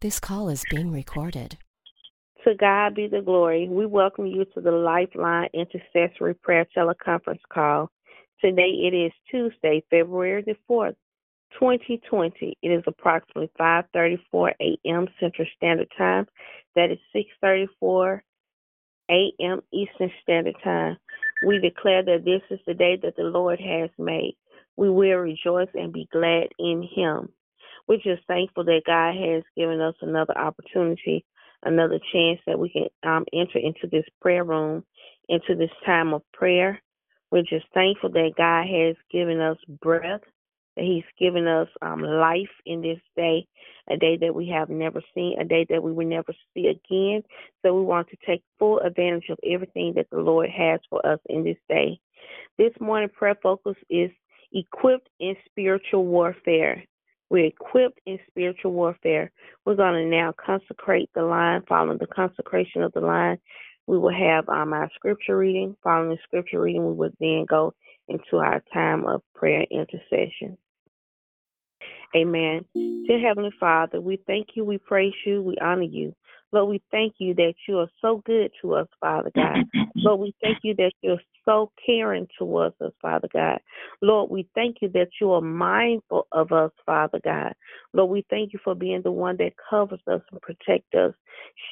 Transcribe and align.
This 0.00 0.20
call 0.20 0.48
is 0.48 0.64
being 0.70 0.92
recorded. 0.92 1.58
To 2.44 2.54
God 2.54 2.94
be 2.94 3.08
the 3.08 3.20
glory. 3.20 3.68
We 3.68 3.84
welcome 3.84 4.28
you 4.28 4.44
to 4.54 4.60
the 4.60 4.70
Lifeline 4.70 5.48
Intercessory 5.52 6.34
Prayer 6.34 6.64
Teleconference 6.76 7.40
call. 7.52 7.90
Today 8.40 8.70
it 8.86 8.94
is 8.94 9.10
Tuesday, 9.28 9.82
February 9.90 10.44
the 10.46 10.54
4th, 10.70 10.94
2020. 11.58 12.56
It 12.62 12.68
is 12.68 12.84
approximately 12.86 13.50
5:34 13.58 14.52
a.m. 14.60 15.08
Central 15.18 15.48
Standard 15.56 15.88
Time. 15.98 16.28
That 16.76 16.92
is 16.92 16.98
6:34 17.42 18.20
a.m. 19.10 19.62
Eastern 19.72 20.12
Standard 20.22 20.54
Time. 20.62 20.96
We 21.44 21.58
declare 21.58 22.04
that 22.04 22.24
this 22.24 22.42
is 22.56 22.60
the 22.68 22.74
day 22.74 23.00
that 23.02 23.16
the 23.16 23.24
Lord 23.24 23.58
has 23.58 23.90
made. 23.98 24.36
We 24.76 24.90
will 24.90 25.16
rejoice 25.16 25.70
and 25.74 25.92
be 25.92 26.08
glad 26.12 26.50
in 26.60 26.88
Him. 26.94 27.30
We're 27.88 27.96
just 27.96 28.26
thankful 28.26 28.64
that 28.64 28.82
God 28.86 29.14
has 29.16 29.42
given 29.56 29.80
us 29.80 29.94
another 30.02 30.36
opportunity, 30.38 31.24
another 31.64 31.98
chance 32.12 32.38
that 32.46 32.58
we 32.58 32.68
can 32.68 32.88
um, 33.10 33.24
enter 33.32 33.58
into 33.58 33.88
this 33.90 34.04
prayer 34.20 34.44
room, 34.44 34.84
into 35.28 35.54
this 35.56 35.70
time 35.86 36.12
of 36.12 36.22
prayer. 36.32 36.82
We're 37.30 37.42
just 37.42 37.66
thankful 37.74 38.10
that 38.10 38.32
God 38.36 38.66
has 38.66 38.96
given 39.10 39.40
us 39.40 39.56
breath, 39.80 40.20
that 40.76 40.84
He's 40.84 41.04
given 41.18 41.46
us 41.46 41.68
um, 41.80 42.02
life 42.02 42.50
in 42.66 42.82
this 42.82 43.00
day, 43.16 43.46
a 43.90 43.96
day 43.96 44.18
that 44.18 44.34
we 44.34 44.48
have 44.50 44.68
never 44.68 45.02
seen, 45.14 45.40
a 45.40 45.44
day 45.44 45.66
that 45.70 45.82
we 45.82 45.92
will 45.92 46.06
never 46.06 46.34
see 46.54 46.66
again. 46.66 47.22
So 47.62 47.74
we 47.74 47.82
want 47.82 48.08
to 48.10 48.16
take 48.26 48.42
full 48.58 48.80
advantage 48.80 49.30
of 49.30 49.38
everything 49.50 49.94
that 49.96 50.08
the 50.10 50.18
Lord 50.18 50.50
has 50.50 50.80
for 50.90 51.04
us 51.06 51.20
in 51.30 51.42
this 51.42 51.58
day. 51.68 51.98
This 52.58 52.72
morning 52.80 53.08
prayer 53.08 53.36
focus 53.42 53.76
is 53.88 54.10
equipped 54.52 55.08
in 55.20 55.36
spiritual 55.50 56.04
warfare. 56.04 56.84
We're 57.30 57.46
equipped 57.46 58.00
in 58.06 58.18
spiritual 58.28 58.72
warfare. 58.72 59.30
We're 59.64 59.76
going 59.76 60.02
to 60.02 60.10
now 60.10 60.34
consecrate 60.44 61.10
the 61.14 61.22
line. 61.22 61.62
Following 61.68 61.98
the 61.98 62.06
consecration 62.06 62.82
of 62.82 62.92
the 62.92 63.00
line, 63.00 63.38
we 63.86 63.98
will 63.98 64.14
have 64.14 64.48
um, 64.48 64.72
our 64.72 64.90
scripture 64.94 65.36
reading. 65.36 65.76
Following 65.82 66.10
the 66.10 66.18
scripture 66.24 66.60
reading, 66.60 66.86
we 66.86 66.94
will 66.94 67.10
then 67.20 67.44
go 67.48 67.74
into 68.08 68.36
our 68.36 68.62
time 68.72 69.04
of 69.06 69.22
prayer 69.34 69.64
and 69.70 69.86
intercession. 69.88 70.56
Amen. 72.16 72.64
Dear 72.74 73.20
Heavenly 73.20 73.52
Father, 73.60 74.00
we 74.00 74.18
thank 74.26 74.48
you, 74.54 74.64
we 74.64 74.78
praise 74.78 75.12
you, 75.26 75.42
we 75.42 75.56
honor 75.60 75.82
you. 75.82 76.14
Lord, 76.52 76.70
we 76.70 76.82
thank 76.90 77.14
you 77.18 77.34
that 77.34 77.54
you 77.66 77.78
are 77.78 77.90
so 78.00 78.22
good 78.24 78.50
to 78.62 78.74
us, 78.74 78.88
Father 79.00 79.30
God. 79.34 79.58
Lord, 79.96 80.20
we 80.20 80.34
thank 80.42 80.58
you 80.62 80.74
that 80.76 80.92
you're 81.02 81.20
so 81.48 81.72
caring 81.86 82.28
towards 82.38 82.74
us, 82.82 82.92
Father 83.00 83.28
God. 83.32 83.58
Lord, 84.02 84.30
we 84.30 84.46
thank 84.54 84.76
you 84.82 84.90
that 84.90 85.08
you 85.18 85.32
are 85.32 85.40
mindful 85.40 86.26
of 86.32 86.52
us, 86.52 86.70
Father 86.84 87.20
God. 87.24 87.54
Lord, 87.94 88.10
we 88.10 88.26
thank 88.28 88.52
you 88.52 88.58
for 88.62 88.74
being 88.74 89.00
the 89.02 89.10
one 89.10 89.38
that 89.38 89.52
covers 89.70 90.00
us 90.06 90.20
and 90.30 90.42
protects 90.42 90.94
us, 90.94 91.14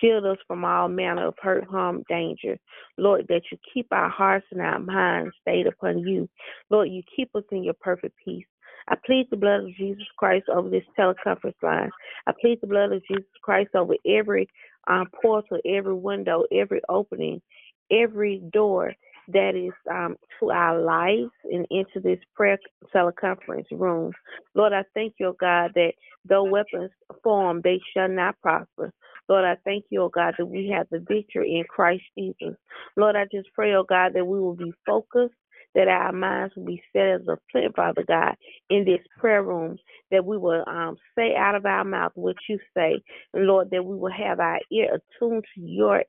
shield 0.00 0.24
us 0.24 0.38
from 0.46 0.64
all 0.64 0.88
manner 0.88 1.26
of 1.28 1.34
hurt, 1.42 1.64
harm, 1.64 2.02
danger. 2.08 2.58
Lord, 2.96 3.26
that 3.28 3.42
you 3.52 3.58
keep 3.74 3.86
our 3.92 4.08
hearts 4.08 4.46
and 4.50 4.62
our 4.62 4.78
minds 4.78 5.34
stayed 5.42 5.66
upon 5.66 5.98
you. 5.98 6.26
Lord, 6.70 6.88
you 6.88 7.02
keep 7.14 7.28
us 7.34 7.44
in 7.52 7.62
your 7.62 7.74
perfect 7.74 8.14
peace. 8.24 8.46
I 8.88 8.94
plead 9.04 9.26
the 9.30 9.36
blood 9.36 9.64
of 9.64 9.76
Jesus 9.76 10.04
Christ 10.16 10.46
over 10.48 10.70
this 10.70 10.84
teleconference 10.98 11.60
line. 11.62 11.90
I 12.26 12.32
plead 12.40 12.60
the 12.62 12.68
blood 12.68 12.92
of 12.92 13.02
Jesus 13.10 13.30
Christ 13.42 13.74
over 13.74 13.94
every 14.06 14.48
um, 14.86 15.06
portal, 15.20 15.58
every 15.66 15.94
window, 15.94 16.44
every 16.52 16.80
opening, 16.88 17.42
every 17.90 18.42
door 18.52 18.94
that 19.28 19.54
is 19.56 19.72
um, 19.90 20.16
to 20.40 20.50
our 20.50 20.80
lives 20.80 21.30
and 21.44 21.66
into 21.70 22.00
this 22.00 22.18
prayer 22.34 22.58
teleconference 22.94 23.66
room. 23.72 24.12
Lord, 24.54 24.72
I 24.72 24.84
thank 24.94 25.14
you, 25.18 25.28
oh 25.28 25.36
God, 25.38 25.72
that 25.74 25.92
though 26.28 26.44
weapons 26.44 26.90
form, 27.22 27.60
they 27.62 27.80
shall 27.94 28.08
not 28.08 28.40
prosper. 28.40 28.92
Lord, 29.28 29.44
I 29.44 29.56
thank 29.64 29.86
you, 29.90 30.02
oh 30.02 30.08
God, 30.08 30.34
that 30.38 30.46
we 30.46 30.68
have 30.76 30.86
the 30.90 31.04
victory 31.08 31.56
in 31.56 31.64
Christ 31.64 32.04
Jesus. 32.16 32.56
Lord, 32.96 33.16
I 33.16 33.24
just 33.32 33.48
pray, 33.54 33.74
oh 33.74 33.84
God, 33.84 34.12
that 34.14 34.26
we 34.26 34.38
will 34.40 34.54
be 34.54 34.72
focused 34.86 35.34
that 35.76 35.88
our 35.88 36.10
minds 36.12 36.56
will 36.56 36.64
be 36.64 36.82
set 36.92 37.06
as 37.06 37.20
a 37.28 37.38
flint, 37.52 37.76
Father 37.76 38.04
God, 38.08 38.34
in 38.70 38.84
this 38.84 39.00
prayer 39.20 39.42
room, 39.42 39.78
that 40.10 40.24
we 40.24 40.38
will 40.38 40.64
um, 40.66 40.96
say 41.16 41.36
out 41.36 41.54
of 41.54 41.66
our 41.66 41.84
mouth 41.84 42.12
what 42.16 42.36
you 42.48 42.58
say, 42.76 43.02
Lord, 43.34 43.68
that 43.70 43.84
we 43.84 43.94
will 43.94 44.12
have 44.12 44.40
our 44.40 44.58
ear 44.72 44.98
attuned 45.20 45.44
to 45.54 45.60
your 45.60 46.02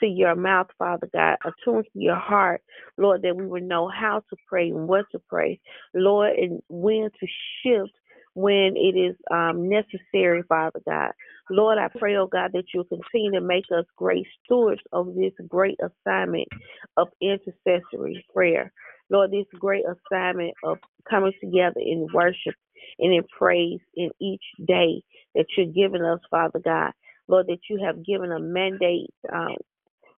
to 0.00 0.06
your 0.06 0.34
mouth, 0.34 0.66
Father 0.78 1.08
God, 1.12 1.36
attuned 1.44 1.84
to 1.92 1.98
your 2.00 2.16
heart, 2.16 2.62
Lord, 2.98 3.22
that 3.22 3.36
we 3.36 3.46
will 3.46 3.62
know 3.62 3.88
how 3.88 4.22
to 4.30 4.36
pray 4.48 4.70
and 4.70 4.88
what 4.88 5.06
to 5.12 5.20
pray, 5.28 5.60
Lord, 5.94 6.36
and 6.36 6.60
when 6.68 7.10
to 7.20 7.26
shift 7.62 7.92
when 8.34 8.74
it 8.76 8.96
is 8.98 9.16
um, 9.30 9.68
necessary, 9.68 10.42
Father 10.48 10.80
God. 10.88 11.12
Lord, 11.50 11.78
I 11.78 11.88
pray, 11.98 12.16
oh 12.16 12.28
God, 12.28 12.52
that 12.54 12.64
you'll 12.72 12.84
continue 12.84 13.32
to 13.32 13.40
make 13.40 13.64
us 13.76 13.84
great 13.96 14.26
stewards 14.44 14.82
of 14.92 15.14
this 15.14 15.32
great 15.48 15.78
assignment 15.80 16.48
of 16.96 17.08
intercessory 17.20 18.24
prayer. 18.34 18.72
Lord, 19.10 19.32
this 19.32 19.46
great 19.58 19.84
assignment 19.84 20.54
of 20.64 20.78
coming 21.08 21.32
together 21.40 21.80
in 21.80 22.06
worship 22.14 22.54
and 22.98 23.12
in 23.12 23.24
praise 23.36 23.80
in 23.96 24.10
each 24.20 24.44
day 24.66 25.02
that 25.34 25.46
you're 25.56 25.66
giving 25.66 26.04
us, 26.04 26.20
Father 26.30 26.60
God. 26.64 26.92
Lord, 27.28 27.46
that 27.48 27.60
you 27.68 27.80
have 27.84 28.04
given 28.04 28.32
a 28.32 28.40
mandate 28.40 29.10
um, 29.32 29.56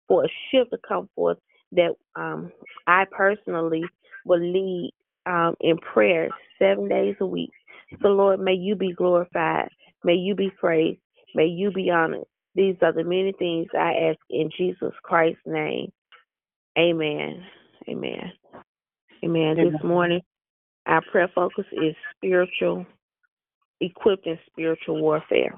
for 0.07 0.25
a 0.25 0.29
shift 0.51 0.71
to 0.71 0.77
come 0.87 1.09
forth 1.15 1.37
that 1.73 1.91
um, 2.15 2.51
I 2.87 3.05
personally 3.11 3.83
will 4.25 4.41
lead 4.41 4.91
um, 5.25 5.55
in 5.61 5.77
prayer 5.77 6.29
seven 6.59 6.89
days 6.89 7.15
a 7.21 7.25
week. 7.25 7.51
So, 8.01 8.09
Lord, 8.09 8.39
may 8.39 8.53
you 8.53 8.75
be 8.75 8.93
glorified. 8.93 9.69
May 10.03 10.15
you 10.15 10.35
be 10.35 10.49
praised. 10.49 10.99
May 11.35 11.45
you 11.45 11.71
be 11.71 11.89
honored. 11.89 12.25
These 12.55 12.75
are 12.81 12.93
the 12.93 13.03
many 13.03 13.33
things 13.37 13.67
I 13.73 14.09
ask 14.09 14.19
in 14.29 14.49
Jesus 14.57 14.93
Christ's 15.03 15.41
name. 15.45 15.91
Amen. 16.77 17.43
Amen. 17.89 18.31
Amen. 19.23 19.57
Amen. 19.57 19.71
This 19.71 19.83
morning, 19.83 20.21
our 20.85 21.01
prayer 21.11 21.29
focus 21.33 21.65
is 21.71 21.95
spiritual, 22.15 22.85
equipped 23.79 24.25
in 24.25 24.37
spiritual 24.51 25.01
warfare. 25.01 25.55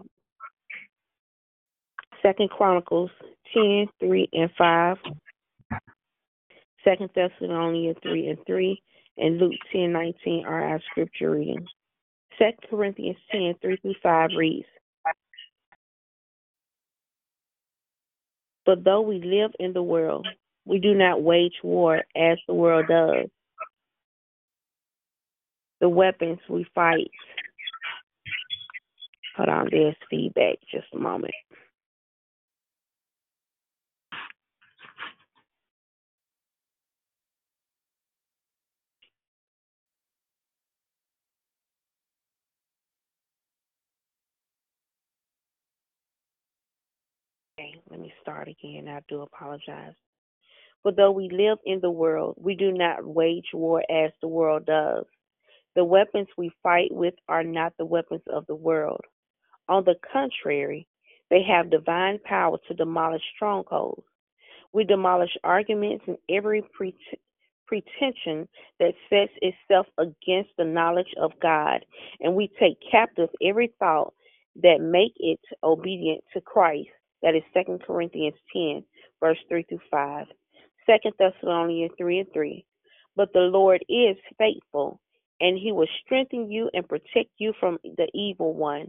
Second 2.21 2.49
Chronicles 2.49 3.11
10, 3.53 3.87
3 3.99 4.29
and 4.33 4.49
5. 4.57 4.97
Second 6.83 7.09
Thessalonians 7.15 7.97
3 8.03 8.29
and 8.29 8.37
3 8.45 8.81
and 9.17 9.37
Luke 9.37 9.53
10, 9.71 9.91
19 9.91 10.45
are 10.45 10.69
our 10.69 10.81
scripture 10.91 11.31
readings. 11.31 11.69
Second 12.39 12.69
Corinthians 12.69 13.17
10, 13.31 13.55
3 13.61 13.77
through 13.77 13.95
5 14.03 14.31
reads, 14.37 14.67
But 18.65 18.83
though 18.83 19.01
we 19.01 19.21
live 19.23 19.51
in 19.59 19.73
the 19.73 19.83
world, 19.83 20.27
we 20.65 20.79
do 20.79 20.93
not 20.95 21.21
wage 21.23 21.55
war 21.63 22.03
as 22.15 22.37
the 22.47 22.53
world 22.53 22.87
does 22.89 23.27
the 25.81 25.89
weapons 25.89 26.39
we 26.49 26.65
fight. 26.75 27.11
Hold 29.37 29.49
on, 29.49 29.69
there's 29.71 29.95
feedback. 30.09 30.57
Just 30.71 30.87
a 30.93 30.99
moment. 30.99 31.33
Okay, 47.59 47.72
let 47.89 47.99
me 47.99 48.13
start 48.21 48.47
again. 48.47 48.87
I 48.87 48.99
do 49.09 49.21
apologize. 49.21 49.93
For 50.81 50.91
though 50.91 51.11
we 51.11 51.29
live 51.29 51.59
in 51.65 51.79
the 51.81 51.91
world, 51.91 52.35
we 52.37 52.55
do 52.55 52.71
not 52.71 53.05
wage 53.05 53.47
war 53.53 53.83
as 53.89 54.11
the 54.21 54.27
world 54.27 54.65
does. 54.65 55.05
The 55.75 55.83
weapons 55.85 56.27
we 56.37 56.51
fight 56.61 56.89
with 56.91 57.15
are 57.27 57.43
not 57.43 57.73
the 57.77 57.85
weapons 57.85 58.21
of 58.27 58.45
the 58.47 58.55
world. 58.55 59.01
On 59.69 59.83
the 59.85 59.95
contrary, 60.11 60.87
they 61.29 61.41
have 61.43 61.71
divine 61.71 62.19
power 62.25 62.57
to 62.67 62.73
demolish 62.73 63.23
strongholds. 63.35 64.03
We 64.73 64.83
demolish 64.83 65.35
arguments 65.43 66.03
and 66.07 66.17
every 66.29 66.63
pretension 67.67 68.47
that 68.79 68.93
sets 69.09 69.31
itself 69.41 69.87
against 69.97 70.51
the 70.57 70.65
knowledge 70.65 71.13
of 71.21 71.31
God, 71.41 71.85
and 72.19 72.35
we 72.35 72.49
take 72.59 72.77
captive 72.91 73.29
every 73.43 73.73
thought 73.79 74.13
that 74.61 74.81
make 74.81 75.13
it 75.17 75.39
obedient 75.63 76.23
to 76.33 76.41
Christ. 76.41 76.89
That 77.23 77.35
is 77.35 77.43
2 77.55 77.79
Corinthians 77.87 78.35
10, 78.53 78.83
verse 79.19 79.39
3 79.49 79.63
through 79.63 79.79
5. 79.89 80.27
2 80.85 81.11
Thessalonians 81.17 81.93
3 81.97 82.19
and 82.19 82.33
3. 82.33 82.65
But 83.15 83.33
the 83.33 83.39
Lord 83.39 83.83
is 83.89 84.17
faithful 84.37 84.99
and 85.41 85.57
he 85.57 85.71
will 85.71 85.87
strengthen 86.05 86.51
you 86.51 86.69
and 86.73 86.87
protect 86.87 87.29
you 87.37 87.53
from 87.59 87.77
the 87.83 88.07
evil 88.13 88.53
one. 88.53 88.87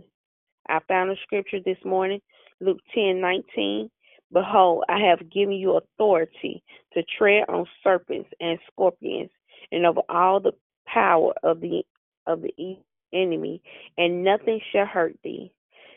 I 0.69 0.81
found 0.89 1.11
a 1.11 1.17
scripture 1.23 1.59
this 1.65 1.79
morning, 1.85 2.21
Luke 2.61 2.79
10 2.95 3.21
19. 3.21 3.91
Behold, 4.33 4.85
I 4.89 4.99
have 4.99 5.31
given 5.31 5.55
you 5.55 5.77
authority 5.77 6.63
to 6.95 7.03
tread 7.19 7.45
on 7.49 7.67
serpents 7.83 8.31
and 8.41 8.59
scorpions 8.73 9.31
and 9.71 9.87
over 9.87 10.01
all 10.09 10.41
the 10.41 10.53
power 10.87 11.35
of 11.43 11.61
the 11.61 11.85
of 12.27 12.43
the 12.43 12.79
enemy, 13.13 13.63
and 13.99 14.25
nothing 14.25 14.61
shall 14.73 14.87
hurt 14.87 15.17
thee. 15.23 15.53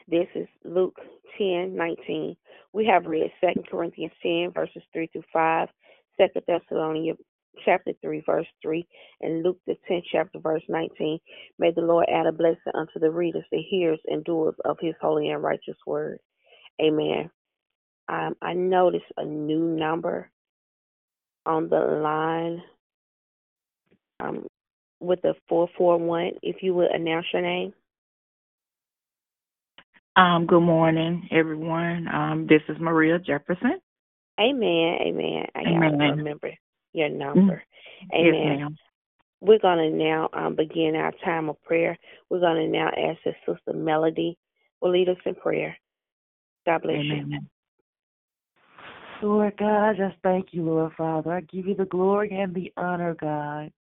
This 0.07 0.27
is 0.35 0.47
Luke 0.63 0.95
10 1.37 1.75
19. 1.75 2.35
We 2.73 2.85
have 2.85 3.05
read 3.05 3.31
2 3.41 3.63
Corinthians 3.69 4.13
10, 4.23 4.51
verses 4.53 4.83
3 4.93 5.07
through 5.07 5.23
5, 5.33 5.67
2 6.19 6.27
Thessalonians 6.47 7.17
chapter 7.65 7.91
3, 8.01 8.23
verse 8.25 8.47
3, 8.61 8.87
and 9.21 9.43
Luke 9.43 9.57
the 9.65 9.75
10th 9.89 10.03
chapter, 10.11 10.39
verse 10.39 10.63
19. 10.69 11.19
May 11.59 11.71
the 11.71 11.81
Lord 11.81 12.05
add 12.09 12.27
a 12.27 12.31
blessing 12.31 12.73
unto 12.73 12.99
the 12.99 13.11
readers, 13.11 13.43
the 13.51 13.61
hearers, 13.61 13.99
and 14.07 14.23
doers 14.23 14.55
of 14.65 14.77
his 14.79 14.95
holy 15.01 15.29
and 15.29 15.43
righteous 15.43 15.77
word. 15.85 16.19
Amen. 16.81 17.29
Um, 18.07 18.35
I 18.41 18.53
noticed 18.53 19.05
a 19.17 19.25
new 19.25 19.59
number 19.59 20.29
on 21.45 21.67
the 21.67 21.79
line 21.79 22.63
um, 24.19 24.47
with 24.99 25.21
the 25.21 25.33
441. 25.49 26.33
If 26.41 26.57
you 26.61 26.73
would 26.75 26.91
announce 26.91 27.25
your 27.33 27.41
name. 27.41 27.73
Um, 30.17 30.47
good 30.47 30.61
morning, 30.61 31.29
everyone. 31.29 32.07
Um, 32.11 32.47
this 32.49 32.63
is 32.69 32.77
Maria 32.79 33.19
Jefferson. 33.19 33.77
Amen. 34.39 34.97
Amen. 35.05 35.45
I 35.53 35.63
Amen. 35.63 35.99
gotta 35.99 36.15
remember 36.15 36.51
your 36.91 37.09
number. 37.09 37.61
Yes, 38.01 38.15
Amen. 38.15 38.57
ma'am. 38.57 38.77
We're 39.41 39.59
gonna 39.59 39.91
now 39.91 40.27
um, 40.33 40.55
begin 40.55 40.95
our 40.95 41.13
time 41.23 41.49
of 41.49 41.61
prayer. 41.61 41.95
We're 42.31 42.39
gonna 42.39 42.67
now 42.67 42.87
ask 42.87 43.19
that 43.25 43.35
Sister 43.45 43.73
Melody 43.73 44.39
will 44.81 44.89
lead 44.89 45.07
us 45.07 45.17
in 45.23 45.35
prayer. 45.35 45.77
God 46.65 46.81
bless 46.81 46.97
you. 47.11 47.17
Amen. 47.17 47.47
Lord 49.21 49.55
God, 49.57 49.89
I 49.89 49.93
just 49.93 50.15
thank 50.23 50.47
you, 50.51 50.63
Lord 50.63 50.93
Father. 50.97 51.31
I 51.31 51.41
give 51.41 51.67
you 51.67 51.75
the 51.75 51.85
glory 51.85 52.31
and 52.31 52.55
the 52.55 52.73
honor, 52.75 53.15
God. 53.21 53.71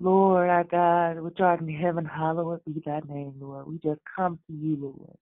Lord, 0.00 0.48
our 0.48 0.64
God, 0.64 1.20
which 1.20 1.40
art 1.40 1.60
in 1.60 1.68
heaven, 1.68 2.06
hallowed 2.06 2.62
be 2.64 2.82
thy 2.86 3.00
name, 3.06 3.34
Lord. 3.38 3.66
We 3.66 3.78
just 3.84 4.00
come 4.16 4.38
to 4.46 4.52
you, 4.54 4.76
Lord. 4.76 5.16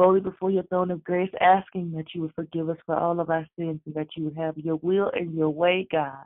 Boldly 0.00 0.20
before 0.20 0.50
your 0.50 0.62
throne 0.62 0.90
of 0.90 1.04
grace, 1.04 1.28
asking 1.42 1.92
that 1.92 2.14
you 2.14 2.22
would 2.22 2.32
forgive 2.34 2.70
us 2.70 2.78
for 2.86 2.96
all 2.96 3.20
of 3.20 3.28
our 3.28 3.46
sins 3.58 3.82
and 3.84 3.94
that 3.94 4.06
you 4.16 4.24
would 4.24 4.36
have 4.38 4.56
your 4.56 4.76
will 4.76 5.10
and 5.14 5.34
your 5.34 5.50
way, 5.50 5.86
God. 5.92 6.24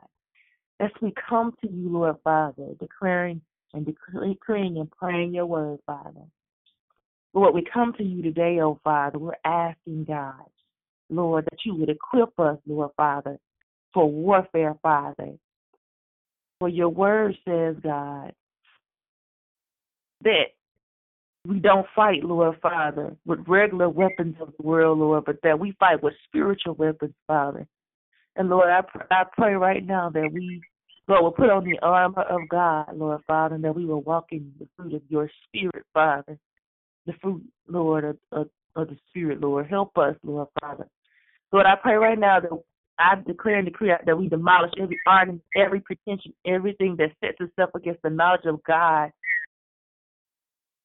As 0.78 0.92
we 1.02 1.12
come 1.28 1.52
to 1.60 1.68
you, 1.68 1.88
Lord 1.88 2.14
Father, 2.22 2.68
declaring 2.78 3.40
and 3.72 3.84
decreeing 3.84 4.78
and 4.78 4.88
praying 4.92 5.34
your 5.34 5.46
word, 5.46 5.80
Father. 5.86 6.20
Lord, 7.32 7.52
we 7.52 7.64
come 7.64 7.92
to 7.94 8.04
you 8.04 8.22
today, 8.22 8.60
oh 8.60 8.78
Father. 8.84 9.18
We're 9.18 9.32
asking, 9.44 10.04
God, 10.04 10.46
Lord, 11.10 11.46
that 11.46 11.58
you 11.66 11.74
would 11.74 11.90
equip 11.90 12.38
us, 12.38 12.58
Lord 12.68 12.92
Father, 12.96 13.40
for 13.92 14.08
warfare, 14.08 14.76
Father. 14.84 15.32
For 16.60 16.68
your 16.68 16.90
word 16.90 17.36
says, 17.44 17.74
God, 17.82 18.34
that 20.22 20.44
we 21.46 21.58
don't 21.58 21.86
fight, 21.94 22.24
Lord 22.24 22.56
Father, 22.62 23.16
with 23.26 23.40
regular 23.46 23.88
weapons 23.88 24.36
of 24.40 24.52
the 24.56 24.66
world, 24.66 24.98
Lord, 24.98 25.24
but 25.26 25.36
that 25.42 25.58
we 25.58 25.72
fight 25.78 26.02
with 26.02 26.14
spiritual 26.26 26.74
weapons, 26.74 27.14
Father. 27.26 27.66
And 28.36 28.48
Lord, 28.48 28.70
I, 28.70 28.80
pr- 28.80 29.12
I 29.12 29.24
pray 29.36 29.54
right 29.54 29.84
now 29.84 30.10
that 30.10 30.30
we, 30.32 30.62
Lord, 31.06 31.22
will 31.22 31.32
put 31.32 31.50
on 31.50 31.64
the 31.64 31.78
armor 31.82 32.22
of 32.22 32.40
God, 32.48 32.96
Lord 32.96 33.20
Father, 33.26 33.56
and 33.56 33.64
that 33.64 33.74
we 33.74 33.84
will 33.84 34.02
walk 34.02 34.26
in 34.32 34.52
the 34.58 34.66
fruit 34.76 34.94
of 34.94 35.02
your 35.08 35.30
spirit, 35.46 35.84
Father. 35.92 36.38
The 37.06 37.12
fruit, 37.20 37.42
Lord, 37.68 38.04
of, 38.04 38.16
of, 38.32 38.48
of 38.74 38.88
the 38.88 38.96
spirit, 39.10 39.40
Lord. 39.40 39.66
Help 39.68 39.96
us, 39.98 40.16
Lord 40.24 40.48
Father. 40.60 40.88
Lord, 41.52 41.66
I 41.66 41.76
pray 41.76 41.94
right 41.96 42.18
now 42.18 42.40
that 42.40 42.50
I 42.98 43.16
declare 43.26 43.56
and 43.56 43.66
decree 43.66 43.92
that 44.04 44.18
we 44.18 44.28
demolish 44.28 44.72
every 44.80 44.98
argument, 45.06 45.42
every 45.54 45.80
pretension, 45.80 46.32
everything 46.46 46.96
that 46.98 47.10
sets 47.20 47.36
itself 47.40 47.70
against 47.74 48.02
the 48.02 48.10
knowledge 48.10 48.46
of 48.46 48.62
God. 48.64 49.10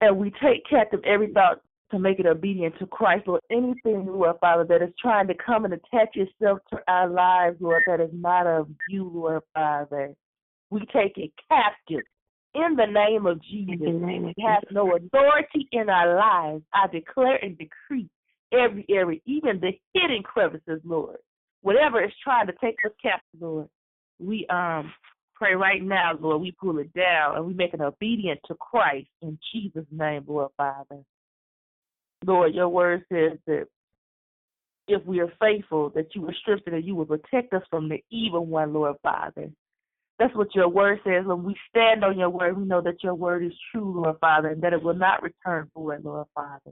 And 0.02 0.18
we 0.18 0.32
take 0.42 0.66
captive 0.70 1.02
every 1.06 1.32
thought 1.34 1.62
to 1.92 2.00
make 2.00 2.20
it 2.20 2.26
obedient 2.26 2.78
to 2.80 2.86
Christ, 2.86 3.28
Lord. 3.28 3.42
Anything, 3.52 4.06
Lord 4.08 4.38
Father, 4.40 4.64
that 4.66 4.82
is 4.82 4.94
trying 5.02 5.28
to 5.28 5.34
come 5.34 5.66
and 5.66 5.74
attach 5.74 6.16
itself 6.16 6.60
to 6.72 6.80
our 6.88 7.10
lives, 7.10 7.58
Lord, 7.60 7.84
that 7.88 8.00
is 8.00 8.12
not 8.14 8.48
of 8.48 8.70
you, 8.88 9.10
Lord 9.14 9.42
Father. 9.54 10.14
We 10.70 10.82
take 10.94 11.18
it 11.18 11.32
captive 11.50 12.04
in 12.54 12.76
the 12.76 12.86
name 12.86 13.26
of 13.26 13.42
Jesus. 13.44 13.76
In 13.86 14.02
the 14.02 14.06
name 14.06 14.26
of 14.26 14.34
It 14.38 14.42
has 14.42 14.62
Jesus. 14.62 14.74
no 14.74 14.96
authority 14.96 15.68
in 15.72 15.90
our 15.90 16.16
lives. 16.16 16.64
I 16.74 16.88
declare 16.88 17.44
and 17.44 17.58
decree 17.58 18.08
every 18.54 18.86
area, 18.90 19.20
even 19.26 19.60
the 19.60 19.72
hidden 19.94 20.24
crevices, 20.24 20.82
Lord. 20.84 21.18
Whatever 21.62 22.04
is 22.04 22.12
trying 22.24 22.48
to 22.48 22.54
take 22.62 22.78
us 22.86 22.92
captive, 23.02 23.42
Lord, 23.42 23.68
we 24.20 24.46
um 24.50 24.92
pray 25.40 25.56
right 25.56 25.82
now, 25.82 26.12
Lord, 26.20 26.42
we 26.42 26.52
pull 26.52 26.78
it 26.80 26.94
down 26.94 27.38
and 27.38 27.46
we 27.46 27.54
make 27.54 27.74
it 27.74 27.82
obedient 27.82 28.42
to 28.48 28.56
Christ 28.56 29.08
in 29.22 29.40
Jesus' 29.52 29.86
name, 29.90 30.26
Lord 30.28 30.52
Father. 30.58 31.00
Lord, 32.26 32.54
your 32.54 32.68
word 32.68 33.04
says 33.12 33.40
that 33.48 33.66
if 34.88 35.06
we 35.06 35.22
are 35.22 35.32
faithful, 35.40 35.90
that 35.96 36.14
you 36.14 36.22
will 36.22 36.34
strengthen 36.42 36.74
and 36.74 36.86
you 36.86 36.96
will 36.96 37.06
protect 37.06 37.54
us 37.54 37.64
from 37.70 37.88
the 37.88 38.04
evil 38.12 38.46
one, 38.46 38.74
Lord 38.74 38.98
Father. 39.02 39.50
That's 40.18 40.36
what 40.36 40.54
your 40.54 40.68
word 40.68 41.00
says. 41.06 41.26
When 41.26 41.44
we 41.44 41.56
stand 41.70 42.04
on 42.04 42.20
your 42.20 42.30
word, 42.30 42.58
we 42.58 42.66
know 42.66 42.82
that 42.82 43.02
your 43.02 43.16
word 43.16 43.44
is 43.44 43.54
true, 43.72 44.02
Lord 44.02 44.18
Father, 44.20 44.50
and 44.50 44.62
that 44.62 44.74
it 44.74 44.84
will 44.84 44.94
not 44.94 45.24
return 45.24 45.72
void, 45.74 46.04
Lord 46.04 46.28
Father. 46.36 46.72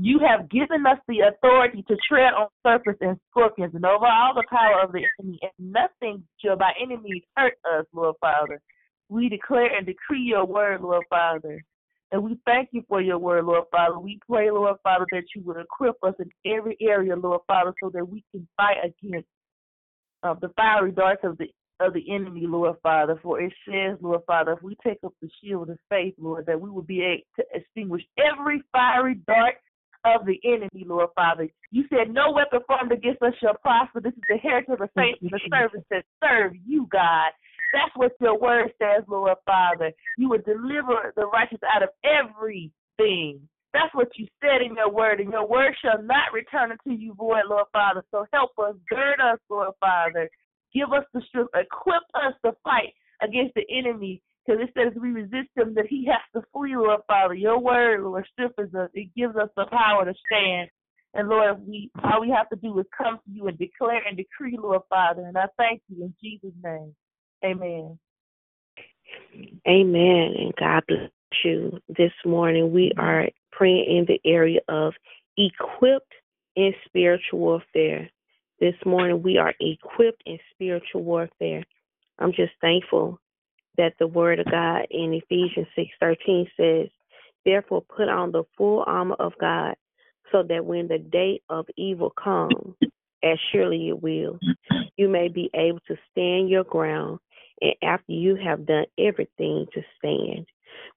You 0.00 0.20
have 0.20 0.48
given 0.48 0.86
us 0.86 0.98
the 1.08 1.20
authority 1.26 1.84
to 1.88 1.96
tread 2.08 2.32
on 2.32 2.46
serpents 2.64 3.00
and 3.02 3.18
scorpions 3.30 3.74
and 3.74 3.84
over 3.84 4.06
all 4.06 4.32
the 4.32 4.44
power 4.48 4.80
of 4.80 4.92
the 4.92 5.02
enemy, 5.18 5.40
and 5.42 5.72
nothing 5.72 6.22
shall 6.40 6.56
by 6.56 6.70
any 6.80 6.96
means 6.96 7.24
hurt 7.36 7.54
us, 7.68 7.84
Lord 7.92 8.14
Father. 8.20 8.60
We 9.08 9.28
declare 9.28 9.76
and 9.76 9.84
decree 9.84 10.22
your 10.22 10.44
word, 10.44 10.82
Lord 10.82 11.04
Father. 11.10 11.64
And 12.12 12.22
we 12.22 12.38
thank 12.46 12.68
you 12.70 12.84
for 12.88 13.00
your 13.00 13.18
word, 13.18 13.44
Lord 13.44 13.64
Father. 13.72 13.98
We 13.98 14.20
pray, 14.28 14.52
Lord 14.52 14.76
Father, 14.84 15.04
that 15.10 15.24
you 15.34 15.42
would 15.42 15.56
equip 15.56 15.96
us 16.04 16.14
in 16.20 16.30
every 16.50 16.76
area, 16.80 17.16
Lord 17.16 17.40
Father, 17.48 17.74
so 17.82 17.90
that 17.92 18.08
we 18.08 18.22
can 18.30 18.46
fight 18.56 18.76
against 18.84 19.26
uh, 20.22 20.34
the 20.34 20.50
fiery 20.56 20.92
darts 20.92 21.22
of 21.24 21.38
the 21.38 21.46
of 21.80 21.92
the 21.94 22.04
enemy, 22.12 22.44
Lord 22.46 22.76
Father. 22.82 23.18
For 23.22 23.40
it 23.40 23.52
says, 23.64 23.98
Lord 24.00 24.22
Father, 24.26 24.52
if 24.52 24.62
we 24.62 24.76
take 24.84 24.98
up 25.04 25.14
the 25.20 25.28
shield 25.42 25.70
of 25.70 25.78
faith, 25.88 26.14
Lord, 26.18 26.46
that 26.46 26.60
we 26.60 26.70
will 26.70 26.82
be 26.82 27.02
able 27.02 27.22
to 27.36 27.44
extinguish 27.52 28.02
every 28.18 28.62
fiery 28.72 29.20
dart 29.26 29.54
of 30.04 30.26
the 30.26 30.38
enemy, 30.44 30.84
Lord 30.86 31.10
Father. 31.14 31.48
You 31.70 31.84
said 31.90 32.12
no 32.12 32.30
weapon 32.32 32.60
formed 32.66 32.92
against 32.92 33.22
us 33.22 33.34
shall 33.40 33.54
prosper. 33.54 34.00
This 34.00 34.12
is 34.12 34.22
the 34.28 34.36
heritage 34.36 34.70
of 34.72 34.78
the 34.78 34.90
saints 34.96 35.20
and 35.22 35.30
the 35.30 35.40
servants 35.50 35.86
that 35.90 36.04
serve 36.22 36.52
you, 36.66 36.88
God. 36.90 37.30
That's 37.72 37.94
what 37.96 38.12
your 38.20 38.38
word 38.38 38.72
says, 38.78 39.04
Lord 39.08 39.36
Father. 39.44 39.92
You 40.16 40.30
will 40.30 40.42
deliver 40.44 41.12
the 41.16 41.26
righteous 41.26 41.60
out 41.74 41.82
of 41.82 41.90
everything. 42.04 43.40
That's 43.74 43.94
what 43.94 44.08
you 44.16 44.26
said 44.40 44.62
in 44.62 44.76
your 44.76 44.90
word, 44.90 45.20
and 45.20 45.30
your 45.30 45.46
word 45.46 45.74
shall 45.82 46.02
not 46.02 46.32
return 46.32 46.72
unto 46.72 46.98
you 46.98 47.12
void, 47.14 47.44
Lord 47.48 47.66
Father. 47.72 48.02
So 48.10 48.26
help 48.32 48.52
us, 48.58 48.74
gird 48.88 49.20
us, 49.20 49.38
Lord 49.50 49.74
Father. 49.80 50.30
Give 50.74 50.92
us 50.92 51.04
the 51.12 51.20
strength, 51.28 51.50
equip 51.54 52.02
us 52.14 52.34
to 52.44 52.52
fight 52.64 52.94
against 53.22 53.54
the 53.54 53.64
enemy. 53.70 54.22
Because 54.48 54.62
it 54.62 54.70
says 54.74 54.98
we 55.00 55.10
resist 55.10 55.50
him, 55.54 55.74
that 55.74 55.86
he 55.88 56.06
has 56.06 56.22
to 56.34 56.46
flee, 56.52 56.74
Lord 56.74 57.00
Father. 57.06 57.34
Your 57.34 57.58
word, 57.58 58.02
Lord, 58.02 58.26
strengthens 58.32 58.74
us. 58.74 58.88
It 58.94 59.10
gives 59.14 59.36
us 59.36 59.50
the 59.56 59.66
power 59.70 60.06
to 60.06 60.14
stand. 60.26 60.70
And 61.12 61.28
Lord, 61.28 61.66
we 61.66 61.90
all 62.02 62.22
we 62.22 62.30
have 62.30 62.48
to 62.50 62.56
do 62.56 62.78
is 62.78 62.86
come 62.96 63.16
to 63.16 63.30
you 63.30 63.46
and 63.48 63.58
declare 63.58 64.00
and 64.06 64.16
decree, 64.16 64.58
Lord 64.58 64.82
Father. 64.88 65.26
And 65.26 65.36
I 65.36 65.46
thank 65.58 65.82
you 65.88 66.02
in 66.02 66.14
Jesus' 66.22 66.56
name. 66.62 66.94
Amen. 67.44 67.98
Amen. 69.68 70.34
And 70.38 70.54
God 70.58 70.82
bless 70.88 71.10
you. 71.44 71.78
This 71.88 72.12
morning 72.24 72.72
we 72.72 72.92
are 72.96 73.28
praying 73.52 73.84
in 73.98 74.06
the 74.06 74.20
area 74.30 74.60
of 74.68 74.94
equipped 75.36 76.12
in 76.56 76.72
spiritual 76.86 77.38
warfare. 77.38 78.08
This 78.60 78.74
morning 78.86 79.22
we 79.22 79.36
are 79.36 79.52
equipped 79.60 80.22
in 80.24 80.38
spiritual 80.54 81.04
warfare. 81.04 81.64
I'm 82.18 82.32
just 82.32 82.52
thankful 82.62 83.20
that 83.78 83.94
the 83.98 84.06
word 84.06 84.40
of 84.40 84.50
God 84.50 84.86
in 84.90 85.14
Ephesians 85.14 85.68
6:13 85.74 86.50
says, 86.56 86.88
"Therefore 87.44 87.82
put 87.82 88.08
on 88.08 88.32
the 88.32 88.44
full 88.56 88.84
armor 88.86 89.16
of 89.18 89.32
God, 89.38 89.74
so 90.30 90.42
that 90.42 90.64
when 90.64 90.88
the 90.88 90.98
day 90.98 91.40
of 91.48 91.66
evil 91.76 92.10
comes, 92.10 92.76
as 93.22 93.38
surely 93.50 93.88
it 93.88 94.02
will, 94.02 94.38
you 94.96 95.08
may 95.08 95.28
be 95.28 95.48
able 95.54 95.80
to 95.88 95.96
stand 96.10 96.50
your 96.50 96.64
ground, 96.64 97.20
and 97.62 97.74
after 97.82 98.12
you 98.12 98.34
have 98.34 98.66
done 98.66 98.86
everything 98.98 99.66
to 99.72 99.82
stand." 99.96 100.46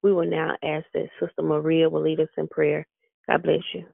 We 0.03 0.11
will 0.11 0.27
now 0.27 0.57
ask 0.63 0.85
that 0.93 1.09
Sister 1.19 1.41
Maria 1.41 1.89
will 1.89 2.01
lead 2.01 2.19
us 2.19 2.29
in 2.37 2.47
prayer. 2.47 2.85
God 3.29 3.43
bless 3.43 3.63
you. 3.73 3.85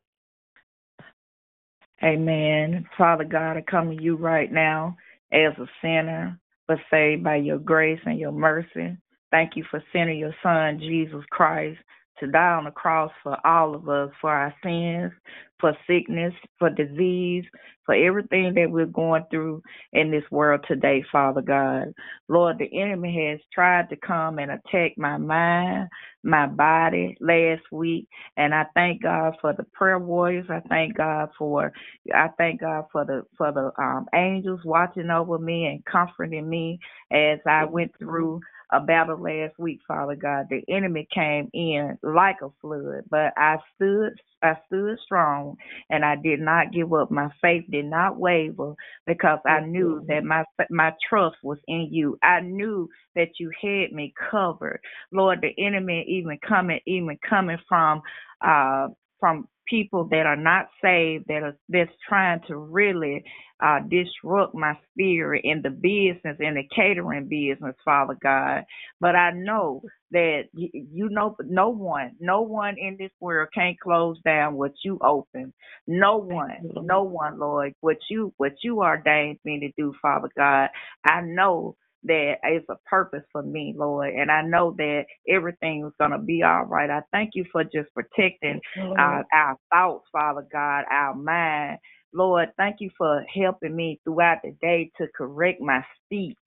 Amen. 2.03 2.87
Father 2.97 3.23
God, 3.23 3.57
I 3.57 3.61
come 3.61 3.89
to 3.89 4.03
you 4.03 4.15
right 4.15 4.51
now 4.51 4.97
as 5.31 5.53
a 5.57 5.67
sinner, 5.81 6.39
but 6.67 6.77
saved 6.91 7.23
by 7.23 7.37
your 7.37 7.59
grace 7.59 7.99
and 8.05 8.19
your 8.19 8.31
mercy. 8.31 8.97
Thank 9.31 9.55
you 9.55 9.63
for 9.69 9.83
sending 9.91 10.19
your 10.19 10.35
son, 10.41 10.79
Jesus 10.79 11.23
Christ, 11.29 11.79
to 12.19 12.27
die 12.27 12.53
on 12.53 12.65
the 12.65 12.71
cross 12.71 13.11
for 13.23 13.37
all 13.45 13.75
of 13.75 13.87
us, 13.89 14.11
for 14.21 14.31
our 14.31 14.53
sins, 14.63 15.11
for 15.59 15.77
sickness, 15.87 16.33
for 16.59 16.69
disease, 16.69 17.45
for 17.85 17.95
everything 17.95 18.53
that 18.55 18.69
we're 18.69 18.85
going 18.85 19.23
through 19.31 19.61
in 19.93 20.11
this 20.11 20.23
world 20.31 20.65
today, 20.67 21.03
Father 21.11 21.41
God. 21.41 21.93
Lord, 22.29 22.57
the 22.59 22.69
enemy 22.81 23.29
has 23.29 23.39
tried 23.53 23.89
to 23.89 23.95
come 23.97 24.39
and 24.39 24.51
attack 24.51 24.93
my 24.97 25.17
mind, 25.17 25.89
my 26.23 26.47
body 26.47 27.17
last 27.21 27.63
week, 27.71 28.07
and 28.37 28.53
I 28.53 28.65
thank 28.75 29.03
God 29.03 29.35
for 29.41 29.53
the 29.53 29.65
prayer 29.73 29.99
warriors. 29.99 30.47
I 30.49 30.61
thank 30.69 30.97
God 30.97 31.29
for 31.37 31.71
I 32.13 32.27
thank 32.37 32.61
God 32.61 32.85
for 32.91 33.05
the 33.05 33.23
for 33.37 33.51
the 33.51 33.71
um, 33.81 34.07
angels 34.13 34.61
watching 34.65 35.09
over 35.09 35.37
me 35.39 35.65
and 35.67 35.85
comforting 35.85 36.49
me 36.49 36.79
as 37.11 37.39
I 37.47 37.65
went 37.65 37.91
through 37.99 38.41
a 38.71 38.79
battle 38.81 39.21
last 39.21 39.57
week, 39.59 39.79
Father 39.87 40.15
God. 40.15 40.47
The 40.49 40.63
enemy 40.69 41.07
came 41.13 41.49
in 41.53 41.97
like 42.03 42.37
a 42.43 42.49
flood, 42.61 43.03
but 43.09 43.33
I 43.37 43.57
stood 43.75 44.13
I 44.43 44.55
stood 44.67 44.97
strong 45.05 45.57
and 45.89 46.05
I 46.05 46.15
did 46.15 46.39
not 46.39 46.71
give 46.73 46.93
up. 46.93 47.11
My 47.11 47.29
faith 47.41 47.65
did 47.71 47.85
not 47.85 48.17
waver 48.19 48.75
because 49.07 49.39
I 49.47 49.61
knew 49.61 50.03
that 50.07 50.23
my 50.23 50.43
my 50.69 50.93
trust 51.09 51.37
was 51.43 51.59
in 51.67 51.89
you. 51.91 52.17
I 52.23 52.41
knew 52.41 52.89
that 53.15 53.29
you 53.39 53.51
had 53.61 53.93
me 53.93 54.13
covered. 54.31 54.79
Lord, 55.11 55.41
the 55.41 55.53
enemy 55.63 56.05
even 56.07 56.37
coming 56.47 56.79
even 56.87 57.17
coming 57.27 57.57
from 57.67 58.01
uh 58.45 58.89
from 59.19 59.47
people 59.69 60.05
that 60.11 60.25
are 60.25 60.37
not 60.37 60.67
saved 60.83 61.25
that 61.29 61.43
are 61.43 61.57
that's 61.69 61.91
trying 62.07 62.41
to 62.47 62.57
really 62.57 63.23
uh, 63.65 63.79
disrupt 63.89 64.55
my 64.55 64.73
spirit 64.93 65.41
in 65.45 65.61
the 65.63 65.69
business 65.71 66.37
in 66.39 66.55
the 66.55 66.63
catering 66.75 67.27
business, 67.29 67.75
Father 67.85 68.17
God. 68.23 68.63
But 69.01 69.15
I 69.15 69.31
know 69.31 69.83
that 70.11 70.43
you, 70.53 70.69
you 70.73 71.09
know 71.09 71.35
no 71.45 71.69
one, 71.69 72.13
no 72.19 72.41
one 72.41 72.75
in 72.79 72.97
this 72.99 73.11
world 73.19 73.49
can't 73.53 73.79
close 73.79 74.19
down 74.25 74.55
what 74.55 74.73
you 74.85 74.99
open. 75.03 75.53
No 75.87 76.17
one, 76.17 76.71
no 76.83 77.03
one, 77.03 77.39
Lord, 77.39 77.73
what 77.81 77.97
you 78.09 78.33
what 78.37 78.53
you 78.63 78.79
ordained 78.81 79.39
me 79.45 79.59
to 79.61 79.71
do, 79.77 79.93
Father 80.01 80.29
God. 80.37 80.69
I 81.05 81.21
know 81.21 81.75
that 82.07 82.35
is 82.53 82.63
a 82.69 82.75
purpose 82.89 83.23
for 83.31 83.43
me, 83.43 83.75
Lord. 83.77 84.13
And 84.13 84.31
I 84.31 84.41
know 84.43 84.73
that 84.77 85.05
everything 85.29 85.85
is 85.85 85.93
going 85.99 86.11
to 86.11 86.19
be 86.19 86.43
all 86.43 86.65
right. 86.65 86.89
I 86.89 87.01
thank 87.11 87.31
you 87.35 87.45
for 87.51 87.63
just 87.63 87.93
protecting 87.95 88.61
uh, 88.99 89.23
our 89.33 89.57
thoughts, 89.71 90.05
Father 90.11 90.45
God, 90.51 90.85
our 90.91 91.15
mind. 91.15 91.79
Lord, 92.13 92.49
thank 92.57 92.77
you 92.79 92.89
for 92.97 93.23
helping 93.35 93.75
me 93.75 93.99
throughout 94.03 94.39
the 94.43 94.55
day 94.61 94.91
to 94.97 95.07
correct 95.15 95.61
my 95.61 95.83
speech, 96.05 96.37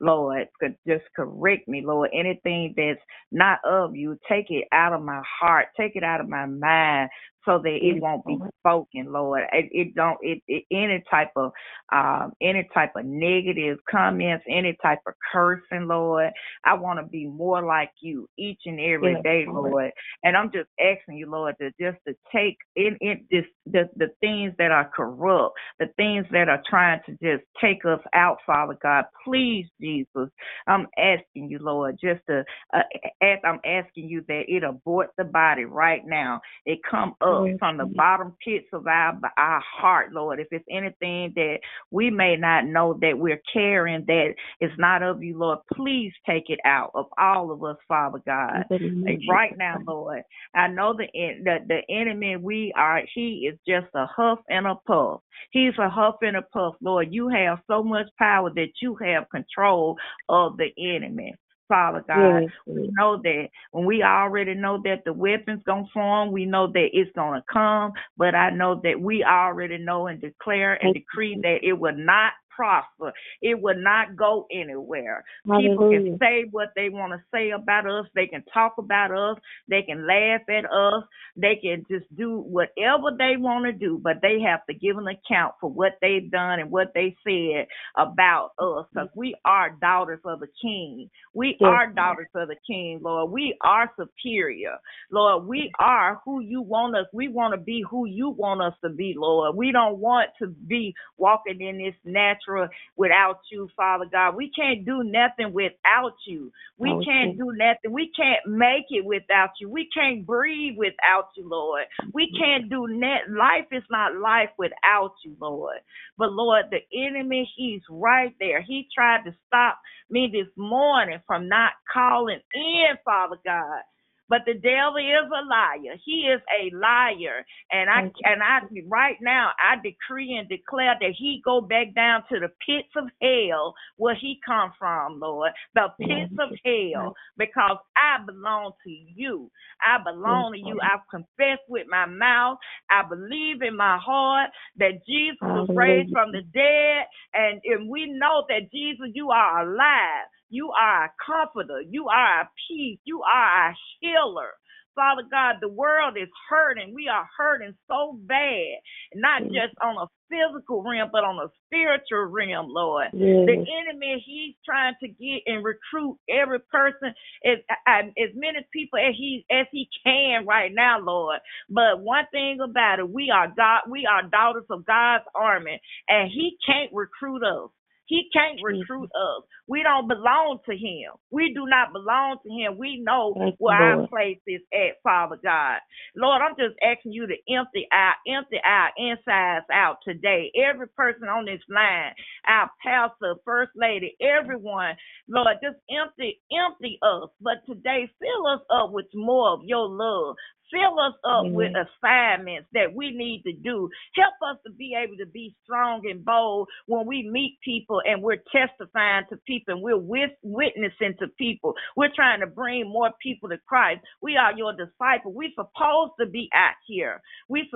Lord. 0.00 0.48
Just 0.86 1.04
correct 1.16 1.68
me, 1.68 1.82
Lord. 1.84 2.10
Anything 2.14 2.74
that's 2.76 3.00
not 3.32 3.58
of 3.64 3.96
you, 3.96 4.18
take 4.28 4.46
it 4.50 4.66
out 4.72 4.94
of 4.94 5.02
my 5.02 5.22
heart, 5.40 5.66
take 5.76 5.96
it 5.96 6.04
out 6.04 6.20
of 6.20 6.28
my 6.28 6.46
mind, 6.46 7.10
so 7.48 7.58
that 7.58 7.78
it 7.80 8.00
won't 8.02 8.26
be 8.26 8.38
spoken, 8.60 9.10
Lord. 9.10 9.42
It, 9.52 9.70
it 9.72 9.94
don't 9.94 10.18
it, 10.20 10.42
it, 10.46 10.64
any 10.70 11.02
type 11.10 11.30
of 11.34 11.52
um 11.90 12.32
any 12.42 12.68
type 12.74 12.92
of 12.94 13.06
negative 13.06 13.78
comments, 13.90 14.44
any 14.48 14.76
type 14.82 14.98
of 15.06 15.14
cursing, 15.32 15.88
Lord. 15.88 16.30
I 16.64 16.74
want 16.74 16.98
to 16.98 17.06
be 17.06 17.26
more 17.26 17.62
like 17.62 17.90
you 18.00 18.28
each 18.38 18.60
and 18.66 18.78
every 18.78 19.14
yes, 19.14 19.22
day, 19.24 19.44
Lord. 19.48 19.72
Lord. 19.72 19.90
And 20.22 20.36
I'm 20.36 20.52
just 20.52 20.68
asking 20.78 21.16
you, 21.16 21.30
Lord, 21.30 21.54
to 21.60 21.70
just 21.80 21.96
to 22.06 22.14
take 22.34 22.58
in 22.76 22.98
in 23.00 23.24
this 23.30 23.44
the 23.64 23.88
the 23.96 24.08
things 24.20 24.52
that 24.58 24.70
are 24.70 24.90
corrupt, 24.94 25.54
the 25.78 25.86
things 25.96 26.26
that 26.32 26.50
are 26.50 26.62
trying 26.68 27.00
to 27.06 27.12
just 27.12 27.44
take 27.62 27.84
us 27.86 28.00
out, 28.14 28.38
Father 28.46 28.76
God. 28.82 29.06
Please, 29.24 29.64
Jesus, 29.80 30.28
I'm 30.66 30.86
asking 30.98 31.48
you, 31.48 31.58
Lord, 31.60 31.98
just 32.02 32.20
to 32.28 32.44
uh, 32.74 32.82
as 33.22 33.38
I'm 33.42 33.60
asking 33.64 34.10
you 34.10 34.22
that 34.28 34.42
it 34.48 34.64
abort 34.64 35.10
the 35.16 35.24
body 35.24 35.64
right 35.64 36.02
now. 36.06 36.42
It 36.66 36.80
come 36.90 37.14
up 37.22 37.37
from 37.58 37.76
the 37.78 37.86
bottom 37.86 38.34
pits 38.44 38.66
of 38.72 38.86
our 38.86 39.18
our 39.36 39.62
heart, 39.78 40.12
Lord. 40.12 40.40
If 40.40 40.48
it's 40.50 40.64
anything 40.70 41.32
that 41.36 41.58
we 41.90 42.10
may 42.10 42.36
not 42.36 42.66
know 42.66 42.98
that 43.00 43.18
we're 43.18 43.42
carrying 43.52 44.04
that 44.06 44.34
is 44.60 44.70
not 44.78 45.02
of 45.02 45.22
you, 45.22 45.38
Lord, 45.38 45.58
please 45.74 46.12
take 46.26 46.50
it 46.50 46.58
out 46.64 46.90
of 46.94 47.06
all 47.18 47.50
of 47.50 47.62
us, 47.64 47.76
Father 47.86 48.20
God. 48.26 48.64
Like 49.06 49.20
right 49.28 49.56
now, 49.56 49.78
Lord, 49.86 50.22
I 50.54 50.68
know 50.68 50.94
the 50.94 51.06
the 51.14 51.58
the 51.66 51.80
enemy 51.94 52.36
we 52.36 52.72
are. 52.76 53.02
He 53.14 53.48
is 53.50 53.58
just 53.66 53.88
a 53.94 54.06
huff 54.06 54.38
and 54.48 54.66
a 54.66 54.74
puff. 54.86 55.20
He's 55.50 55.74
a 55.78 55.88
huff 55.88 56.16
and 56.22 56.36
a 56.36 56.42
puff, 56.42 56.74
Lord. 56.80 57.08
You 57.10 57.28
have 57.28 57.58
so 57.66 57.82
much 57.82 58.06
power 58.18 58.50
that 58.54 58.72
you 58.82 58.96
have 58.96 59.30
control 59.30 59.96
of 60.28 60.56
the 60.56 60.68
enemy. 60.78 61.34
Father 61.68 62.04
God. 62.08 62.42
Yes. 62.42 62.50
We 62.66 62.90
know 62.98 63.20
that 63.22 63.48
when 63.72 63.84
we 63.86 64.02
already 64.02 64.54
know 64.54 64.80
that 64.84 65.04
the 65.04 65.12
weapon's 65.12 65.62
gonna 65.64 65.86
form, 65.92 66.32
we 66.32 66.46
know 66.46 66.66
that 66.66 66.88
it's 66.92 67.10
gonna 67.14 67.44
come, 67.52 67.92
but 68.16 68.34
I 68.34 68.50
know 68.50 68.80
that 68.84 69.00
we 69.00 69.22
already 69.24 69.78
know 69.78 70.06
and 70.08 70.20
declare 70.20 70.82
and 70.82 70.94
decree 70.94 71.38
that 71.42 71.58
it 71.62 71.74
will 71.74 71.96
not 71.96 72.32
prosper. 72.58 73.12
It 73.40 73.62
will 73.62 73.80
not 73.80 74.16
go 74.16 74.48
anywhere. 74.50 75.24
Hallelujah. 75.46 75.70
People 75.70 75.90
can 75.92 76.18
say 76.18 76.48
what 76.50 76.72
they 76.74 76.88
want 76.88 77.12
to 77.12 77.22
say 77.32 77.50
about 77.50 77.86
us. 77.86 78.06
They 78.16 78.26
can 78.26 78.42
talk 78.52 78.74
about 78.78 79.12
us. 79.12 79.38
They 79.68 79.82
can 79.82 80.04
laugh 80.08 80.40
at 80.48 80.64
us. 80.64 81.04
They 81.36 81.54
can 81.62 81.86
just 81.88 82.04
do 82.16 82.38
whatever 82.38 83.16
they 83.16 83.36
want 83.38 83.66
to 83.66 83.72
do, 83.72 84.00
but 84.02 84.16
they 84.20 84.40
have 84.40 84.66
to 84.66 84.74
give 84.74 84.98
an 84.98 85.06
account 85.06 85.54
for 85.60 85.70
what 85.70 85.92
they've 86.02 86.28
done 86.28 86.58
and 86.58 86.70
what 86.72 86.92
they 86.94 87.16
said 87.22 87.68
about 87.96 88.50
us 88.58 88.86
because 88.92 89.08
we 89.14 89.36
are 89.44 89.70
daughters 89.80 90.18
of 90.24 90.40
the 90.40 90.48
King. 90.60 91.08
We 91.34 91.56
yes. 91.60 91.68
are 91.68 91.86
daughters 91.92 92.26
of 92.34 92.48
the 92.48 92.56
King, 92.66 92.98
Lord. 93.02 93.30
We 93.30 93.56
are 93.62 93.88
superior. 93.96 94.78
Lord, 95.12 95.46
we 95.46 95.70
are 95.78 96.20
who 96.24 96.40
you 96.40 96.60
want 96.60 96.96
us. 96.96 97.06
We 97.12 97.28
want 97.28 97.54
to 97.54 97.60
be 97.60 97.84
who 97.88 98.06
you 98.06 98.30
want 98.30 98.60
us 98.60 98.74
to 98.82 98.90
be, 98.90 99.14
Lord. 99.16 99.54
We 99.54 99.70
don't 99.70 99.98
want 99.98 100.30
to 100.40 100.48
be 100.48 100.92
walking 101.18 101.60
in 101.60 101.78
this 101.78 101.94
natural 102.04 102.47
without 102.96 103.40
you, 103.50 103.68
Father 103.76 104.06
God. 104.10 104.36
We 104.36 104.50
can't 104.50 104.84
do 104.84 105.02
nothing 105.04 105.52
without 105.52 106.14
you. 106.26 106.52
We 106.76 106.90
oh, 106.90 106.96
okay. 106.98 107.04
can't 107.04 107.38
do 107.38 107.52
nothing. 107.52 107.92
We 107.92 108.10
can't 108.16 108.46
make 108.46 108.86
it 108.90 109.04
without 109.04 109.50
you. 109.60 109.68
We 109.68 109.88
can't 109.92 110.26
breathe 110.26 110.76
without 110.76 111.28
you, 111.36 111.48
Lord. 111.48 111.84
We 112.12 112.30
can't 112.38 112.70
do 112.70 112.86
net. 112.88 113.30
Life 113.30 113.66
is 113.72 113.84
not 113.90 114.16
life 114.16 114.50
without 114.58 115.14
you, 115.24 115.36
Lord. 115.40 115.78
But 116.16 116.32
Lord, 116.32 116.66
the 116.70 116.80
enemy, 116.96 117.50
he's 117.56 117.82
right 117.90 118.34
there. 118.40 118.62
He 118.62 118.88
tried 118.94 119.24
to 119.24 119.34
stop 119.46 119.78
me 120.10 120.28
this 120.32 120.52
morning 120.56 121.20
from 121.26 121.48
not 121.48 121.72
calling 121.92 122.40
in, 122.54 122.96
Father 123.04 123.36
God. 123.44 123.82
But 124.28 124.42
the 124.46 124.54
devil 124.54 124.96
is 124.96 125.30
a 125.30 125.44
liar. 125.48 125.96
He 126.04 126.28
is 126.28 126.40
a 126.52 126.74
liar. 126.76 127.44
And 127.72 127.88
I 127.90 128.02
and 128.24 128.42
I 128.42 128.60
right 128.88 129.16
now 129.20 129.50
I 129.62 129.76
decree 129.82 130.36
and 130.36 130.48
declare 130.48 130.96
that 131.00 131.12
he 131.18 131.42
go 131.44 131.60
back 131.60 131.94
down 131.94 132.22
to 132.30 132.40
the 132.40 132.50
pits 132.66 132.88
of 132.96 133.04
hell 133.22 133.74
where 133.96 134.14
he 134.14 134.38
come 134.46 134.72
from, 134.78 135.20
Lord. 135.20 135.52
The 135.74 135.88
pits 136.00 136.34
of 136.38 136.50
hell. 136.64 137.14
Because 137.36 137.78
I 137.96 138.24
belong 138.24 138.72
to 138.84 138.90
you. 138.90 139.50
I 139.84 140.02
belong 140.02 140.52
to 140.52 140.58
you. 140.58 140.78
I've 140.82 141.06
confessed 141.10 141.66
with 141.68 141.86
my 141.88 142.06
mouth. 142.06 142.58
I 142.90 143.02
believe 143.08 143.62
in 143.62 143.76
my 143.76 143.98
heart 143.98 144.50
that 144.78 145.06
Jesus 145.06 145.38
was 145.52 145.68
raised 145.74 146.10
from 146.12 146.32
the 146.32 146.42
dead. 146.42 147.06
And, 147.34 147.60
and 147.64 147.88
we 147.88 148.06
know 148.06 148.44
that 148.48 148.70
Jesus, 148.72 149.10
you 149.14 149.30
are 149.30 149.62
alive. 149.62 150.26
You 150.50 150.70
are 150.70 151.06
a 151.06 151.12
comforter. 151.24 151.82
You 151.82 152.08
are 152.08 152.42
a 152.42 152.50
peace. 152.68 152.98
You 153.04 153.22
are 153.22 153.70
a 153.70 153.74
healer. 154.00 154.52
Father 154.98 155.22
God, 155.30 155.56
the 155.60 155.68
world 155.68 156.16
is 156.20 156.28
hurting. 156.50 156.92
We 156.92 157.06
are 157.06 157.24
hurting 157.38 157.72
so 157.86 158.18
bad, 158.26 158.82
not 159.14 159.42
mm. 159.42 159.54
just 159.54 159.78
on 159.80 159.94
a 159.96 160.08
physical 160.28 160.82
realm, 160.82 161.10
but 161.12 161.22
on 161.22 161.38
a 161.38 161.48
spiritual 161.64 162.26
realm, 162.26 162.66
Lord. 162.68 163.06
Yes. 163.12 163.46
The 163.46 163.62
enemy, 163.62 164.22
he's 164.26 164.56
trying 164.66 164.94
to 165.00 165.06
get 165.06 165.46
and 165.46 165.64
recruit 165.64 166.18
every 166.28 166.58
person 166.58 167.14
as 167.46 167.58
as 167.86 168.30
many 168.34 168.66
people 168.72 168.98
as 168.98 169.14
he 169.16 169.46
as 169.52 169.66
he 169.70 169.88
can 170.04 170.44
right 170.46 170.72
now, 170.74 170.98
Lord. 171.00 171.38
But 171.70 172.00
one 172.00 172.26
thing 172.32 172.58
about 172.60 172.98
it, 172.98 173.08
we 173.08 173.30
are 173.30 173.46
God, 173.56 173.82
we 173.88 174.04
are 174.04 174.28
daughters 174.28 174.66
of 174.68 174.84
God's 174.84 175.24
army, 175.32 175.80
and 176.08 176.28
he 176.28 176.56
can't 176.66 176.92
recruit 176.92 177.44
us. 177.44 177.70
He 178.08 178.28
can't 178.32 178.58
recruit 178.62 179.10
us. 179.14 179.44
We 179.68 179.82
don't 179.82 180.08
belong 180.08 180.58
to 180.64 180.72
him. 180.72 181.12
We 181.30 181.52
do 181.54 181.66
not 181.66 181.92
belong 181.92 182.38
to 182.42 182.50
him. 182.50 182.78
We 182.78 183.00
know 183.04 183.34
Thank 183.38 183.56
where 183.58 183.76
our 183.76 184.08
place 184.08 184.40
is 184.46 184.62
at, 184.72 184.96
Father 185.04 185.36
God. 185.44 185.78
Lord, 186.16 186.40
I'm 186.42 186.56
just 186.56 186.74
asking 186.82 187.12
you 187.12 187.26
to 187.26 187.36
empty 187.52 187.86
our 187.92 188.14
empty 188.26 188.56
our 188.64 188.90
insides 188.96 189.66
out 189.72 189.98
today. 190.08 190.50
Every 190.56 190.88
person 190.88 191.28
on 191.28 191.44
this 191.44 191.60
line, 191.68 192.14
our 192.48 192.70
pastor, 192.82 193.36
first 193.44 193.72
lady, 193.76 194.16
everyone, 194.20 194.96
Lord, 195.28 195.56
just 195.62 195.76
empty, 195.92 196.40
empty 196.50 196.98
us. 197.02 197.28
But 197.42 197.60
today, 197.68 198.08
fill 198.18 198.46
us 198.48 198.62
up 198.72 198.90
with 198.92 199.06
more 199.14 199.52
of 199.52 199.60
your 199.64 199.88
love. 199.88 200.36
Fill 200.70 200.98
us 201.00 201.14
up 201.24 201.44
mm-hmm. 201.44 201.54
with 201.54 201.72
assignments 201.72 202.68
that 202.72 202.94
we 202.94 203.10
need 203.10 203.42
to 203.46 203.52
do. 203.52 203.88
Help 204.14 204.34
us 204.50 204.58
to 204.66 204.72
be 204.72 204.94
able 204.96 205.16
to 205.16 205.26
be 205.26 205.54
strong 205.64 206.02
and 206.08 206.24
bold 206.24 206.68
when 206.86 207.06
we 207.06 207.28
meet 207.30 207.58
people 207.64 208.00
and 208.04 208.22
we're 208.22 208.42
testifying 208.52 209.24
to 209.30 209.36
people 209.46 209.74
and 209.74 209.82
we're 209.82 209.98
with, 209.98 210.30
witnessing 210.42 211.14
to 211.18 211.28
people. 211.38 211.74
We're 211.96 212.14
trying 212.14 212.40
to 212.40 212.46
bring 212.46 212.88
more 212.88 213.10
people 213.22 213.48
to 213.48 213.58
Christ. 213.66 214.00
We 214.20 214.36
are 214.36 214.52
your 214.56 214.72
disciples. 214.72 215.34
We're 215.34 215.50
supposed 215.56 216.12
to 216.20 216.26
be 216.26 216.48
out 216.54 216.74
here. 216.86 217.20
We 217.48 217.70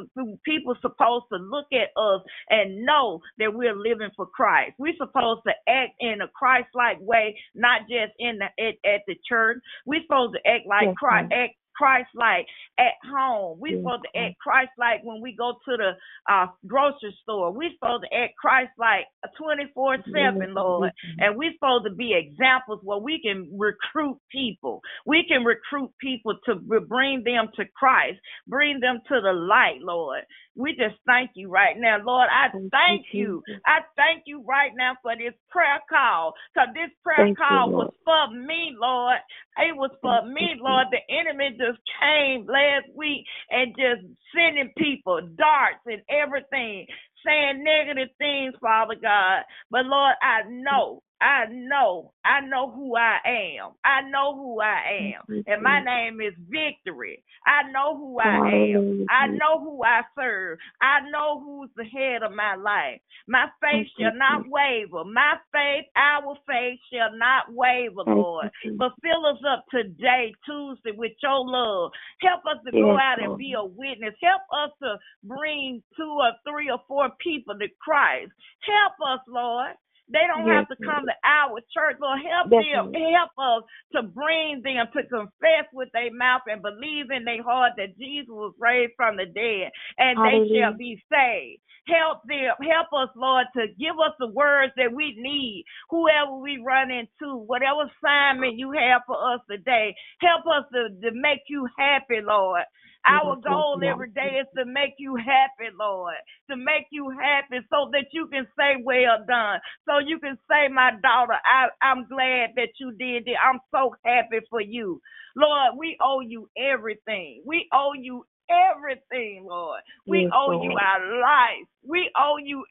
people 0.45 0.75
supposed 0.81 1.27
to 1.33 1.39
look 1.39 1.67
at 1.73 1.91
us 2.01 2.23
and 2.51 2.85
know 2.85 3.21
that 3.39 3.55
we're 3.55 3.77
living 3.77 4.11
for 4.17 4.27
Christ. 4.27 4.73
We're 4.79 4.97
supposed 4.99 5.43
to 5.47 5.53
act 5.69 5.93
in 6.01 6.21
a 6.23 6.29
Christ-like 6.29 6.99
way, 7.01 7.37
not 7.55 7.83
just 7.83 8.13
in 8.19 8.39
the 8.39 8.47
at, 8.63 8.75
at 8.85 9.03
the 9.07 9.17
church. 9.29 9.59
We're 9.87 10.03
supposed 10.03 10.35
to 10.35 10.51
act 10.51 10.67
like 10.67 10.95
Christ, 10.97 11.33
act 11.33 11.55
Christ 11.77 12.09
like 12.15 12.47
at 12.79 12.95
home. 13.11 13.59
We're 13.61 13.77
supposed 13.79 14.05
to 14.05 14.21
act 14.21 14.39
Christ 14.41 14.71
like 14.79 15.01
when 15.05 15.21
we 15.21 15.35
go 15.37 15.55
to 15.69 15.77
the 15.77 15.93
uh, 16.33 16.47
grocery 16.67 17.17
store. 17.23 17.53
We're 17.53 17.73
supposed 17.75 18.05
to 18.11 18.17
act 18.17 18.35
Christ 18.41 18.73
like 18.79 19.07
24 19.39 19.99
7, 20.13 20.55
Lord. 20.55 20.93
And 21.19 21.37
we're 21.37 21.53
supposed 21.55 21.85
to 21.87 21.95
be 21.95 22.15
examples 22.15 22.81
where 22.83 22.99
we 22.99 23.21
can 23.23 23.49
recruit 23.57 24.19
people. 24.31 24.81
We 25.07 25.25
can 25.29 25.45
recruit 25.45 25.91
people 26.01 26.35
to 26.47 26.57
bring 26.57 27.23
them 27.25 27.49
to 27.57 27.65
Christ, 27.77 28.19
bring 28.47 28.81
them 28.81 29.01
to 29.09 29.21
the 29.21 29.33
light, 29.33 29.81
Lord. 29.81 30.23
We 30.55 30.73
just 30.73 30.97
thank 31.07 31.31
you 31.35 31.49
right 31.49 31.77
now, 31.79 31.99
Lord. 32.05 32.29
I 32.31 32.49
thank 32.71 33.07
you. 33.13 33.43
I 33.65 33.81
thank 33.97 34.25
you 34.27 34.45
right 34.47 34.73
now 34.77 34.97
for 35.03 35.17
this 35.17 35.33
prayer 35.51 35.81
call. 35.89 36.35
Because 36.53 36.69
this 36.75 36.91
prayer 37.03 37.25
thank 37.25 37.39
call 37.39 37.71
you, 37.71 37.77
was 37.77 37.93
for 38.05 38.29
me, 38.37 38.77
Lord. 38.79 39.17
It 39.59 39.77
was 39.77 39.91
for 40.03 40.27
me, 40.29 40.57
Lord. 40.61 40.89
The 40.91 41.01
enemy 41.09 41.57
just 41.63 41.79
came 42.01 42.47
last 42.47 42.91
week 42.97 43.25
and 43.51 43.75
just 43.77 44.03
sending 44.35 44.73
people 44.77 45.21
darts 45.39 45.83
and 45.87 46.03
everything, 46.11 46.87
saying 47.25 47.63
negative 47.63 48.11
things, 48.19 48.55
Father 48.61 48.97
God. 49.01 49.43
But 49.71 49.87
Lord, 49.87 50.15
I 50.23 50.43
know 50.51 51.03
I 51.23 51.47
know, 51.51 52.13
I 52.25 52.41
know 52.41 52.71
who 52.73 52.97
I 52.97 53.19
am. 53.25 53.73
I 53.85 54.03
know 54.11 54.35
who 54.35 54.61
I 54.61 54.83
am. 55.15 55.23
And 55.47 55.63
my 55.63 55.81
name 55.85 56.21
is 56.21 56.35
Victory. 56.51 57.23
I 57.47 57.71
know 57.71 57.97
who 57.97 58.19
I 58.19 58.41
am. 58.75 59.07
I 59.09 59.27
know 59.29 59.61
who 59.61 59.85
I 59.85 60.03
serve. 60.19 60.59
I 60.81 61.01
know 61.11 61.41
who's 61.41 61.71
the 61.77 61.85
head 61.85 62.23
of 62.23 62.33
my 62.33 62.57
life. 62.57 63.01
My 63.29 63.47
faith 63.61 63.87
shall 63.99 64.15
not 64.17 64.43
waver. 64.49 65.05
My 65.05 65.35
faith, 65.53 65.87
our 65.97 66.37
faith 66.47 66.81
shall 66.93 67.17
not 67.17 67.53
waver, 67.55 68.03
Lord. 68.07 68.51
But 68.79 68.93
fill 69.03 69.27
us 69.27 69.39
up 69.49 69.65
today, 69.71 70.35
Tuesday, 70.45 70.93
with 70.97 71.13
your 71.23 71.47
love. 71.47 71.93
Help 72.21 72.43
us 72.51 72.63
to 72.67 72.73
go 72.73 72.99
out 72.99 73.23
and 73.23 73.39
be 73.39 73.55
a 73.57 73.65
witness. 73.65 74.15
Help 74.23 74.43
us 74.53 74.71
to 74.83 74.99
bring 75.25 75.83
two 75.97 76.19
or 76.19 76.33
three 76.49 76.71
or 76.71 76.81
four 76.89 77.11
people 77.21 77.55
to 77.59 77.69
Christ. 77.81 78.33
Help 78.67 78.95
us, 79.07 79.21
Lord. 79.29 79.75
They 80.13 80.29
don't 80.29 80.47
yes, 80.47 80.69
have 80.69 80.69
to 80.69 80.77
come 80.85 81.05
to 81.07 81.17
our 81.25 81.59
church. 81.73 81.97
Lord, 82.01 82.21
help 82.21 82.51
them, 82.51 82.93
help 82.93 83.33
us 83.39 83.63
to 83.97 84.03
bring 84.03 84.61
them 84.63 84.87
to 84.93 85.03
confess 85.09 85.67
with 85.73 85.89
their 85.93 86.13
mouth 86.13 86.43
and 86.47 86.63
believe 86.63 87.11
in 87.11 87.25
their 87.25 87.43
heart 87.43 87.73
that 87.77 87.97
Jesus 87.99 88.29
was 88.29 88.55
raised 88.61 88.93
from 88.97 89.17
the 89.17 89.27
dead 89.27 89.73
and 89.99 90.19
Hallelujah. 90.19 90.49
they 90.49 90.61
shall 90.61 90.75
be 90.77 91.03
saved. 91.11 91.63
Help 91.89 92.23
them, 92.29 92.55
help 92.63 92.89
us, 92.95 93.11
Lord, 93.17 93.47
to 93.57 93.67
give 93.75 93.99
us 93.99 94.15
the 94.21 94.29
words 94.29 94.73
that 94.77 94.93
we 94.95 95.17
need, 95.19 95.65
whoever 95.91 96.37
we 96.37 96.63
run 96.65 96.93
into, 96.93 97.35
whatever 97.37 97.91
assignment 97.91 98.57
you 98.59 98.71
have 98.71 99.03
for 99.07 99.17
us 99.35 99.41
today. 99.51 99.95
Help 100.21 100.47
us 100.47 100.65
to, 100.73 100.91
to 101.03 101.11
make 101.17 101.41
you 101.49 101.67
happy, 101.77 102.21
Lord. 102.23 102.63
Our 103.07 103.37
goal 103.37 103.81
every 103.85 104.11
day 104.11 104.41
is 104.41 104.49
to 104.57 104.65
make 104.67 104.95
you 104.99 105.17
happy, 105.17 105.71
Lord, 105.79 106.15
to 106.51 106.57
make 106.57 106.87
you 106.93 107.11
happy 107.11 107.65
so 107.71 107.91
that 107.93 108.07
you 108.13 108.29
can 108.29 108.47
say, 108.59 108.83
Well 108.85 109.25
done. 109.29 109.61
So 109.89 109.99
you 109.99 110.19
can 110.21 110.39
say, 110.51 110.69
My 110.69 110.93
daughter, 111.03 111.35
I, 111.45 111.69
I'm 111.83 112.07
glad 112.09 112.51
that 112.57 112.71
you 112.81 112.93
did 112.93 113.29
it. 113.29 113.37
I'm 113.43 113.61
so 113.75 113.95
happy 114.05 114.41
for 114.51 114.61
you. 114.61 115.01
Lord, 115.37 115.79
we 115.79 115.97
owe 116.03 116.21
you 116.21 116.49
everything. 116.59 117.43
We 117.47 117.69
owe 117.73 117.95
you 117.95 118.25
everything, 118.51 119.47
Lord. 119.49 119.81
We 120.07 120.25
yes, 120.25 120.33
owe 120.35 120.53
Lord. 120.53 120.65
you 120.65 120.77
our 120.79 121.21
life. 121.21 121.67
We 121.87 122.11
owe 122.19 122.39
you 122.39 122.65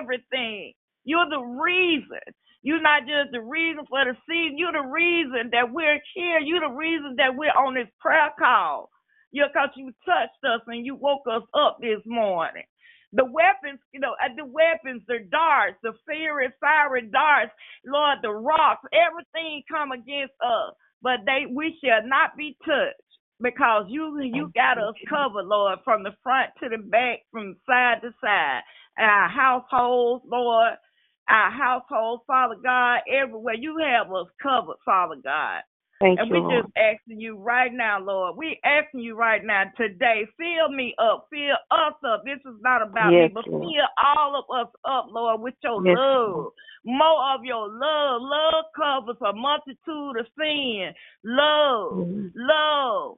everything. 0.00 0.74
You're 1.04 1.28
the 1.30 1.40
reason. 1.40 2.20
You're 2.62 2.82
not 2.82 3.02
just 3.02 3.32
the 3.32 3.40
reason 3.42 3.84
for 3.88 4.04
the 4.04 4.14
season. 4.28 4.58
You're 4.58 4.72
the 4.72 4.88
reason 4.88 5.50
that 5.52 5.72
we're 5.72 6.00
here. 6.14 6.40
You're 6.40 6.60
the 6.68 6.74
reason 6.76 7.14
that 7.18 7.36
we're 7.36 7.52
on 7.56 7.74
this 7.74 7.88
prayer 8.00 8.30
call. 8.38 8.90
Yeah, 9.32 9.48
because 9.52 9.70
you 9.76 9.92
touched 10.06 10.42
us 10.44 10.62
and 10.68 10.86
you 10.86 10.94
woke 10.96 11.24
us 11.30 11.42
up 11.54 11.78
this 11.80 12.00
morning. 12.06 12.64
The 13.12 13.24
weapons, 13.24 13.80
you 13.92 14.00
know, 14.00 14.14
uh, 14.22 14.34
the 14.36 14.44
weapons, 14.44 15.02
the 15.08 15.20
darts, 15.30 15.76
the 15.82 15.92
fiery, 16.06 16.48
fiery 16.60 17.08
darts, 17.12 17.52
Lord, 17.86 18.18
the 18.22 18.30
rocks, 18.30 18.84
everything 18.92 19.62
come 19.70 19.92
against 19.92 20.34
us, 20.44 20.74
but 21.02 21.20
they 21.26 21.46
we 21.50 21.76
shall 21.82 22.06
not 22.06 22.36
be 22.36 22.56
touched 22.66 23.00
because 23.40 23.86
you 23.88 24.20
you 24.20 24.52
got 24.54 24.78
us 24.78 24.94
covered, 25.08 25.46
Lord, 25.46 25.78
from 25.84 26.02
the 26.02 26.12
front 26.22 26.50
to 26.62 26.68
the 26.68 26.78
back, 26.78 27.20
from 27.32 27.56
side 27.66 28.02
to 28.02 28.10
side. 28.22 28.60
Our 28.98 29.28
households, 29.28 30.24
Lord, 30.28 30.74
our 31.30 31.50
households, 31.50 32.24
Father 32.26 32.56
God, 32.62 33.00
everywhere 33.12 33.54
you 33.54 33.78
have 33.78 34.12
us 34.12 34.28
covered, 34.42 34.76
Father 34.84 35.16
God. 35.22 35.62
Thank 36.00 36.20
and 36.20 36.30
we 36.30 36.38
just 36.54 36.72
asking 36.76 37.20
you 37.20 37.36
right 37.36 37.72
now, 37.72 37.98
Lord. 38.00 38.36
We 38.36 38.60
asking 38.64 39.00
you 39.00 39.16
right 39.16 39.44
now 39.44 39.64
today, 39.76 40.26
fill 40.36 40.70
me 40.74 40.94
up, 40.98 41.26
fill 41.28 41.56
us 41.72 41.94
up. 42.06 42.22
This 42.24 42.38
is 42.46 42.60
not 42.60 42.82
about 42.82 43.12
yes, 43.12 43.28
me, 43.28 43.34
but 43.34 43.48
Lord. 43.48 43.64
fill 43.64 44.06
all 44.16 44.38
of 44.38 44.66
us 44.66 44.72
up, 44.84 45.06
Lord, 45.10 45.40
with 45.40 45.54
your 45.62 45.84
yes, 45.84 45.96
love. 45.98 46.30
Lord. 46.30 46.52
More 46.84 47.34
of 47.34 47.44
your 47.44 47.68
love. 47.68 48.22
Love 48.22 48.64
covers 48.76 49.16
a 49.26 49.32
multitude 49.32 50.20
of 50.20 50.26
sin. 50.38 50.92
Love, 51.24 51.92
mm-hmm. 51.92 52.28
love. 52.36 53.17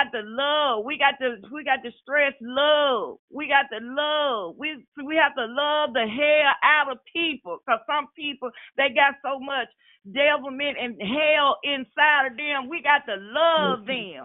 We 0.00 0.04
got 0.04 0.12
the 0.12 0.24
love. 0.24 0.84
We 0.84 0.98
got 0.98 1.14
the 1.20 1.36
we 1.52 1.64
got 1.64 1.82
the 1.82 1.92
stress 2.00 2.32
love. 2.40 3.18
We 3.30 3.48
got 3.48 3.66
the 3.70 3.80
love. 3.84 4.56
We 4.56 4.84
we 5.04 5.16
have 5.16 5.34
to 5.36 5.44
love 5.44 5.92
the 5.92 6.06
hell 6.08 6.54
out 6.64 6.92
of 6.92 6.98
people. 7.12 7.58
Cause 7.68 7.80
some 7.86 8.08
people 8.16 8.50
they 8.76 8.88
got 8.94 9.20
so 9.22 9.38
much 9.40 9.68
devilment 10.08 10.78
and 10.80 10.96
hell 11.00 11.58
inside 11.64 12.32
of 12.32 12.36
them. 12.36 12.70
We 12.70 12.82
got 12.82 13.04
to 13.12 13.16
love 13.20 13.80
mm-hmm. 13.80 14.24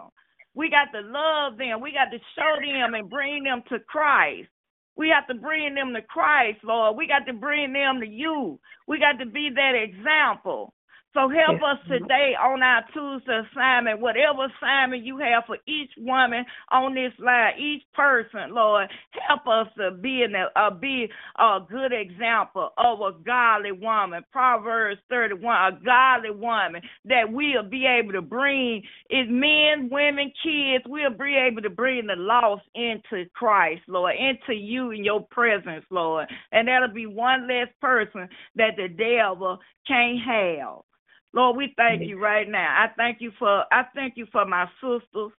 We 0.54 0.70
got 0.70 0.96
to 0.96 1.04
love 1.04 1.58
them. 1.58 1.80
We 1.82 1.92
got 1.92 2.08
to 2.08 2.18
show 2.32 2.56
them 2.56 2.94
and 2.94 3.10
bring 3.10 3.44
them 3.44 3.62
to 3.68 3.78
Christ. 3.80 4.48
We 4.96 5.12
have 5.12 5.26
to 5.28 5.34
bring 5.34 5.74
them 5.74 5.92
to 5.92 6.00
Christ, 6.00 6.64
Lord. 6.64 6.96
We 6.96 7.06
got 7.06 7.26
to 7.26 7.34
bring 7.34 7.74
them 7.74 8.00
to 8.00 8.08
you. 8.08 8.58
We 8.88 8.98
got 8.98 9.18
to 9.22 9.26
be 9.28 9.50
that 9.54 9.76
example. 9.76 10.72
So 11.16 11.30
help 11.30 11.62
us 11.62 11.78
today 11.88 12.36
on 12.38 12.62
our 12.62 12.84
Tuesday 12.92 13.40
assignment, 13.50 14.00
whatever 14.00 14.52
assignment 14.52 15.02
you 15.02 15.16
have 15.16 15.44
for 15.46 15.56
each 15.66 15.90
woman 15.96 16.44
on 16.70 16.94
this 16.94 17.12
line, 17.18 17.54
each 17.58 17.84
person, 17.94 18.52
Lord, 18.52 18.90
help 19.26 19.46
us 19.48 19.72
to 19.78 19.92
be 19.92 20.24
in 20.24 20.34
a, 20.34 20.48
uh, 20.54 20.68
be 20.68 21.08
a 21.38 21.60
good 21.66 21.94
example 21.94 22.68
of 22.76 23.00
a 23.00 23.12
godly 23.24 23.72
woman. 23.72 24.26
Proverbs 24.30 25.00
31, 25.08 25.40
a 25.56 25.78
godly 25.82 26.32
woman 26.32 26.82
that 27.06 27.32
we'll 27.32 27.66
be 27.66 27.86
able 27.86 28.12
to 28.12 28.20
bring 28.20 28.82
is 29.08 29.26
men, 29.30 29.88
women, 29.90 30.30
kids, 30.44 30.84
we'll 30.86 31.16
be 31.16 31.34
able 31.34 31.62
to 31.62 31.70
bring 31.70 32.08
the 32.08 32.14
lost 32.14 32.64
into 32.74 33.24
Christ, 33.32 33.80
Lord, 33.88 34.16
into 34.18 34.52
you 34.52 34.90
in 34.90 35.02
your 35.02 35.26
presence, 35.30 35.86
Lord. 35.90 36.26
And 36.52 36.68
that'll 36.68 36.92
be 36.92 37.06
one 37.06 37.48
less 37.48 37.68
person 37.80 38.28
that 38.56 38.76
the 38.76 38.88
devil 38.88 39.58
can't 39.88 40.18
have. 40.20 40.82
Lord, 41.32 41.56
we 41.56 41.74
thank 41.76 42.02
you 42.08 42.18
right 42.18 42.48
now. 42.48 42.84
I 42.84 42.88
thank 42.96 43.20
you 43.20 43.30
for 43.38 43.64
I 43.72 43.84
thank 43.94 44.16
you 44.16 44.26
for 44.32 44.44
my 44.46 44.66
sisters 44.80 45.32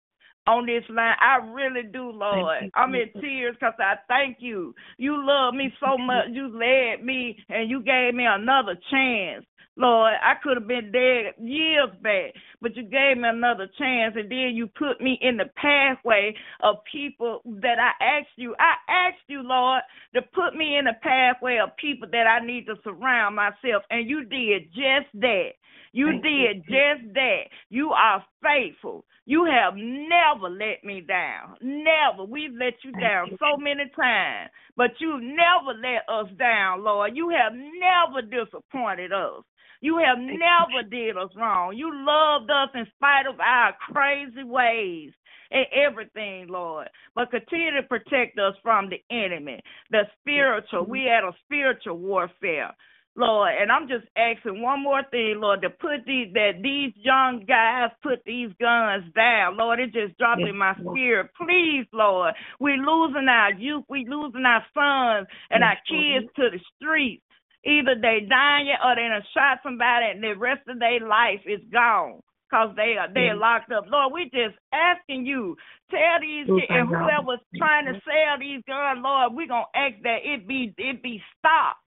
on 0.47 0.65
this 0.65 0.83
line. 0.89 1.15
I 1.19 1.37
really 1.51 1.83
do, 1.91 2.11
Lord. 2.11 2.71
I'm 2.75 2.95
in 2.95 3.09
tears 3.19 3.55
because 3.59 3.73
I 3.79 3.95
thank 4.07 4.37
you. 4.39 4.73
You 4.97 5.17
love 5.25 5.53
me 5.53 5.73
so 5.79 5.97
much. 5.97 6.27
You 6.31 6.47
led 6.47 7.03
me 7.03 7.37
and 7.49 7.69
you 7.69 7.81
gave 7.81 8.13
me 8.13 8.25
another 8.25 8.75
chance. 8.89 9.45
Lord, 9.77 10.13
I 10.23 10.33
could 10.41 10.57
have 10.57 10.67
been 10.67 10.91
dead 10.91 11.35
years 11.39 11.89
back, 12.01 12.33
but 12.61 12.75
you 12.75 12.83
gave 12.83 13.17
me 13.17 13.29
another 13.29 13.69
chance, 13.77 14.15
and 14.17 14.29
then 14.29 14.51
you 14.55 14.67
put 14.67 14.99
me 14.99 15.19
in 15.21 15.37
the 15.37 15.45
pathway 15.55 16.33
of 16.63 16.77
people 16.91 17.41
that 17.61 17.77
I 17.79 17.91
asked 18.03 18.37
you. 18.37 18.55
I 18.59 18.73
asked 18.91 19.27
you, 19.27 19.43
Lord, 19.43 19.81
to 20.15 20.21
put 20.33 20.55
me 20.55 20.77
in 20.77 20.85
the 20.85 20.95
pathway 21.03 21.59
of 21.63 21.77
people 21.77 22.07
that 22.11 22.25
I 22.25 22.43
need 22.43 22.65
to 22.65 22.75
surround 22.83 23.35
myself, 23.35 23.83
and 23.91 24.09
you 24.09 24.25
did 24.25 24.69
just 24.73 25.13
that. 25.21 25.51
You 25.93 26.07
Thank 26.07 26.23
did 26.23 26.55
you. 26.57 26.63
just 26.63 27.13
that. 27.13 27.43
You 27.69 27.91
are 27.91 28.23
faithful. 28.41 29.05
You 29.25 29.45
have 29.45 29.73
never 29.75 30.49
let 30.49 30.83
me 30.83 31.01
down. 31.01 31.55
Never. 31.61 32.23
We've 32.23 32.53
let 32.53 32.73
you 32.83 32.91
down 32.93 33.29
so 33.39 33.57
many 33.57 33.89
times, 33.95 34.49
but 34.75 34.91
you 34.99 35.19
never 35.19 35.77
let 35.79 36.07
us 36.07 36.31
down, 36.37 36.83
Lord. 36.83 37.15
You 37.15 37.29
have 37.29 37.53
never 37.53 38.21
disappointed 38.21 39.11
us. 39.11 39.43
You 39.81 39.97
have 39.99 40.17
never 40.19 40.87
did 40.89 41.17
us 41.17 41.29
wrong. 41.35 41.75
You 41.75 41.91
loved 41.93 42.49
us 42.49 42.69
in 42.73 42.85
spite 42.95 43.27
of 43.27 43.39
our 43.39 43.73
crazy 43.91 44.43
ways. 44.43 45.11
and 45.51 45.65
everything, 45.73 46.47
Lord. 46.47 46.89
But 47.15 47.31
continue 47.31 47.71
to 47.79 47.83
protect 47.87 48.37
us 48.39 48.55
from 48.61 48.89
the 48.89 49.01
enemy, 49.15 49.61
the 49.91 50.03
spiritual. 50.19 50.85
We 50.85 51.03
had 51.03 51.23
a 51.23 51.33
spiritual 51.45 51.97
warfare. 51.97 52.73
Lord, 53.17 53.51
and 53.59 53.71
I'm 53.71 53.87
just 53.87 54.05
asking 54.15 54.61
one 54.61 54.83
more 54.83 55.01
thing, 55.09 55.37
Lord, 55.39 55.63
to 55.63 55.71
put 55.71 56.05
these 56.05 56.31
that 56.33 56.61
these 56.61 56.93
young 56.95 57.45
guys 57.47 57.89
put 58.03 58.23
these 58.25 58.51
guns 58.61 59.11
down. 59.15 59.57
Lord, 59.57 59.79
it 59.79 59.91
just 59.91 60.15
dropped 60.19 60.41
yes, 60.41 60.51
in 60.51 60.57
my 60.57 60.75
Lord. 60.79 60.95
spirit. 60.95 61.31
Please, 61.35 61.87
Lord. 61.91 62.35
We 62.59 62.73
losing 62.77 63.27
our 63.27 63.53
youth, 63.53 63.85
we 63.89 64.05
losing 64.07 64.45
our 64.45 64.63
sons 64.71 65.27
and 65.49 65.63
yes, 65.63 65.65
our 65.65 65.77
kids 65.89 66.29
Lord. 66.37 66.51
to 66.51 66.57
the 66.57 66.63
streets. 66.77 67.23
Either 67.67 67.95
they 67.99 68.25
dying 68.29 68.71
or 68.83 68.95
they 68.95 69.09
done 69.11 69.23
shot 69.33 69.59
somebody 69.61 70.07
and 70.07 70.23
the 70.23 70.33
rest 70.33 70.61
of 70.67 70.79
their 70.79 71.01
life 71.05 71.41
is 71.45 71.59
gone 71.71 72.21
because 72.49 72.71
they 72.75 72.95
are 72.97 73.11
they 73.13 73.27
are 73.27 73.35
locked 73.35 73.71
up. 73.71 73.85
Lord, 73.91 74.13
we 74.13 74.23
just 74.25 74.55
asking 74.71 75.25
you, 75.25 75.55
tell 75.91 76.19
these 76.21 76.47
and 76.47 76.87
whoever's 76.87 77.43
trying 77.57 77.85
to 77.85 77.99
sell 78.07 78.39
these 78.39 78.63
guns, 78.67 79.03
Lord, 79.03 79.33
we 79.33 79.47
gonna 79.47 79.65
ask 79.75 79.95
that 80.03 80.23
it 80.23 80.47
be 80.47 80.73
it 80.77 81.03
be 81.03 81.21
stopped 81.37 81.83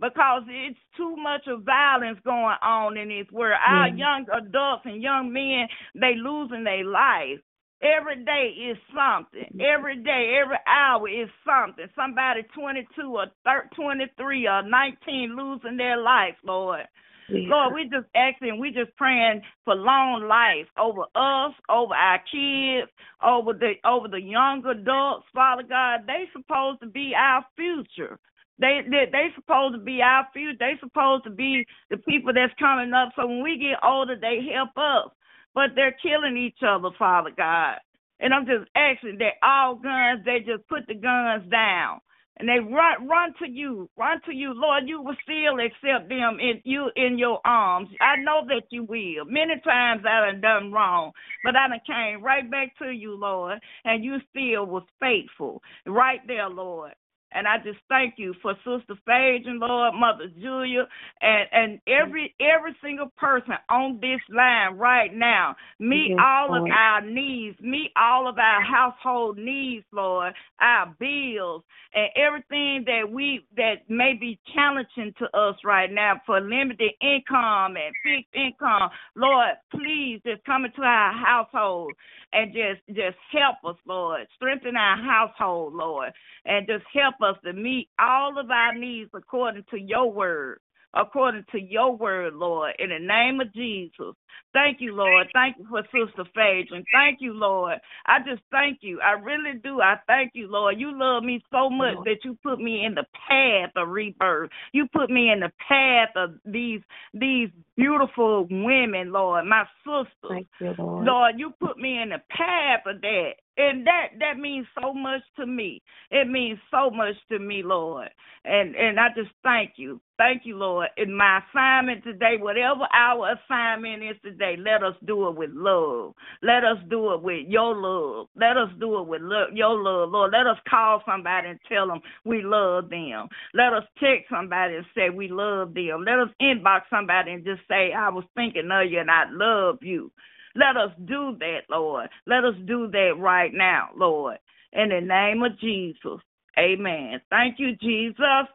because 0.00 0.42
it's 0.48 0.78
too 0.96 1.16
much 1.16 1.42
of 1.46 1.64
violence 1.64 2.18
going 2.24 2.56
on 2.62 2.96
in 2.96 3.08
this 3.08 3.26
world. 3.32 3.58
Our 3.66 3.88
young 3.88 4.26
adults 4.32 4.82
and 4.84 5.02
young 5.02 5.32
men, 5.32 5.66
they 5.94 6.14
losing 6.16 6.64
their 6.64 6.84
life. 6.84 7.40
Every 7.84 8.24
day 8.24 8.54
is 8.70 8.78
something. 8.96 9.60
Every 9.60 9.96
day, 9.96 10.40
every 10.42 10.56
hour 10.66 11.06
is 11.06 11.28
something. 11.44 11.84
Somebody 11.94 12.42
22 12.54 13.02
or 13.02 13.26
30, 13.44 13.68
23 13.76 14.46
or 14.48 14.62
19 14.62 15.36
losing 15.36 15.76
their 15.76 16.00
life, 16.00 16.36
Lord. 16.44 16.88
Yeah. 17.28 17.48
Lord, 17.48 17.74
we 17.74 17.84
just 17.84 18.06
asking, 18.14 18.58
we 18.58 18.70
just 18.70 18.96
praying 18.96 19.42
for 19.64 19.74
long 19.74 20.28
life 20.28 20.66
over 20.78 21.02
us, 21.14 21.52
over 21.68 21.94
our 21.94 22.20
kids, 22.30 22.90
over 23.22 23.52
the 23.52 23.74
over 23.84 24.08
the 24.08 24.20
young 24.20 24.64
adults. 24.64 25.26
Father 25.34 25.62
God, 25.62 26.06
they 26.06 26.24
supposed 26.32 26.80
to 26.80 26.86
be 26.86 27.12
our 27.16 27.44
future. 27.56 28.18
They 28.58 28.80
they 28.88 29.06
they 29.10 29.28
supposed 29.34 29.74
to 29.74 29.80
be 29.80 30.00
our 30.02 30.26
future. 30.32 30.56
They 30.58 30.74
supposed 30.80 31.24
to 31.24 31.30
be 31.30 31.66
the 31.90 31.96
people 31.98 32.32
that's 32.32 32.52
coming 32.58 32.92
up. 32.92 33.10
So 33.16 33.26
when 33.26 33.42
we 33.42 33.58
get 33.58 33.82
older, 33.82 34.16
they 34.20 34.40
help 34.54 34.70
us. 34.76 35.10
But 35.54 35.70
they're 35.74 35.96
killing 36.02 36.36
each 36.36 36.58
other, 36.66 36.90
Father 36.98 37.30
God. 37.36 37.78
And 38.20 38.32
I'm 38.34 38.46
just 38.46 38.70
asking 38.74 39.18
that 39.18 39.42
all 39.42 39.76
guns, 39.76 40.24
they 40.24 40.38
just 40.40 40.68
put 40.68 40.86
the 40.86 40.94
guns 40.94 41.50
down 41.50 42.00
and 42.38 42.48
they 42.48 42.58
run 42.58 43.08
run 43.08 43.32
to 43.40 43.48
you, 43.48 43.88
run 43.96 44.20
to 44.26 44.32
you, 44.34 44.52
Lord. 44.54 44.84
You 44.86 45.00
will 45.02 45.16
still 45.22 45.58
accept 45.60 46.08
them 46.08 46.38
in 46.40 46.60
you 46.64 46.90
in 46.96 47.18
your 47.18 47.40
arms. 47.44 47.88
I 48.00 48.16
know 48.16 48.42
that 48.48 48.64
you 48.70 48.84
will. 48.84 49.24
Many 49.26 49.60
times 49.64 50.02
I 50.08 50.30
done 50.32 50.40
done 50.40 50.72
wrong, 50.72 51.12
but 51.44 51.54
I 51.56 51.68
done 51.68 51.80
came 51.86 52.24
right 52.24 52.48
back 52.50 52.76
to 52.78 52.90
you, 52.90 53.14
Lord, 53.16 53.58
and 53.84 54.04
you 54.04 54.16
still 54.30 54.66
was 54.66 54.84
faithful, 55.00 55.62
right 55.86 56.20
there, 56.26 56.48
Lord. 56.48 56.92
And 57.34 57.48
I 57.48 57.58
just 57.58 57.78
thank 57.88 58.14
you 58.16 58.34
for 58.40 58.54
Sister 58.58 58.94
Phage 59.08 59.46
and 59.46 59.58
Lord, 59.58 59.94
Mother 59.94 60.28
Julia, 60.40 60.86
and 61.20 61.48
and 61.52 61.80
every 61.88 62.34
every 62.40 62.76
single 62.82 63.10
person 63.16 63.54
on 63.68 63.98
this 64.00 64.20
line 64.30 64.76
right 64.76 65.12
now. 65.12 65.56
Meet 65.78 66.10
yes, 66.10 66.18
all 66.20 66.48
Lord. 66.50 66.70
of 66.70 66.76
our 66.76 67.00
needs, 67.00 67.58
meet 67.60 67.90
all 67.96 68.28
of 68.28 68.38
our 68.38 68.62
household 68.62 69.36
needs, 69.36 69.84
Lord, 69.92 70.32
our 70.60 70.94
bills, 70.98 71.62
and 71.94 72.08
everything 72.16 72.84
that 72.86 73.10
we 73.10 73.46
that 73.56 73.88
may 73.88 74.14
be 74.18 74.38
challenging 74.54 75.12
to 75.18 75.24
us 75.36 75.56
right 75.64 75.90
now 75.92 76.20
for 76.26 76.40
limited 76.40 76.92
income 77.00 77.76
and 77.76 77.94
fixed 78.02 78.34
income. 78.34 78.90
Lord, 79.16 79.54
please 79.72 80.20
just 80.24 80.44
come 80.44 80.64
into 80.64 80.82
our 80.82 81.12
household 81.12 81.92
and 82.32 82.52
just 82.52 82.86
just 82.88 83.16
help 83.32 83.56
us, 83.64 83.80
Lord. 83.86 84.26
Strengthen 84.36 84.76
our 84.76 84.96
household, 84.96 85.74
Lord, 85.74 86.12
and 86.44 86.66
just 86.66 86.84
help 86.92 87.14
us 87.24 87.36
to 87.44 87.52
meet 87.52 87.88
all 87.98 88.38
of 88.38 88.50
our 88.50 88.74
needs 88.74 89.10
according 89.14 89.64
to 89.70 89.78
your 89.78 90.10
word 90.12 90.58
according 90.96 91.44
to 91.52 91.60
your 91.60 91.96
word, 91.96 92.34
Lord, 92.34 92.72
in 92.78 92.90
the 92.90 92.98
name 92.98 93.40
of 93.40 93.52
Jesus. 93.52 94.14
Thank 94.52 94.80
you, 94.80 94.94
Lord. 94.94 95.26
Thank 95.32 95.56
you 95.58 95.66
for 95.68 95.82
Sister 95.84 96.24
Phage. 96.36 96.66
And 96.70 96.84
thank 96.92 97.18
you, 97.20 97.32
Lord. 97.32 97.78
I 98.06 98.18
just 98.20 98.42
thank 98.50 98.78
you. 98.82 99.00
I 99.00 99.12
really 99.20 99.58
do. 99.62 99.80
I 99.80 99.96
thank 100.06 100.32
you, 100.34 100.48
Lord. 100.50 100.78
You 100.78 100.96
love 100.96 101.24
me 101.24 101.42
so 101.50 101.68
much 101.68 101.96
that 102.04 102.18
you 102.24 102.38
put 102.42 102.60
me 102.60 102.84
in 102.84 102.94
the 102.94 103.04
path 103.28 103.70
of 103.76 103.88
rebirth. 103.88 104.50
You 104.72 104.86
put 104.92 105.10
me 105.10 105.30
in 105.30 105.40
the 105.40 105.50
path 105.68 106.10
of 106.16 106.36
these 106.44 106.80
these 107.12 107.48
beautiful 107.76 108.46
women, 108.48 109.12
Lord, 109.12 109.44
my 109.46 109.64
sisters. 109.78 110.06
Thank 110.28 110.46
you, 110.60 110.74
Lord. 110.78 111.04
Lord, 111.04 111.34
you 111.36 111.52
put 111.60 111.76
me 111.78 112.00
in 112.00 112.10
the 112.10 112.22
path 112.30 112.82
of 112.86 113.00
that 113.00 113.32
and 113.56 113.86
that 113.86 114.08
that 114.20 114.38
means 114.38 114.66
so 114.80 114.92
much 114.92 115.22
to 115.38 115.46
me. 115.46 115.82
It 116.10 116.28
means 116.28 116.58
so 116.70 116.90
much 116.90 117.14
to 117.30 117.38
me, 117.38 117.62
Lord. 117.62 118.08
And 118.44 118.74
and 118.74 118.98
I 118.98 119.08
just 119.16 119.30
thank 119.42 119.72
you. 119.76 120.00
Thank 120.18 120.42
you, 120.44 120.56
Lord. 120.56 120.88
In 120.96 121.14
my 121.14 121.40
assignment 121.50 122.04
today, 122.04 122.36
whatever 122.38 122.86
our 122.94 123.34
assignment 123.34 124.02
is 124.02 124.16
today, 124.22 124.56
let 124.58 124.82
us 124.82 124.94
do 125.06 125.28
it 125.28 125.36
with 125.36 125.50
love. 125.52 126.14
Let 126.42 126.64
us 126.64 126.78
do 126.88 127.12
it 127.14 127.22
with 127.22 127.46
your 127.48 127.74
love. 127.76 128.28
Let 128.36 128.56
us 128.56 128.68
do 128.78 129.00
it 129.00 129.08
with 129.08 129.22
love, 129.22 129.48
your 129.54 129.80
love, 129.82 130.10
Lord. 130.10 130.32
Let 130.32 130.46
us 130.46 130.58
call 130.68 131.02
somebody 131.06 131.48
and 131.48 131.58
tell 131.68 131.88
them 131.88 132.00
we 132.24 132.42
love 132.42 132.90
them. 132.90 133.28
Let 133.54 133.72
us 133.72 133.84
text 133.98 134.26
somebody 134.30 134.76
and 134.76 134.86
say 134.94 135.10
we 135.10 135.28
love 135.28 135.74
them. 135.74 136.04
Let 136.04 136.20
us 136.20 136.30
inbox 136.40 136.82
somebody 136.90 137.32
and 137.32 137.44
just 137.44 137.62
say 137.68 137.92
I 137.92 138.08
was 138.08 138.24
thinking 138.36 138.70
of 138.70 138.90
you 138.90 139.00
and 139.00 139.10
I 139.10 139.24
love 139.30 139.78
you. 139.82 140.12
Let 140.54 140.76
us 140.76 140.90
do 141.04 141.36
that, 141.40 141.62
Lord. 141.68 142.08
Let 142.26 142.44
us 142.44 142.54
do 142.66 142.88
that 142.92 143.14
right 143.18 143.52
now, 143.52 143.90
Lord. 143.96 144.38
In 144.72 144.88
the 144.88 145.00
name 145.00 145.42
of 145.42 145.58
Jesus. 145.58 146.20
Amen. 146.58 147.20
Thank 147.30 147.58
you, 147.58 147.76
Jesus. 147.76 148.48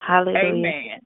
Hallelujah. 0.00 0.44
Amen. 0.44 1.00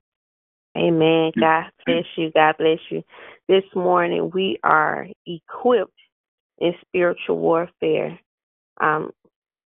Amen. 0.76 1.32
God 1.38 1.66
bless 1.86 2.04
you. 2.16 2.30
God 2.32 2.56
bless 2.58 2.78
you. 2.90 3.02
This 3.48 3.64
morning 3.74 4.30
we 4.34 4.58
are 4.64 5.06
equipped 5.26 5.92
in 6.58 6.72
spiritual 6.86 7.38
warfare. 7.38 8.18
Um, 8.80 9.10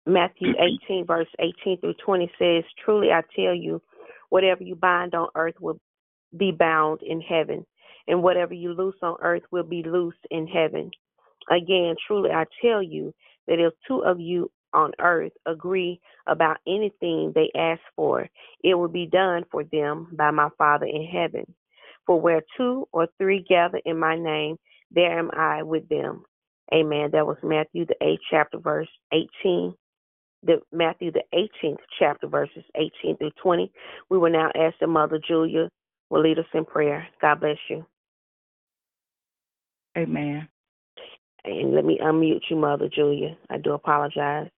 Matthew 0.06 0.52
18, 0.88 1.06
verse 1.06 1.28
18 1.38 1.80
through 1.80 1.94
20 2.04 2.30
says, 2.38 2.64
Truly 2.84 3.10
I 3.10 3.22
tell 3.34 3.54
you, 3.54 3.82
whatever 4.30 4.62
you 4.62 4.74
bind 4.74 5.14
on 5.14 5.28
earth 5.34 5.54
will 5.60 5.78
be 6.36 6.52
bound 6.52 7.00
in 7.02 7.20
heaven, 7.20 7.64
and 8.08 8.22
whatever 8.22 8.54
you 8.54 8.72
loose 8.72 8.96
on 9.02 9.16
earth 9.22 9.42
will 9.50 9.64
be 9.64 9.82
loosed 9.84 10.18
in 10.30 10.46
heaven. 10.46 10.90
Again, 11.50 11.94
truly 12.06 12.30
I 12.30 12.44
tell 12.62 12.82
you 12.82 13.12
that 13.46 13.60
if 13.60 13.72
two 13.86 14.04
of 14.04 14.20
you 14.20 14.50
on 14.72 14.92
earth 15.00 15.32
agree 15.46 16.00
about 16.26 16.58
anything 16.66 17.32
they 17.34 17.50
ask 17.58 17.80
for, 17.96 18.28
it 18.62 18.74
will 18.74 18.88
be 18.88 19.06
done 19.06 19.44
for 19.50 19.64
them 19.64 20.08
by 20.16 20.30
my 20.30 20.48
Father 20.58 20.86
in 20.86 21.06
heaven. 21.06 21.44
For 22.06 22.20
where 22.20 22.42
two 22.56 22.88
or 22.92 23.08
three 23.18 23.44
gather 23.48 23.80
in 23.84 23.98
my 23.98 24.16
name, 24.16 24.56
there 24.90 25.18
am 25.18 25.30
I 25.36 25.62
with 25.62 25.88
them. 25.88 26.24
Amen. 26.74 27.10
That 27.12 27.26
was 27.26 27.36
Matthew 27.42 27.86
the 27.86 27.96
eighth 28.02 28.22
chapter, 28.30 28.58
verse 28.58 28.88
eighteen. 29.12 29.74
The 30.42 30.60
Matthew 30.72 31.12
the 31.12 31.24
eighteenth 31.32 31.80
chapter, 31.98 32.26
verses 32.26 32.64
eighteen 32.76 33.16
through 33.16 33.32
twenty. 33.42 33.72
We 34.10 34.18
will 34.18 34.32
now 34.32 34.50
ask 34.54 34.76
the 34.80 34.86
Mother 34.86 35.20
Julia 35.26 35.68
will 36.10 36.22
lead 36.22 36.38
us 36.38 36.46
in 36.54 36.64
prayer. 36.64 37.06
God 37.20 37.40
bless 37.40 37.58
you. 37.68 37.86
Amen. 39.96 40.48
And 41.44 41.74
let 41.74 41.84
me 41.84 41.98
unmute 42.02 42.42
you, 42.48 42.56
Mother 42.56 42.88
Julia. 42.88 43.36
I 43.50 43.58
do 43.58 43.72
apologize. 43.72 44.48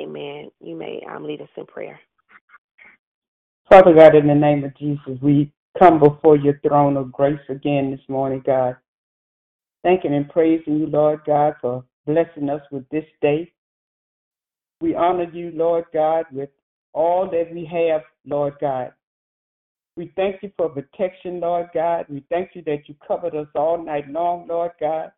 Amen. 0.00 0.50
You 0.60 0.76
may 0.76 1.02
um, 1.10 1.24
lead 1.24 1.40
us 1.40 1.48
in 1.56 1.66
prayer. 1.66 1.98
Father 3.70 3.94
God, 3.94 4.14
in 4.14 4.26
the 4.26 4.34
name 4.34 4.64
of 4.64 4.76
Jesus, 4.76 5.18
we 5.22 5.52
come 5.78 5.98
before 5.98 6.36
your 6.36 6.58
throne 6.66 6.96
of 6.96 7.12
grace 7.12 7.40
again 7.48 7.90
this 7.90 8.00
morning, 8.08 8.42
God. 8.44 8.76
Thanking 9.82 10.14
and 10.14 10.28
praising 10.28 10.78
you, 10.78 10.86
Lord 10.86 11.20
God, 11.26 11.54
for 11.60 11.84
blessing 12.06 12.50
us 12.50 12.62
with 12.70 12.88
this 12.90 13.04
day. 13.22 13.52
We 14.80 14.94
honor 14.94 15.30
you, 15.32 15.52
Lord 15.54 15.84
God, 15.92 16.24
with 16.32 16.50
all 16.92 17.28
that 17.30 17.52
we 17.52 17.64
have, 17.66 18.02
Lord 18.24 18.54
God. 18.60 18.92
We 19.96 20.12
thank 20.16 20.42
you 20.42 20.50
for 20.56 20.68
protection, 20.68 21.40
Lord 21.40 21.68
God. 21.74 22.06
We 22.08 22.24
thank 22.30 22.50
you 22.54 22.62
that 22.62 22.88
you 22.88 22.94
covered 23.06 23.34
us 23.34 23.48
all 23.54 23.82
night 23.82 24.08
long, 24.08 24.46
Lord 24.48 24.72
God. 24.80 25.12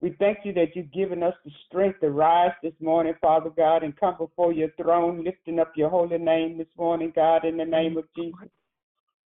We 0.00 0.16
thank 0.18 0.38
you 0.44 0.52
that 0.54 0.74
you've 0.74 0.92
given 0.92 1.22
us 1.22 1.34
the 1.44 1.50
strength 1.66 2.00
to 2.00 2.10
rise 2.10 2.52
this 2.62 2.74
morning, 2.80 3.14
Father 3.20 3.50
God, 3.50 3.82
and 3.84 3.96
come 3.96 4.16
before 4.18 4.52
your 4.52 4.70
throne, 4.72 5.24
lifting 5.24 5.60
up 5.60 5.72
your 5.76 5.88
holy 5.88 6.18
name 6.18 6.58
this 6.58 6.66
morning, 6.76 7.12
God, 7.14 7.44
in 7.44 7.56
the 7.56 7.64
name 7.64 7.96
of 7.96 8.04
Jesus. 8.16 8.50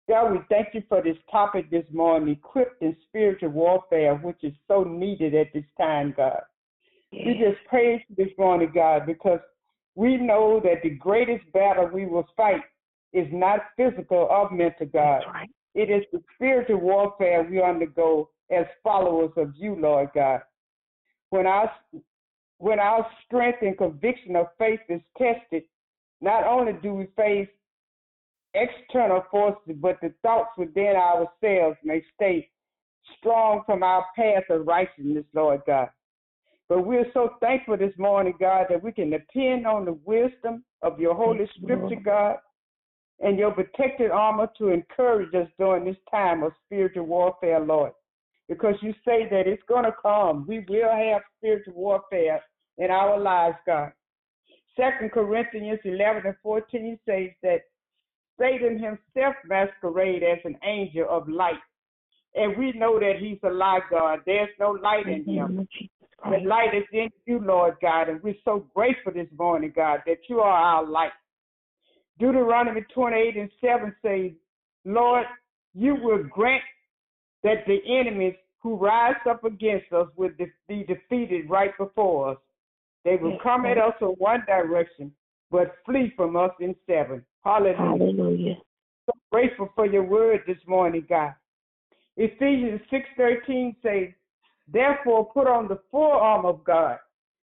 God, 0.09 0.31
we 0.31 0.39
thank 0.49 0.73
you 0.73 0.83
for 0.87 1.01
this 1.01 1.17
topic 1.31 1.69
this 1.71 1.85
morning, 1.91 2.35
equipped 2.35 2.81
in 2.81 2.95
spiritual 3.07 3.49
warfare, 3.49 4.15
which 4.15 4.43
is 4.43 4.53
so 4.67 4.83
needed 4.83 5.35
at 5.35 5.47
this 5.53 5.65
time, 5.79 6.13
God. 6.15 6.41
We 7.11 7.41
just 7.43 7.65
praise 7.67 8.01
you 8.09 8.15
this 8.25 8.33
morning, 8.37 8.71
God, 8.73 9.05
because 9.05 9.39
we 9.97 10.15
know 10.15 10.61
that 10.63 10.83
the 10.83 10.91
greatest 10.91 11.51
battle 11.53 11.89
we 11.91 12.05
will 12.05 12.27
fight 12.37 12.61
is 13.13 13.27
not 13.31 13.61
physical 13.75 14.27
or 14.29 14.47
mental, 14.51 14.85
God. 14.85 15.23
right. 15.33 15.49
It 15.73 15.89
is 15.89 16.03
the 16.13 16.21
spiritual 16.35 16.77
warfare 16.77 17.47
we 17.49 17.63
undergo 17.63 18.29
as 18.51 18.67
followers 18.83 19.31
of 19.37 19.53
you, 19.55 19.75
Lord 19.75 20.09
God. 20.13 20.41
When 21.31 21.47
our 21.47 21.71
when 22.59 22.79
our 22.79 23.07
strength 23.25 23.59
and 23.61 23.75
conviction 23.75 24.35
of 24.35 24.47
faith 24.59 24.79
is 24.87 25.01
tested, 25.17 25.63
not 26.21 26.45
only 26.45 26.73
do 26.73 26.93
we 26.93 27.07
face 27.15 27.49
external 28.53 29.23
forces, 29.31 29.75
but 29.77 29.97
the 30.01 30.13
thoughts 30.21 30.51
within 30.59 30.95
ourselves 30.95 31.77
may 31.83 32.03
stay 32.13 32.49
strong 33.17 33.63
from 33.65 33.81
our 33.81 34.05
path 34.15 34.43
of 34.51 34.67
righteousness, 34.67 35.25
Lord 35.33 35.61
God. 35.65 35.89
But 36.69 36.85
we're 36.85 37.05
so 37.13 37.35
thankful 37.39 37.77
this 37.77 37.93
morning, 37.97 38.33
God, 38.39 38.65
that 38.69 38.83
we 38.83 38.91
can 38.91 39.09
depend 39.09 39.65
on 39.65 39.85
the 39.85 39.97
wisdom 40.05 40.63
of 40.81 40.99
your 40.99 41.15
Holy 41.15 41.49
Scripture, 41.57 42.01
God, 42.03 42.37
and 43.21 43.39
your 43.39 43.51
protected 43.51 44.11
armor 44.11 44.49
to 44.57 44.69
encourage 44.69 45.33
us 45.33 45.47
during 45.57 45.85
this 45.85 45.97
time 46.11 46.43
of 46.43 46.51
spiritual 46.65 47.05
warfare, 47.05 47.59
Lord. 47.59 47.93
Because 48.49 48.75
you 48.81 48.93
say 49.05 49.27
that 49.29 49.47
it's 49.47 49.63
going 49.67 49.85
to 49.85 49.95
come. 50.01 50.45
We 50.47 50.65
will 50.67 50.91
have 50.91 51.21
spiritual 51.37 51.73
warfare 51.73 52.41
in 52.77 52.91
our 52.91 53.19
lives, 53.19 53.57
God. 53.65 53.91
Second 54.75 55.11
Corinthians 55.11 55.79
11 55.83 56.23
and 56.25 56.35
14 56.43 56.99
says 57.05 57.29
that 57.43 57.61
Satan 58.39 58.73
himself 58.73 59.35
masquerades 59.45 60.23
as 60.31 60.39
an 60.45 60.57
angel 60.63 61.07
of 61.09 61.27
light. 61.27 61.55
And 62.35 62.55
we 62.55 62.71
know 62.73 62.99
that 62.99 63.15
he's 63.19 63.39
a 63.43 63.49
lie, 63.49 63.79
God. 63.89 64.19
There's 64.25 64.49
no 64.59 64.71
light 64.71 65.07
in 65.07 65.25
him. 65.25 65.67
The 66.23 66.47
light 66.47 66.73
is 66.75 66.83
in 66.91 67.09
you, 67.25 67.39
Lord 67.39 67.75
God. 67.81 68.09
And 68.09 68.21
we're 68.23 68.35
so 68.43 68.67
grateful 68.75 69.13
this 69.13 69.27
morning, 69.37 69.71
God, 69.75 70.01
that 70.05 70.17
you 70.27 70.39
are 70.39 70.51
our 70.51 70.85
light. 70.85 71.11
Deuteronomy 72.19 72.81
28 72.93 73.37
and 73.37 73.51
7 73.61 73.95
says, 74.01 74.31
Lord, 74.83 75.25
you 75.75 75.95
will 75.95 76.23
grant 76.23 76.63
that 77.43 77.65
the 77.67 77.77
enemies 77.87 78.33
who 78.63 78.75
rise 78.75 79.15
up 79.29 79.43
against 79.43 79.93
us 79.93 80.07
will 80.15 80.31
be 80.67 80.83
defeated 80.83 81.49
right 81.49 81.77
before 81.77 82.31
us. 82.31 82.37
They 83.05 83.15
will 83.15 83.37
come 83.41 83.65
at 83.65 83.77
us 83.77 83.93
in 84.01 84.07
one 84.17 84.43
direction, 84.47 85.13
but 85.51 85.75
flee 85.85 86.11
from 86.15 86.35
us 86.35 86.51
in 86.59 86.75
seven. 86.87 87.23
Hallelujah. 87.45 87.77
Hallelujah. 87.77 88.55
So 89.05 89.13
grateful 89.31 89.69
for 89.75 89.85
your 89.85 90.03
word 90.03 90.41
this 90.47 90.57
morning, 90.67 91.05
God. 91.07 91.33
Ephesians 92.17 92.81
6.13 92.91 93.75
says, 93.83 94.13
Therefore 94.71 95.25
put 95.25 95.47
on 95.47 95.67
the 95.67 95.79
full 95.91 96.11
armor 96.11 96.49
of 96.49 96.63
God, 96.63 96.97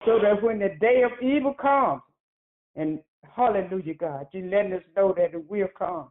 so 0.05 0.18
that 0.22 0.42
when 0.42 0.59
the 0.59 0.77
day 0.81 1.03
of 1.03 1.12
evil 1.22 1.55
comes, 1.55 2.03
and 2.77 2.98
hallelujah, 3.37 3.94
God, 3.94 4.27
You're 4.33 4.48
letting 4.48 4.72
us 4.72 4.83
know 4.96 5.14
that 5.16 5.35
it 5.35 5.48
will 5.50 5.68
come, 5.79 6.11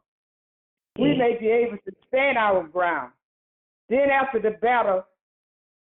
we 0.97 1.17
may 1.17 1.37
be 1.39 1.47
able 1.47 1.77
to 1.77 1.91
stand 2.07 2.37
our 2.37 2.63
ground. 2.67 3.11
Then 3.89 4.09
after 4.09 4.39
the 4.39 4.51
battle, 4.61 5.03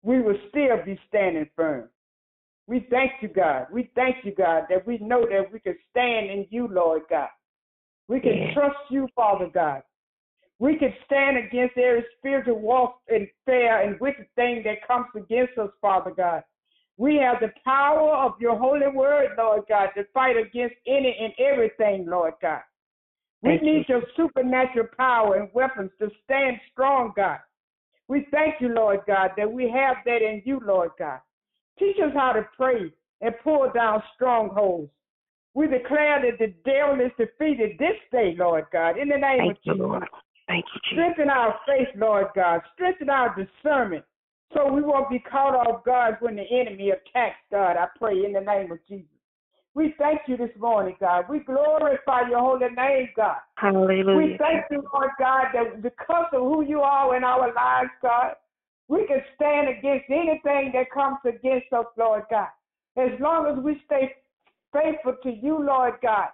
we 0.02 0.20
will 0.20 0.36
still 0.48 0.84
be 0.84 0.98
standing 1.08 1.48
firm. 1.54 1.88
We 2.66 2.86
thank 2.90 3.12
you, 3.20 3.28
God. 3.28 3.66
We 3.72 3.90
thank 3.94 4.24
you, 4.24 4.34
God, 4.34 4.64
that 4.70 4.86
we 4.86 4.98
know 4.98 5.26
that 5.28 5.52
we 5.52 5.60
can 5.60 5.76
stand 5.90 6.30
in 6.30 6.46
you, 6.50 6.68
Lord 6.68 7.02
God. 7.10 7.28
We 8.08 8.20
can 8.20 8.36
yeah. 8.36 8.54
trust 8.54 8.78
you, 8.90 9.08
Father 9.14 9.48
God. 9.52 9.82
We 10.62 10.76
can 10.76 10.94
stand 11.06 11.36
against 11.36 11.76
every 11.76 12.04
spiritual 12.18 12.60
warfare 12.60 12.94
and 13.08 13.26
fear 13.44 13.80
and 13.80 13.98
wicked 13.98 14.26
thing 14.36 14.62
that 14.64 14.86
comes 14.86 15.06
against 15.16 15.58
us, 15.58 15.70
Father 15.80 16.12
God. 16.12 16.44
We 16.96 17.16
have 17.16 17.40
the 17.40 17.52
power 17.64 18.14
of 18.14 18.34
your 18.40 18.56
holy 18.56 18.86
word, 18.94 19.30
Lord 19.36 19.62
God, 19.68 19.88
to 19.96 20.04
fight 20.14 20.36
against 20.36 20.76
any 20.86 21.16
and 21.20 21.32
everything, 21.44 22.06
Lord 22.08 22.34
God. 22.40 22.60
We 23.42 23.54
thank 23.54 23.62
need 23.64 23.84
you. 23.88 23.96
your 23.96 24.02
supernatural 24.16 24.86
power 24.96 25.34
and 25.34 25.48
weapons 25.52 25.90
to 26.00 26.08
stand 26.22 26.58
strong, 26.70 27.12
God. 27.16 27.38
We 28.06 28.28
thank 28.30 28.60
you, 28.60 28.68
Lord 28.68 29.00
God, 29.04 29.30
that 29.36 29.50
we 29.50 29.64
have 29.68 29.96
that 30.06 30.22
in 30.22 30.42
you, 30.44 30.60
Lord 30.64 30.90
God. 30.96 31.18
Teach 31.76 31.96
us 31.96 32.12
how 32.14 32.34
to 32.34 32.46
pray 32.56 32.92
and 33.20 33.34
pull 33.42 33.68
down 33.74 34.00
strongholds. 34.14 34.92
We 35.54 35.66
declare 35.66 36.22
that 36.22 36.38
the 36.38 36.54
devil 36.64 37.04
is 37.04 37.10
defeated 37.18 37.78
this 37.80 37.98
day, 38.12 38.36
Lord 38.38 38.66
God, 38.72 38.96
in 38.96 39.08
the 39.08 39.18
name 39.18 39.38
Thank 39.38 39.58
of 39.58 39.62
Jesus. 39.64 39.78
You. 39.80 40.00
Thank 40.46 40.64
you, 40.74 40.80
Jesus. 40.84 41.14
Strengthen 41.14 41.30
our 41.30 41.58
faith, 41.66 41.88
Lord 41.96 42.26
God. 42.34 42.60
Strengthen 42.74 43.10
our 43.10 43.34
discernment 43.34 44.04
so 44.54 44.70
we 44.70 44.82
won't 44.82 45.10
be 45.10 45.18
caught 45.18 45.54
off 45.54 45.84
guard 45.84 46.16
when 46.20 46.36
the 46.36 46.44
enemy 46.50 46.90
attacks, 46.90 47.38
God. 47.50 47.76
I 47.76 47.86
pray 47.98 48.24
in 48.24 48.32
the 48.32 48.40
name 48.40 48.70
of 48.70 48.78
Jesus. 48.88 49.06
We 49.74 49.94
thank 49.98 50.20
you 50.26 50.36
this 50.36 50.50
morning, 50.58 50.96
God. 51.00 51.24
We 51.30 51.40
glorify 51.40 52.28
your 52.28 52.40
holy 52.40 52.68
name, 52.74 53.08
God. 53.16 53.36
Hallelujah. 53.56 54.16
We 54.16 54.36
thank 54.38 54.64
you, 54.70 54.84
Lord 54.92 55.10
God, 55.18 55.46
that 55.54 55.82
because 55.82 56.26
of 56.32 56.42
who 56.42 56.62
you 56.62 56.80
are 56.80 57.16
in 57.16 57.24
our 57.24 57.52
lives, 57.54 57.90
God, 58.02 58.34
we 58.88 59.06
can 59.06 59.22
stand 59.34 59.68
against 59.68 60.10
anything 60.10 60.72
that 60.74 60.90
comes 60.92 61.16
against 61.24 61.72
us, 61.72 61.86
Lord 61.96 62.24
God. 62.30 62.48
As 62.98 63.18
long 63.20 63.46
as 63.46 63.64
we 63.64 63.80
stay 63.86 64.14
faithful 64.72 65.16
to 65.22 65.30
you, 65.30 65.64
Lord 65.64 65.94
God. 66.02 66.28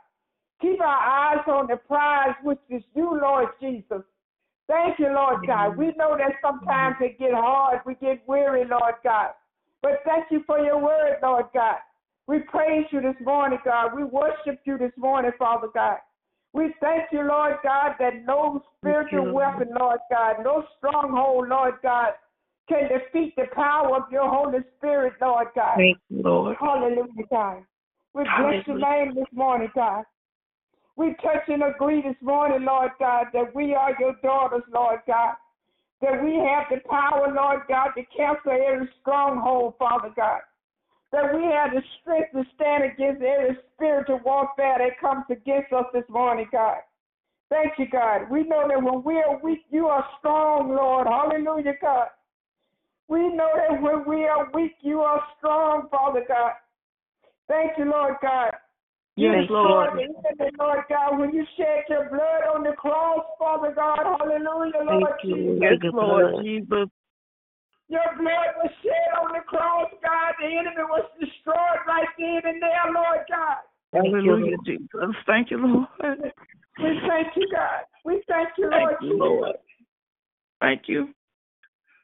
Keep 0.61 0.81
our 0.81 0.87
eyes 0.87 1.45
on 1.47 1.67
the 1.69 1.77
prize, 1.77 2.35
which 2.43 2.59
is 2.69 2.83
you, 2.95 3.19
Lord 3.21 3.49
Jesus. 3.61 4.03
Thank 4.67 4.99
you, 4.99 5.09
Lord 5.15 5.47
God. 5.47 5.77
We 5.77 5.93
know 5.97 6.17
that 6.19 6.33
sometimes 6.43 6.97
it 7.01 7.19
get 7.19 7.33
hard. 7.33 7.81
We 7.87 7.95
get 7.95 8.23
weary, 8.27 8.65
Lord 8.69 8.95
God. 9.03 9.31
But 9.83 10.01
thank 10.05 10.27
you 10.31 10.43
for 10.47 10.59
your 10.59 10.83
word, 10.83 11.17
Lord 11.23 11.47
God. 11.55 11.77
We 12.27 12.41
praise 12.41 12.85
you 12.91 13.01
this 13.01 13.17
morning, 13.25 13.59
God. 13.65 13.97
We 13.97 14.05
worship 14.05 14.61
you 14.65 14.77
this 14.77 14.93
morning, 14.99 15.31
Father 15.39 15.69
God. 15.73 15.99
We 16.53 16.75
thank 16.81 17.05
you, 17.13 17.23
Lord 17.23 17.57
God, 17.63 17.93
that 17.99 18.27
no 18.27 18.63
spiritual 18.79 19.33
weapon, 19.33 19.69
Lord 19.79 20.01
God, 20.11 20.37
no 20.43 20.65
stronghold, 20.77 21.49
Lord 21.49 21.75
God, 21.83 22.13
can 22.69 22.89
defeat 22.89 23.35
the 23.37 23.45
power 23.55 23.97
of 23.97 24.11
your 24.11 24.29
Holy 24.29 24.59
Spirit, 24.77 25.15
Lord 25.21 25.49
God. 25.55 25.77
Thank 25.77 25.99
you, 26.11 26.23
Lord. 26.23 26.57
Hallelujah, 26.61 27.25
God. 27.31 27.63
We 28.13 28.25
bless 28.25 28.67
your 28.67 28.79
name 28.79 29.15
this 29.15 29.25
morning, 29.33 29.69
God. 29.75 30.05
We 30.99 31.15
touch 31.23 31.47
and 31.47 31.63
agree 31.63 32.03
this 32.03 32.17
morning, 32.21 32.65
Lord 32.65 32.91
God, 32.99 33.27
that 33.33 33.55
we 33.55 33.73
are 33.73 33.95
your 34.01 34.17
daughters, 34.21 34.65
Lord 34.75 34.99
God. 35.07 35.35
That 36.03 36.21
we 36.25 36.35
have 36.35 36.65
the 36.71 36.81
power, 36.91 37.33
Lord 37.33 37.61
God, 37.69 37.91
to 37.97 38.03
cancel 38.15 38.51
every 38.51 38.89
stronghold, 39.01 39.75
Father 39.79 40.11
God. 40.17 40.41
That 41.13 41.33
we 41.33 41.45
have 41.45 41.71
the 41.71 41.83
strength 42.01 42.33
to 42.33 42.43
stand 42.57 42.83
against 42.83 43.23
every 43.23 43.57
spiritual 43.75 44.21
warfare 44.25 44.79
that 44.79 45.01
comes 45.01 45.25
against 45.31 45.73
us 45.73 45.87
this 45.95 46.05
morning, 46.09 46.47
God. 46.51 46.79
Thank 47.49 47.75
you, 47.79 47.87
God. 47.89 48.29
We 48.29 48.43
know 48.43 48.67
that 48.67 48.83
when 48.83 49.05
we 49.05 49.19
are 49.23 49.39
weak, 49.41 49.67
you 49.71 49.87
are 49.87 50.05
strong, 50.19 50.75
Lord. 50.75 51.07
Hallelujah, 51.07 51.75
God. 51.81 52.09
We 53.07 53.29
know 53.29 53.51
that 53.55 53.81
when 53.81 54.05
we 54.05 54.25
are 54.25 54.51
weak, 54.53 54.75
you 54.81 55.01
are 55.01 55.23
strong, 55.39 55.89
Father 55.93 56.25
God. 56.27 56.55
Thank 57.47 57.79
you, 57.79 57.85
Lord 57.85 58.17
God. 58.21 58.51
Yes, 59.19 59.51
Lord. 59.51 59.91
Enemy, 59.99 60.55
Lord 60.59 60.85
God, 60.89 61.19
when 61.19 61.35
you 61.35 61.45
shed 61.57 61.83
your 61.89 62.09
blood 62.09 62.55
on 62.55 62.63
the 62.63 62.73
cross, 62.79 63.27
Father 63.39 63.75
God, 63.75 63.99
hallelujah, 63.99 64.87
Lord 64.87 65.13
Thank 65.21 65.35
Jesus. 65.35 65.59
Yes, 65.61 65.93
Lord 65.93 66.35
Jesus. 66.41 66.89
Your 67.89 68.11
blood 68.15 68.51
was 68.63 68.71
shed 68.83 69.11
on 69.19 69.33
the 69.33 69.43
cross, 69.47 69.91
God. 70.05 70.35
The 70.39 70.47
enemy 70.47 70.87
was 70.89 71.11
destroyed 71.19 71.83
right 71.89 72.07
then 72.17 72.43
and 72.45 72.63
there, 72.63 72.93
Lord 72.95 73.27
God. 73.29 73.67
Hallelujah, 73.93 74.57
Jesus. 74.65 75.17
Thank 75.27 75.51
you, 75.51 75.59
Lord. 75.59 75.89
We 76.79 76.95
thank 77.09 77.35
you, 77.35 77.49
God. 77.51 77.83
We 78.05 78.23
thank 78.29 78.51
you, 78.57 78.71
Lord 78.71 78.95
thank 79.01 79.03
you, 79.03 79.09
Jesus. 79.09 79.19
Lord. 79.19 79.57
Thank 80.61 80.83
you. 80.87 81.09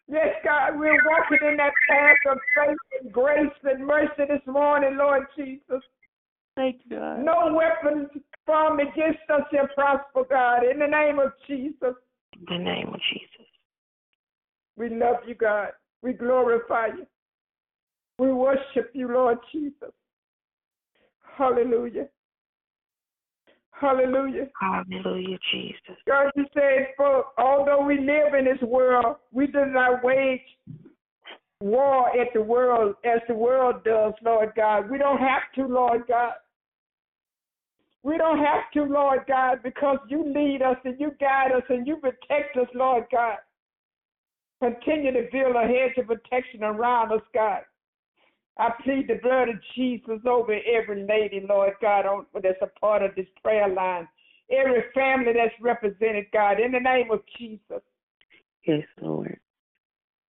Yes, 0.08 0.34
God, 0.44 0.78
we're 0.78 0.98
walking 1.06 1.48
in 1.48 1.56
that 1.58 1.72
path 1.88 2.16
of 2.32 2.38
faith 2.56 2.76
and 3.00 3.12
grace 3.12 3.54
and 3.62 3.86
mercy 3.86 4.26
this 4.28 4.42
morning, 4.46 4.96
Lord 4.98 5.26
Jesus. 5.36 5.82
Thank 6.56 6.80
you, 6.84 6.96
God. 6.98 7.24
No 7.24 7.54
weapons 7.54 8.08
formed 8.46 8.80
against 8.80 9.18
us 9.32 9.42
shall 9.52 9.66
prosper, 9.74 10.22
God, 10.28 10.62
in 10.70 10.78
the 10.78 10.86
name 10.86 11.18
of 11.18 11.32
Jesus. 11.46 11.94
In 12.34 12.44
the 12.48 12.58
name 12.58 12.88
of 12.88 13.00
Jesus. 13.12 13.46
We 14.76 14.88
love 14.90 15.16
you, 15.26 15.34
God. 15.34 15.68
We 16.02 16.12
glorify 16.12 16.88
you. 16.88 17.06
We 18.18 18.32
worship 18.32 18.90
you, 18.92 19.08
Lord 19.08 19.38
Jesus. 19.52 19.92
Hallelujah. 21.36 22.06
Hallelujah. 23.72 24.48
Hallelujah, 24.60 25.38
Jesus. 25.52 25.96
God, 26.06 26.30
you 26.36 26.44
said, 26.54 26.88
for 26.96 27.24
although 27.38 27.84
we 27.84 27.98
live 27.98 28.34
in 28.38 28.44
this 28.44 28.62
world, 28.62 29.16
we 29.32 29.48
do 29.48 29.66
not 29.66 30.04
wage 30.04 30.40
war 31.60 32.08
at 32.10 32.28
the 32.34 32.42
world 32.42 32.94
as 33.04 33.20
the 33.26 33.34
world 33.34 33.82
does, 33.84 34.12
Lord 34.22 34.52
God. 34.54 34.90
We 34.90 34.98
don't 34.98 35.18
have 35.18 35.42
to, 35.56 35.66
Lord 35.66 36.02
God. 36.06 36.34
We 38.04 38.18
don't 38.18 38.38
have 38.38 38.70
to, 38.74 38.84
Lord 38.84 39.20
God, 39.26 39.60
because 39.64 39.96
you 40.08 40.22
lead 40.22 40.60
us 40.60 40.76
and 40.84 41.00
you 41.00 41.12
guide 41.18 41.52
us 41.52 41.62
and 41.70 41.86
you 41.86 41.96
protect 41.96 42.54
us, 42.56 42.68
Lord 42.74 43.04
God. 43.10 43.38
Continue 44.62 45.12
to 45.12 45.26
build 45.32 45.56
a 45.56 45.66
hedge 45.66 45.96
of 45.96 46.06
protection 46.06 46.62
around 46.62 47.12
us, 47.12 47.22
God. 47.32 47.62
I 48.58 48.70
plead 48.84 49.08
the 49.08 49.18
blood 49.22 49.48
of 49.48 49.56
Jesus 49.74 50.20
over 50.26 50.54
every 50.70 51.06
lady, 51.06 51.44
Lord 51.48 51.72
God, 51.80 52.04
on, 52.06 52.26
that's 52.34 52.58
a 52.60 52.78
part 52.78 53.02
of 53.02 53.14
this 53.16 53.26
prayer 53.42 53.68
line. 53.68 54.06
every 54.50 54.84
family 54.94 55.32
that's 55.32 55.54
represented, 55.60 56.26
God, 56.30 56.60
in 56.60 56.72
the 56.72 56.80
name 56.80 57.10
of 57.10 57.20
Jesus. 57.38 57.82
Yes, 58.66 58.86
Lord. 59.00 59.40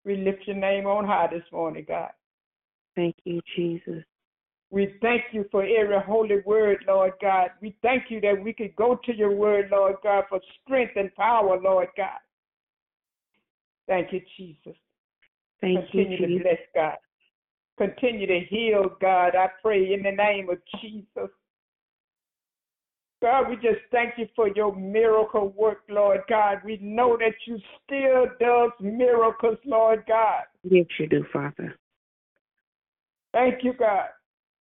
We 0.05 0.15
lift 0.15 0.47
your 0.47 0.55
name 0.55 0.85
on 0.85 1.05
high 1.05 1.27
this 1.27 1.43
morning, 1.51 1.85
God. 1.87 2.11
Thank 2.95 3.15
you, 3.25 3.41
Jesus. 3.55 4.03
We 4.71 4.95
thank 5.01 5.23
you 5.31 5.45
for 5.51 5.63
every 5.63 5.99
holy 6.05 6.41
word, 6.45 6.83
Lord 6.87 7.13
God. 7.21 7.49
We 7.61 7.75
thank 7.81 8.05
you 8.09 8.19
that 8.21 8.41
we 8.41 8.51
could 8.51 8.75
go 8.75 8.99
to 9.05 9.15
your 9.15 9.31
word, 9.31 9.69
Lord 9.71 9.95
God, 10.03 10.25
for 10.27 10.39
strength 10.63 10.93
and 10.95 11.13
power, 11.15 11.59
Lord 11.61 11.87
God. 11.95 12.19
Thank 13.87 14.11
you, 14.11 14.21
Jesus. 14.37 14.75
Thank 15.61 15.79
you, 15.93 16.05
Jesus. 16.05 16.17
Continue 16.17 16.37
to 16.37 16.43
bless, 16.43 16.59
God. 16.73 16.97
Continue 17.77 18.27
to 18.27 18.39
heal, 18.49 18.95
God. 18.99 19.35
I 19.35 19.47
pray 19.61 19.93
in 19.93 20.03
the 20.03 20.11
name 20.11 20.49
of 20.49 20.57
Jesus. 20.81 21.29
God, 23.21 23.49
we 23.49 23.55
just 23.55 23.81
thank 23.91 24.17
you 24.17 24.27
for 24.35 24.49
your 24.49 24.75
miracle 24.75 25.49
work, 25.57 25.79
Lord 25.89 26.21
God. 26.29 26.59
We 26.63 26.77
know 26.81 27.17
that 27.17 27.33
you 27.45 27.57
still 27.83 28.27
does 28.39 28.71
miracles, 28.79 29.57
Lord 29.65 30.03
God. 30.07 30.43
Yes, 30.63 30.85
you 30.99 31.07
do, 31.07 31.25
Father. 31.31 31.75
Thank 33.33 33.63
you, 33.63 33.73
God. 33.73 34.07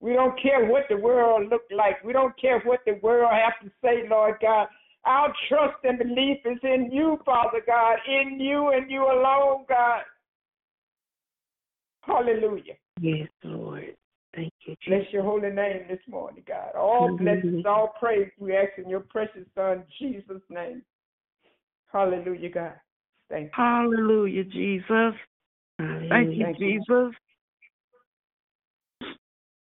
We 0.05 0.12
don't 0.12 0.38
care 0.38 0.67
what 0.67 0.83
the 0.90 0.99
world 0.99 1.49
look 1.49 1.62
like. 1.75 2.05
We 2.05 2.12
don't 2.12 2.38
care 2.38 2.61
what 2.67 2.81
the 2.85 2.99
world 3.03 3.31
have 3.33 3.55
to 3.67 3.75
say, 3.83 4.07
Lord 4.07 4.35
God. 4.43 4.67
Our 5.07 5.33
trust 5.49 5.79
and 5.83 5.99
belief 5.99 6.40
is 6.45 6.59
in 6.62 6.90
you, 6.93 7.19
Father 7.25 7.62
God, 7.67 7.97
in 8.07 8.38
you 8.38 8.73
and 8.75 8.90
you 8.90 9.03
alone, 9.03 9.64
God. 9.67 10.03
Hallelujah. 12.03 12.75
Yes, 13.01 13.29
Lord. 13.45 13.97
Thank 14.35 14.53
you, 14.67 14.77
Bless 14.87 15.11
your 15.11 15.23
holy 15.23 15.49
name 15.49 15.87
this 15.88 16.01
morning, 16.07 16.45
God. 16.47 16.75
All 16.77 17.09
Hallelujah. 17.09 17.40
blessings, 17.40 17.64
all 17.67 17.95
praise 17.99 18.31
we 18.38 18.55
ask 18.55 18.73
in 18.77 18.90
your 18.90 19.01
precious 19.01 19.47
Son, 19.55 19.85
Jesus' 19.99 20.43
name. 20.51 20.83
Hallelujah, 21.90 22.51
God. 22.51 22.75
Thank 23.31 23.45
you. 23.45 23.51
Hallelujah, 23.55 24.45
Jesus. 24.45 25.14
Thank 25.79 26.37
you, 26.37 26.45
Thank 26.45 26.61
you. 26.61 26.83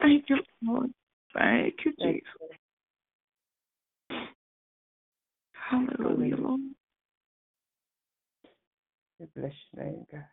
Jesus. 0.08 0.26
Thank 0.28 0.30
you, 0.30 0.38
Lord. 0.74 0.92
Thank 1.34 1.74
you, 1.86 1.94
Thank 2.00 2.16
Jesus. 2.16 2.28
you. 2.42 4.18
Hallelujah, 5.54 6.38
Lord. 6.38 6.62
We 9.20 9.28
bless 9.36 9.54
your 9.74 9.86
name, 9.86 10.06
God. 10.12 10.24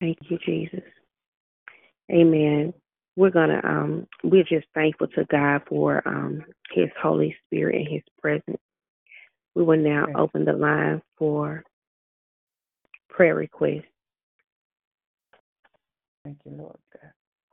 Thank 0.00 0.18
you, 0.28 0.38
Jesus. 0.44 0.84
Amen. 2.10 2.72
We're 3.16 3.30
gonna 3.30 3.60
um 3.64 4.06
we're 4.22 4.44
just 4.44 4.66
thankful 4.74 5.08
to 5.08 5.24
God 5.30 5.62
for 5.68 6.06
um 6.06 6.44
his 6.72 6.88
Holy 7.02 7.36
Spirit 7.46 7.76
and 7.76 7.88
his 7.88 8.02
presence. 8.20 8.62
We 9.54 9.64
will 9.64 9.78
now 9.78 10.04
Amen. 10.04 10.16
open 10.16 10.44
the 10.44 10.52
line 10.52 11.02
for 11.18 11.64
prayer 13.18 13.34
request. 13.34 13.84
Thank 16.24 16.38
you, 16.44 16.52
Lord 16.52 16.76
God. 16.92 17.10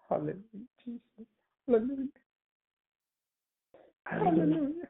Hallelujah, 0.08 0.36
Jesus. 0.86 1.01
Hallelujah. 1.67 2.08
Hallelujah. 4.06 4.88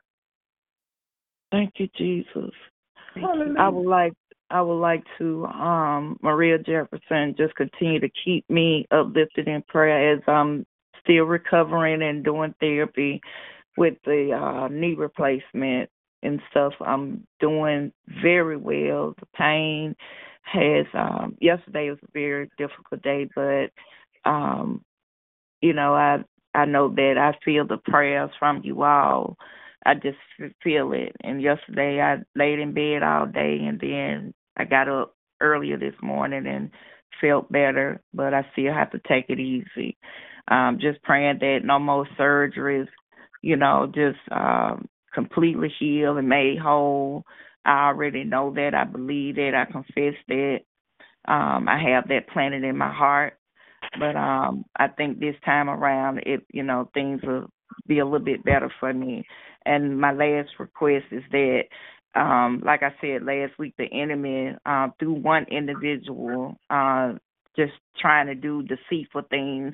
Thank 1.53 1.75
you, 1.77 1.88
Jesus. 1.97 2.51
Hallelujah. 3.15 3.55
I 3.57 3.69
would 3.69 3.89
like 3.89 4.13
I 4.49 4.61
would 4.61 4.81
like 4.81 5.05
to 5.17 5.45
um 5.45 6.19
Maria 6.21 6.57
Jefferson 6.57 7.35
just 7.38 7.55
continue 7.55 8.01
to 8.01 8.09
keep 8.25 8.43
me 8.49 8.85
uplifted 8.91 9.47
in 9.47 9.63
prayer 9.69 10.13
as 10.13 10.19
I'm 10.27 10.65
still 11.01 11.23
recovering 11.23 12.01
and 12.01 12.21
doing 12.21 12.53
therapy 12.59 13.21
with 13.77 13.93
the 14.03 14.33
uh 14.33 14.67
knee 14.67 14.95
replacement 14.95 15.89
and 16.21 16.41
stuff. 16.51 16.73
I'm 16.81 17.25
doing 17.39 17.93
very 18.21 18.57
well. 18.57 19.13
The 19.17 19.27
pain 19.38 19.95
has 20.45 20.88
um 20.95 21.38
yesterday 21.41 21.89
was 21.89 21.99
a 22.03 22.12
very 22.13 22.49
difficult 22.58 23.01
day 23.03 23.27
but 23.36 23.67
um 24.29 24.84
you 25.62 25.73
know 25.73 25.93
I 25.95 26.19
I 26.55 26.65
know 26.65 26.89
that 26.95 27.15
I 27.17 27.38
feel 27.45 27.67
the 27.67 27.77
prayers 27.77 28.31
from 28.39 28.62
you 28.63 28.84
all 28.84 29.38
I 29.86 29.95
just 29.95 30.17
feel 30.63 30.93
it. 30.93 31.15
And 31.23 31.41
yesterday 31.41 32.01
I 32.01 32.17
laid 32.38 32.60
in 32.60 32.73
bed 32.73 33.03
all 33.03 33.27
day 33.27 33.60
and 33.67 33.79
then 33.79 34.34
I 34.58 34.65
got 34.65 34.89
up 34.89 35.15
earlier 35.41 35.77
this 35.77 35.95
morning 36.03 36.47
and 36.47 36.71
felt 37.21 37.51
better, 37.51 38.01
but 38.13 38.34
I 38.34 38.45
still 38.53 38.73
have 38.73 38.91
to 38.91 39.01
take 39.08 39.27
it 39.29 39.39
easy. 39.39 39.97
Um, 40.49 40.79
just 40.81 41.01
praying 41.03 41.39
that 41.41 41.60
no 41.63 41.79
more 41.79 42.08
surgeries, 42.19 42.88
you 43.43 43.55
know, 43.58 43.91
just 43.93 44.19
um 44.31 44.88
completely 45.13 45.73
healed 45.79 46.17
and 46.17 46.29
made 46.29 46.60
whole. 46.60 47.23
I 47.65 47.88
already 47.88 48.23
know 48.25 48.54
that. 48.56 48.75
I 48.75 48.86
believe 48.86 49.36
that. 49.38 49.54
I 49.56 49.71
confess 49.71 50.15
that. 50.30 50.60
Um, 51.28 51.67
I 51.69 51.80
have 51.91 52.08
that 52.10 52.30
planted 52.30 52.63
in 52.63 52.78
my 52.78 52.93
heart. 52.93 53.36
But 53.99 54.15
um 54.17 54.65
I 54.78 54.88
think 54.89 55.19
this 55.19 55.36
time 55.45 55.69
around 55.69 56.19
it 56.19 56.45
you 56.54 56.63
know, 56.63 56.89
things 56.93 57.21
will 57.23 57.49
be 57.88 57.99
a 57.99 58.06
little 58.06 58.19
bit 58.25 58.43
better 58.45 58.71
for 58.80 58.93
me. 58.93 59.25
And 59.65 59.99
my 59.99 60.12
last 60.13 60.49
request 60.60 61.06
is 61.12 61.23
that 61.32 61.63
um, 62.15 62.62
like 62.65 62.84
I 62.84 62.93
said 63.01 63.23
last 63.25 63.60
week, 63.60 63.75
the 63.78 63.86
enemy 63.93 64.54
uh, 64.65 64.89
through 64.99 65.13
one 65.21 65.45
individual 65.51 66.56
uh, 66.69 67.13
just 67.55 67.73
trying 67.99 68.27
to 68.27 68.35
do 68.35 68.63
deceitful 68.63 69.23
things, 69.29 69.73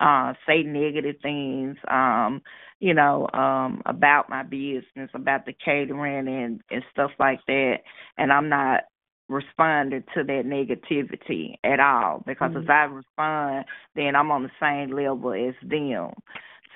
uh, 0.00 0.32
say 0.46 0.62
negative 0.62 1.16
things, 1.22 1.76
um, 1.88 2.42
you 2.80 2.94
know, 2.94 3.28
um, 3.32 3.82
about 3.86 4.28
my 4.28 4.42
business, 4.42 5.10
about 5.14 5.46
the 5.46 5.54
catering 5.64 6.28
and 6.28 6.60
and 6.70 6.82
stuff 6.92 7.10
like 7.18 7.40
that. 7.46 7.76
And 8.18 8.32
I'm 8.32 8.48
not 8.48 8.82
responding 9.28 10.04
to 10.14 10.22
that 10.24 10.44
negativity 10.46 11.54
at 11.64 11.80
all 11.80 12.22
because 12.26 12.52
if 12.54 12.68
I 12.68 12.84
respond, 12.84 13.64
then 13.94 14.14
I'm 14.14 14.30
on 14.30 14.42
the 14.44 14.50
same 14.60 14.94
level 14.94 15.32
as 15.32 15.54
them. 15.68 16.10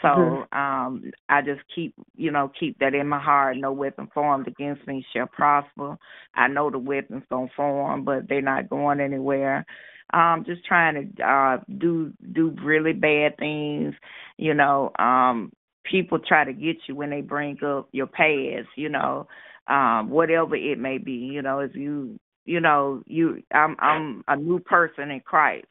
So 0.03 0.47
Mhm. 0.49 0.49
um 0.53 1.11
I 1.29 1.43
just 1.43 1.61
keep 1.75 1.95
you 2.17 2.31
know 2.31 2.51
keep 2.59 2.79
that 2.79 2.95
in 2.95 3.09
my 3.09 3.21
heart. 3.21 3.57
No 3.59 3.73
weapon 3.73 4.09
formed 4.15 4.49
against 4.49 4.87
me 4.87 5.05
shall 5.13 5.27
prosper. 5.27 5.97
I 6.35 6.49
know 6.49 6.71
the 6.71 6.79
weapons 6.79 7.25
don't 7.31 7.53
form, 7.55 8.05
but 8.05 8.29
they're 8.29 8.41
not 8.43 8.71
going 8.71 9.01
anywhere. 9.01 9.65
Um, 10.13 10.45
just 10.47 10.65
trying 10.65 11.15
to 11.17 11.23
uh 11.25 11.59
do 11.79 12.13
do 12.33 12.55
really 12.65 12.93
bad 12.93 13.37
things. 13.39 13.95
You 14.37 14.55
know, 14.55 14.91
um, 14.99 15.53
people 15.85 16.19
try 16.19 16.45
to 16.45 16.53
get 16.53 16.77
you 16.89 16.95
when 16.97 17.11
they 17.11 17.21
bring 17.21 17.63
up 17.65 17.89
your 17.93 18.07
past. 18.07 18.69
You 18.77 18.89
know, 18.89 19.29
um, 19.69 20.11
whatever 20.11 20.57
it 20.57 20.79
may 20.79 20.99
be. 20.99 21.13
You 21.13 21.43
know, 21.43 21.61
if 21.61 21.75
you 21.75 22.19
you 22.45 22.61
know 22.61 23.03
you 23.07 23.43
I'm 23.53 23.77
I'm 23.79 24.25
a 24.29 24.37
new 24.37 24.59
person 24.61 25.11
in 25.11 25.21
Christ, 25.21 25.67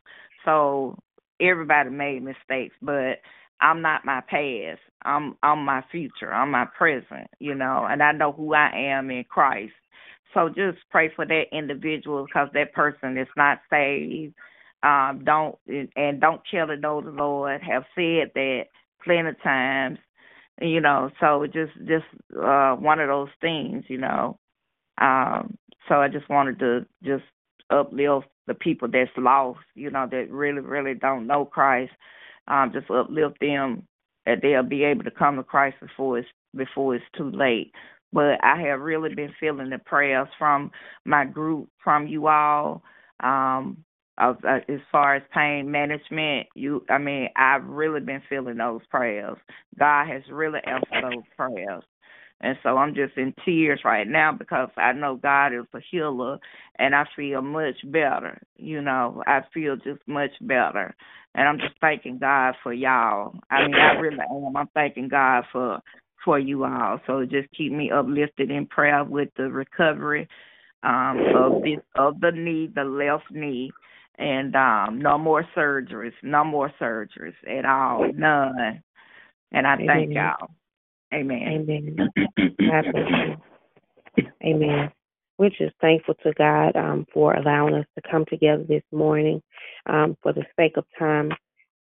so 0.46 0.98
everybody 1.40 1.90
made 1.90 2.24
mistakes, 2.24 2.76
but 2.82 3.20
I'm 3.62 3.82
not 3.82 4.06
my 4.06 4.22
past. 4.22 4.80
I'm 5.04 5.36
I'm 5.44 5.66
my 5.66 5.84
future. 5.92 6.32
I'm 6.34 6.52
my 6.52 6.66
present, 6.78 7.28
you 7.40 7.56
know, 7.56 7.88
and 7.90 8.02
I 8.04 8.12
know 8.12 8.32
who 8.32 8.54
I 8.54 8.72
am 8.76 9.10
in 9.12 9.24
Christ. 9.26 9.74
So 10.34 10.50
just 10.50 10.78
pray 10.92 11.12
for 11.16 11.26
that 11.26 11.46
individual 11.52 12.26
because 12.26 12.50
that 12.54 12.74
person 12.74 13.18
is 13.18 13.28
not 13.38 13.60
saved. 13.70 14.36
Um, 14.84 15.24
don't 15.26 15.58
and 15.96 16.22
don't 16.22 16.42
kill 16.50 16.68
the 16.68 16.78
know 16.78 17.02
the 17.02 17.12
Lord. 17.12 17.62
Have 17.62 17.84
said 17.96 18.32
that 18.36 18.64
plenty 19.04 19.30
of 19.30 19.42
times, 19.44 20.00
you 20.62 20.82
know. 20.82 21.10
So 21.20 21.46
just 21.48 21.74
just 21.80 22.06
uh, 22.42 22.76
one 22.76 23.00
of 23.00 23.10
those 23.10 23.30
things, 23.42 23.84
you 23.88 23.98
know. 23.98 24.38
Um, 25.02 25.58
so 25.90 25.96
I 25.96 26.08
just 26.08 26.30
wanted 26.30 26.60
to 26.60 26.86
just 27.04 27.24
uplift 27.70 28.28
the 28.48 28.54
people 28.54 28.88
that's 28.92 29.12
lost, 29.18 29.60
you 29.76 29.90
know, 29.92 30.08
that 30.10 30.32
really 30.32 30.62
really 30.62 30.94
don't 30.94 31.28
know 31.28 31.46
Christ 31.46 31.92
um, 32.50 32.72
just 32.74 32.90
uplift 32.90 33.40
them 33.40 33.84
that 34.26 34.40
they'll 34.42 34.64
be 34.64 34.84
able 34.84 35.04
to 35.04 35.12
come 35.12 35.38
to 35.38 35.44
Christ 35.44 35.78
before 35.80 36.20
it's 36.20 36.28
before 36.56 36.96
it's 36.96 37.06
too 37.16 37.32
late. 37.32 37.72
But 38.12 38.44
I 38.44 38.62
have 38.68 38.82
really 38.82 39.14
been 39.14 39.34
feeling 39.40 39.70
the 39.70 39.78
prayers 39.78 40.28
from 40.38 40.72
my 41.06 41.26
group, 41.26 41.70
from 41.84 42.08
you 42.08 42.28
all, 42.28 42.82
um, 43.22 43.84
of, 44.18 44.38
uh, 44.44 44.60
as 44.68 44.80
far 44.92 45.16
as 45.16 45.24
pain 45.34 45.70
management. 45.70 46.48
You, 46.56 46.84
I 46.90 46.98
mean, 46.98 47.30
I've 47.36 47.66
really 47.66 48.02
been 48.02 48.22
feeling 48.30 48.58
those 48.58 48.82
prayers. 48.90 49.38
God 49.78 50.08
has 50.08 50.24
really 50.32 50.60
answered 50.66 51.04
those 51.04 51.24
prayers. 51.38 51.84
And 52.42 52.58
so 52.64 52.78
I'm 52.78 52.96
just 52.96 53.18
in 53.18 53.34
tears 53.44 53.82
right 53.84 54.08
now 54.08 54.32
because 54.32 54.70
I 54.78 54.94
know 54.94 55.18
God 55.18 55.48
is 55.54 55.66
a 55.74 55.80
healer 55.92 56.40
and 56.78 56.96
I 56.96 57.04
feel 57.16 57.42
much 57.42 57.76
better. 57.86 58.42
You 58.56 58.82
know, 58.82 59.22
I 59.28 59.42
feel 59.54 59.76
just 59.76 60.00
much 60.08 60.32
better. 60.42 60.96
And 61.36 61.48
I'm 61.48 61.60
just 61.60 61.80
thanking 61.82 62.18
God 62.18 62.56
for 62.64 62.74
y'all. 62.74 63.36
I 63.52 63.68
mean, 63.68 63.76
I 63.76 64.00
really 64.00 64.18
am. 64.20 64.56
I'm 64.56 64.70
thanking 64.74 65.10
God 65.10 65.44
for 65.52 65.80
for 66.24 66.40
you 66.40 66.64
all. 66.66 67.00
So 67.08 67.26
just 67.26 67.50
keep 67.58 67.72
me 67.72 67.92
uplifted 67.92 68.52
in 68.52 68.66
prayer 68.68 69.04
with 69.04 69.30
the 69.38 69.50
recovery 69.50 70.28
um 70.84 71.20
of 71.36 71.62
this 71.64 71.80
of 71.96 72.20
the 72.22 72.32
knee, 72.32 72.70
the 72.74 72.84
left 72.84 73.30
knee. 73.32 73.72
and 74.18 74.56
um, 74.56 75.00
no 75.02 75.18
more 75.18 75.46
surgeries, 75.56 76.14
no 76.24 76.44
more 76.44 76.72
surgeries 76.80 77.34
at 77.48 77.66
all, 77.66 78.12
none. 78.14 78.84
And 79.52 79.66
I 79.66 79.78
thank 79.78 80.12
Amen. 80.12 80.12
y'all. 80.14 80.50
Amen. 81.14 81.48
Amen. 81.48 82.10
Amen. 84.46 84.92
We're 85.38 85.50
just 85.50 85.76
thankful 85.80 86.16
to 86.24 86.34
God 86.34 86.76
um, 86.76 87.06
for 87.14 87.34
allowing 87.34 87.76
us 87.76 87.86
to 87.96 88.12
come 88.12 88.26
together 88.26 88.64
this 88.68 88.84
morning. 88.92 89.42
Um, 89.86 90.18
for 90.22 90.34
the 90.34 90.44
sake 90.58 90.76
of 90.76 90.86
time, 90.98 91.32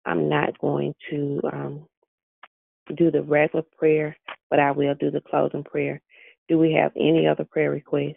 I'm 0.06 0.28
not 0.28 0.58
going 0.60 0.94
to 1.10 1.40
um, 1.52 1.86
do 2.96 3.10
the 3.10 3.22
regular 3.22 3.64
prayer, 3.78 4.16
but 4.50 4.60
I 4.60 4.70
will 4.72 4.94
do 4.94 5.10
the 5.10 5.20
closing 5.20 5.64
prayer. 5.64 6.00
Do 6.48 6.58
we 6.58 6.72
have 6.72 6.92
any 6.96 7.26
other 7.26 7.44
prayer 7.44 7.70
requests? 7.70 8.16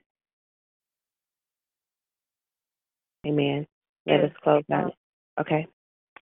Amen. 3.25 3.67
Let 4.05 4.21
Yes. 4.21 4.31
us 4.31 4.37
close 4.43 4.63
out. 4.71 4.93
Okay. 5.39 5.67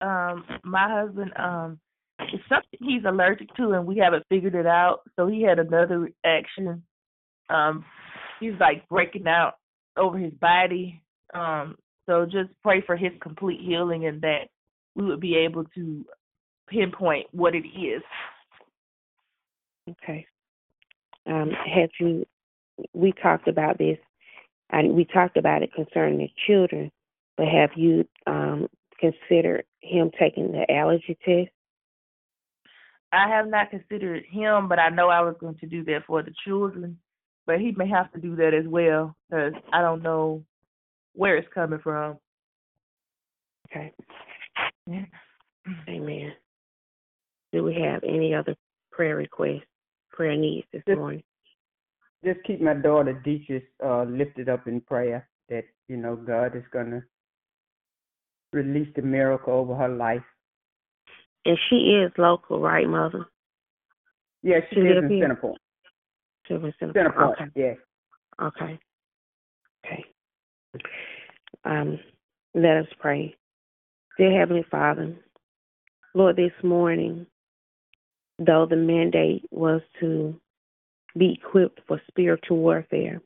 um 0.00 0.44
my 0.64 0.88
husband 0.90 1.32
um 1.36 1.80
it's 2.18 2.42
something 2.48 2.78
he's 2.80 3.04
allergic 3.06 3.52
to 3.54 3.72
and 3.72 3.86
we 3.86 3.96
haven't 3.96 4.24
figured 4.28 4.54
it 4.54 4.66
out 4.66 5.00
so 5.16 5.26
he 5.26 5.42
had 5.42 5.58
another 5.58 6.10
reaction 6.24 6.82
um 7.50 7.84
he's 8.40 8.52
like 8.60 8.86
breaking 8.88 9.26
out 9.26 9.54
over 9.96 10.18
his 10.18 10.34
body 10.34 11.00
um 11.34 11.76
so 12.06 12.26
just 12.26 12.50
pray 12.62 12.82
for 12.82 12.96
his 12.96 13.12
complete 13.20 13.60
healing 13.60 14.06
and 14.06 14.20
that 14.20 14.48
we 14.94 15.04
would 15.04 15.20
be 15.20 15.36
able 15.36 15.64
to 15.74 16.04
pinpoint 16.68 17.26
what 17.32 17.54
it 17.54 17.66
is 17.66 18.02
Okay. 19.88 20.26
Um, 21.26 21.50
have 21.50 21.90
you? 22.00 22.24
We 22.92 23.12
talked 23.22 23.48
about 23.48 23.78
this, 23.78 23.98
and 24.70 24.94
we 24.94 25.04
talked 25.04 25.36
about 25.36 25.62
it 25.62 25.72
concerning 25.74 26.18
the 26.18 26.30
children. 26.46 26.90
But 27.36 27.48
have 27.48 27.70
you 27.76 28.06
um, 28.26 28.68
considered 29.00 29.64
him 29.80 30.10
taking 30.18 30.52
the 30.52 30.70
allergy 30.70 31.16
test? 31.24 31.50
i 33.12 33.28
have 33.28 33.46
not 33.46 33.70
considered 33.70 34.24
him 34.28 34.68
but 34.68 34.80
i 34.80 34.88
know 34.88 35.08
i 35.08 35.20
was 35.20 35.36
going 35.38 35.54
to 35.54 35.66
do 35.66 35.84
that 35.84 36.00
for 36.06 36.24
the 36.24 36.32
children 36.44 36.98
but 37.46 37.60
he 37.60 37.72
may 37.76 37.88
have 37.88 38.12
to 38.12 38.20
do 38.20 38.34
that 38.34 38.52
as 38.52 38.66
well 38.66 39.14
because 39.30 39.52
i 39.72 39.80
don't 39.80 40.02
know 40.02 40.42
where 41.14 41.36
it's 41.36 41.46
coming 41.54 41.78
from 41.78 42.18
Okay. 43.70 43.92
Amen. 45.88 46.32
Do 47.52 47.64
we 47.64 47.74
have 47.82 48.02
any 48.04 48.34
other 48.34 48.54
prayer 48.92 49.16
requests, 49.16 49.62
prayer 50.16 50.36
needs 50.36 50.66
this 50.72 50.82
Yes. 50.86 50.96
morning? 50.96 51.22
Just 52.24 52.42
keep 52.44 52.60
my 52.60 52.74
daughter 52.74 53.12
Dietrich 53.12 53.70
uh, 53.84 54.04
lifted 54.04 54.48
up 54.48 54.66
in 54.66 54.80
prayer 54.80 55.28
that, 55.48 55.64
you 55.86 55.96
know, 55.96 56.16
God 56.16 56.56
is 56.56 56.64
going 56.72 56.90
to 56.90 57.02
release 58.52 58.92
the 58.96 59.02
miracle 59.02 59.52
over 59.52 59.76
her 59.76 59.88
life. 59.88 60.24
And 61.44 61.58
she 61.68 61.76
is 62.02 62.10
local, 62.18 62.60
right, 62.60 62.88
Mother? 62.88 63.26
Yeah, 64.42 64.60
she 64.68 64.76
She 64.76 64.80
lives 64.80 64.94
live 64.94 65.04
in 65.04 65.10
here? 65.10 65.24
Center 65.24 65.36
Point. 65.36 65.58
Silver 66.48 66.74
Center. 66.78 66.92
Center 66.94 67.10
Point, 67.10 67.38
Okay. 67.38 67.50
yes. 67.54 67.76
Okay. 68.42 68.80
Okay. 69.84 70.04
Um, 71.64 71.98
let 72.54 72.78
us 72.78 72.86
pray. 72.98 73.36
Dear 74.18 74.38
Heavenly 74.38 74.64
Father, 74.70 75.14
Lord, 76.14 76.36
this 76.36 76.52
morning, 76.62 77.26
though 78.38 78.66
the 78.66 78.76
mandate 78.76 79.46
was 79.50 79.80
to 80.00 80.38
be 81.16 81.38
equipped 81.40 81.80
for 81.86 82.00
spiritual 82.08 82.58
warfare, 82.58 83.20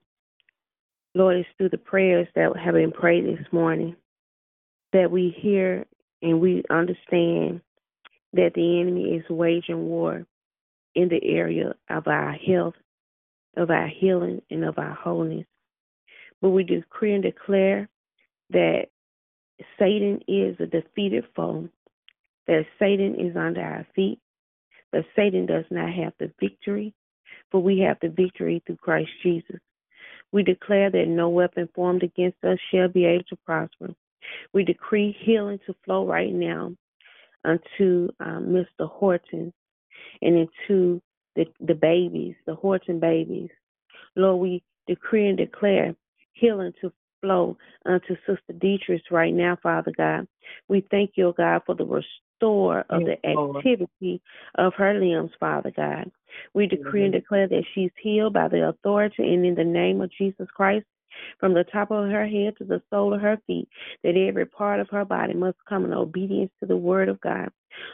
Lord, 1.14 1.36
it's 1.36 1.48
through 1.58 1.70
the 1.70 1.78
prayers 1.78 2.28
that 2.34 2.56
have 2.56 2.74
been 2.74 2.92
prayed 2.92 3.24
this 3.24 3.46
morning 3.52 3.96
that 4.92 5.10
we 5.10 5.34
hear 5.40 5.86
and 6.22 6.40
we 6.40 6.62
understand 6.70 7.60
that 8.32 8.52
the 8.54 8.80
enemy 8.80 9.16
is 9.16 9.28
waging 9.28 9.86
war 9.88 10.24
in 10.94 11.08
the 11.08 11.20
area 11.24 11.74
of 11.88 12.06
our 12.06 12.32
health, 12.32 12.74
of 13.56 13.70
our 13.70 13.88
healing, 13.88 14.40
and 14.50 14.64
of 14.64 14.78
our 14.78 14.94
wholeness. 14.94 15.46
But 16.40 16.50
we 16.50 16.64
decree 16.64 17.14
and 17.14 17.22
declare 17.22 17.88
that 18.50 18.86
Satan 19.78 20.20
is 20.26 20.56
a 20.60 20.66
defeated 20.66 21.24
foe, 21.34 21.68
that 22.46 22.66
Satan 22.78 23.16
is 23.18 23.36
under 23.36 23.60
our 23.60 23.86
feet, 23.94 24.20
that 24.92 25.04
Satan 25.16 25.46
does 25.46 25.64
not 25.70 25.92
have 25.92 26.12
the 26.18 26.32
victory, 26.40 26.94
but 27.52 27.60
we 27.60 27.80
have 27.80 27.98
the 28.00 28.08
victory 28.08 28.62
through 28.66 28.76
Christ 28.76 29.10
Jesus. 29.22 29.60
We 30.32 30.42
declare 30.42 30.90
that 30.90 31.08
no 31.08 31.28
weapon 31.28 31.68
formed 31.74 32.02
against 32.02 32.42
us 32.44 32.58
shall 32.70 32.88
be 32.88 33.04
able 33.04 33.24
to 33.24 33.36
prosper. 33.44 33.94
We 34.52 34.64
decree 34.64 35.16
healing 35.24 35.58
to 35.66 35.74
flow 35.84 36.06
right 36.06 36.32
now 36.32 36.74
unto 37.44 38.08
um, 38.20 38.46
Mr. 38.48 38.88
Horton 38.88 39.52
and 40.22 40.48
into 40.68 41.00
the, 41.36 41.46
the 41.60 41.74
babies, 41.74 42.34
the 42.46 42.54
Horton 42.54 43.00
babies. 43.00 43.50
Lord, 44.16 44.40
we 44.40 44.62
decree 44.86 45.28
and 45.28 45.38
declare 45.38 45.94
healing 46.32 46.72
to 46.80 46.92
flow 47.20 47.56
unto 47.86 48.16
Sister 48.26 48.52
Dietrich 48.60 49.02
right 49.10 49.34
now, 49.34 49.58
Father 49.62 49.92
God. 49.96 50.26
We 50.68 50.86
thank 50.90 51.12
you, 51.14 51.34
God, 51.36 51.62
for 51.66 51.74
the 51.74 51.84
restore 52.40 52.84
of 52.90 53.02
the 53.04 53.16
activity 53.26 54.20
of 54.56 54.72
her 54.74 54.94
limbs, 54.94 55.30
Father 55.38 55.72
God. 55.74 56.10
We 56.54 56.66
decree 56.66 57.04
and 57.04 57.12
declare 57.12 57.48
that 57.48 57.64
she's 57.74 57.90
healed 58.00 58.34
by 58.34 58.48
the 58.48 58.68
authority 58.68 59.34
and 59.34 59.44
in 59.44 59.54
the 59.54 59.64
name 59.64 60.00
of 60.00 60.10
Jesus 60.16 60.48
Christ. 60.54 60.86
From 61.38 61.54
the 61.54 61.64
top 61.64 61.90
of 61.90 62.10
her 62.10 62.26
head 62.26 62.54
to 62.58 62.64
the 62.64 62.82
sole 62.90 63.14
of 63.14 63.20
her 63.20 63.38
feet, 63.46 63.68
that 64.02 64.16
every 64.16 64.46
part 64.46 64.80
of 64.80 64.88
her 64.90 65.04
body 65.04 65.34
must 65.34 65.58
come 65.68 65.84
in 65.84 65.92
obedience 65.92 66.50
to 66.60 66.66
the 66.66 66.76
word 66.76 67.08
of 67.08 67.20
God. 67.20 67.50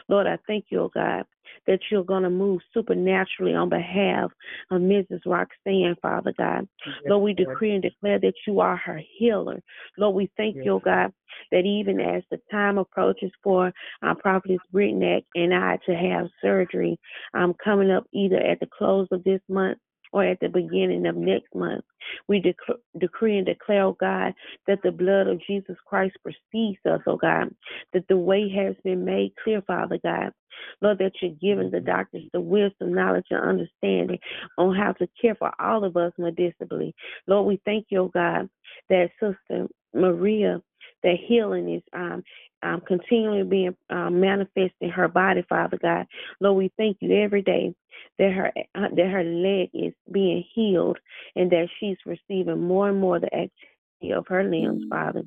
Lord, 0.09 0.27
I 0.27 0.37
thank 0.47 0.65
you, 0.69 0.81
oh 0.81 0.91
God, 0.93 1.25
that 1.65 1.79
you're 1.89 2.03
going 2.03 2.23
to 2.23 2.29
move 2.29 2.61
supernaturally 2.73 3.53
on 3.53 3.69
behalf 3.69 4.31
of 4.71 4.81
Mrs. 4.81 5.21
Roxanne, 5.25 5.95
Father 6.01 6.33
God. 6.37 6.67
Lord, 7.07 7.23
we 7.23 7.33
decree 7.33 7.73
and 7.73 7.81
declare 7.81 8.19
that 8.19 8.33
you 8.45 8.59
are 8.59 8.75
her 8.77 8.99
healer. 9.17 9.61
Lord, 9.97 10.15
we 10.15 10.31
thank 10.37 10.55
Yes, 10.55 10.65
you, 10.65 10.73
oh 10.73 10.79
God, 10.79 11.13
that 11.51 11.65
even 11.65 11.99
as 11.99 12.23
the 12.31 12.39
time 12.51 12.77
approaches 12.77 13.31
for 13.43 13.71
our 14.01 14.15
prophetess 14.15 14.59
Brittany 14.71 15.25
and 15.35 15.53
I 15.53 15.77
to 15.85 15.95
have 15.95 16.27
surgery, 16.41 16.99
um, 17.33 17.53
coming 17.63 17.91
up 17.91 18.05
either 18.11 18.37
at 18.37 18.59
the 18.59 18.67
close 18.77 19.07
of 19.11 19.23
this 19.23 19.41
month 19.49 19.77
or 20.17 20.25
at 20.25 20.39
the 20.39 20.49
beginning 20.49 21.05
of 21.05 21.15
next 21.15 21.53
month, 21.53 21.85
we 22.27 22.41
dec- 22.41 22.79
decree 22.97 23.37
and 23.37 23.45
declare, 23.45 23.83
oh 23.83 23.97
God, 23.99 24.33
that 24.65 24.79
the 24.83 24.91
blood 24.91 25.27
of 25.27 25.39
Jesus 25.45 25.75
Christ 25.85 26.15
precedes 26.23 26.79
us, 26.89 27.01
oh 27.05 27.17
God, 27.17 27.53
that 27.93 28.07
the 28.09 28.17
way 28.17 28.49
has 28.49 28.75
been 28.83 29.05
made 29.05 29.33
clear, 29.43 29.61
Father 29.61 29.99
God. 30.03 30.31
Lord, 30.81 30.97
that 30.97 31.11
you're 31.21 31.35
giving 31.39 31.69
the 31.69 31.79
doctors 31.79 32.23
the 32.33 32.41
wisdom, 32.41 32.91
knowledge, 32.91 33.27
and 33.29 33.47
understanding 33.47 34.17
on 34.57 34.75
how 34.75 34.93
to 34.93 35.07
care 35.21 35.35
for 35.35 35.51
all 35.61 35.83
of 35.83 35.95
us 35.95 36.13
medicinally. 36.17 36.95
Lord, 37.27 37.45
we 37.45 37.61
thank 37.63 37.85
you, 37.89 38.01
oh 38.01 38.11
God, 38.11 38.49
that 38.89 39.11
Sister 39.19 39.67
Maria, 39.93 40.63
that 41.03 41.17
healing 41.27 41.75
is 41.75 41.83
um, 41.93 42.23
um, 42.63 42.81
continually 42.87 43.43
being 43.43 43.75
um, 43.89 44.19
manifest 44.19 44.73
in 44.81 44.89
her 44.89 45.07
body, 45.07 45.45
Father 45.47 45.77
God. 45.81 46.05
Lord, 46.39 46.57
we 46.57 46.71
thank 46.77 46.97
you 47.01 47.15
every 47.23 47.41
day 47.41 47.73
that 48.19 48.31
her 48.31 48.51
uh, 48.75 48.87
that 48.95 49.07
her 49.09 49.23
leg 49.23 49.69
is 49.73 49.93
being 50.11 50.43
healed 50.53 50.97
and 51.35 51.51
that 51.51 51.67
she's 51.79 51.97
receiving 52.05 52.63
more 52.63 52.89
and 52.89 52.99
more 52.99 53.19
the 53.19 53.33
activity 53.33 54.13
of 54.15 54.27
her 54.27 54.43
limbs, 54.43 54.83
Father. 54.89 55.23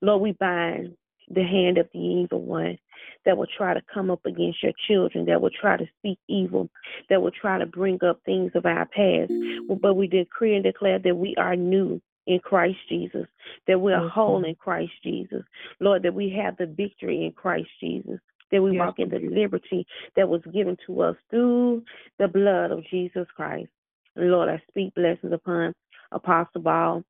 Lord, 0.00 0.22
we 0.22 0.32
bind 0.32 0.94
the 1.28 1.42
hand 1.42 1.78
of 1.78 1.88
the 1.92 1.98
evil 1.98 2.42
one 2.42 2.78
that 3.24 3.36
will 3.36 3.46
try 3.56 3.72
to 3.72 3.80
come 3.92 4.10
up 4.10 4.20
against 4.26 4.62
your 4.62 4.72
children, 4.86 5.24
that 5.26 5.40
will 5.40 5.50
try 5.50 5.76
to 5.76 5.86
speak 5.98 6.18
evil, 6.28 6.68
that 7.08 7.22
will 7.22 7.30
try 7.30 7.58
to 7.58 7.66
bring 7.66 7.98
up 8.04 8.20
things 8.24 8.52
of 8.54 8.66
our 8.66 8.86
past. 8.86 9.32
But 9.80 9.94
we 9.94 10.06
decree 10.06 10.54
and 10.54 10.64
declare 10.64 10.98
that 10.98 11.16
we 11.16 11.34
are 11.36 11.56
new 11.56 12.00
in 12.26 12.38
Christ 12.40 12.78
Jesus, 12.88 13.26
that 13.66 13.80
we 13.80 13.92
are 13.92 14.00
Yes, 14.02 14.12
whole 14.12 14.32
Lord. 14.34 14.46
in 14.46 14.54
Christ 14.54 14.92
Jesus. 15.02 15.42
Lord, 15.80 16.02
that 16.02 16.14
we 16.14 16.30
have 16.30 16.56
the 16.56 16.66
victory 16.66 17.24
in 17.24 17.32
Christ 17.32 17.68
Jesus, 17.80 18.18
that 18.50 18.62
we 18.62 18.72
Yes, 18.72 18.80
walk 18.80 18.98
in 18.98 19.08
the 19.08 19.18
liberty 19.18 19.86
that 20.16 20.28
was 20.28 20.42
given 20.52 20.76
to 20.86 21.02
us 21.02 21.16
through 21.30 21.82
the 22.18 22.28
blood 22.28 22.70
of 22.70 22.84
Jesus 22.90 23.26
Christ. 23.36 23.68
And 24.16 24.30
Lord, 24.30 24.48
I 24.48 24.62
speak 24.68 24.94
blessings 24.94 25.32
upon 25.32 25.74
Apostle 26.12 26.62
Ball. 26.62 27.04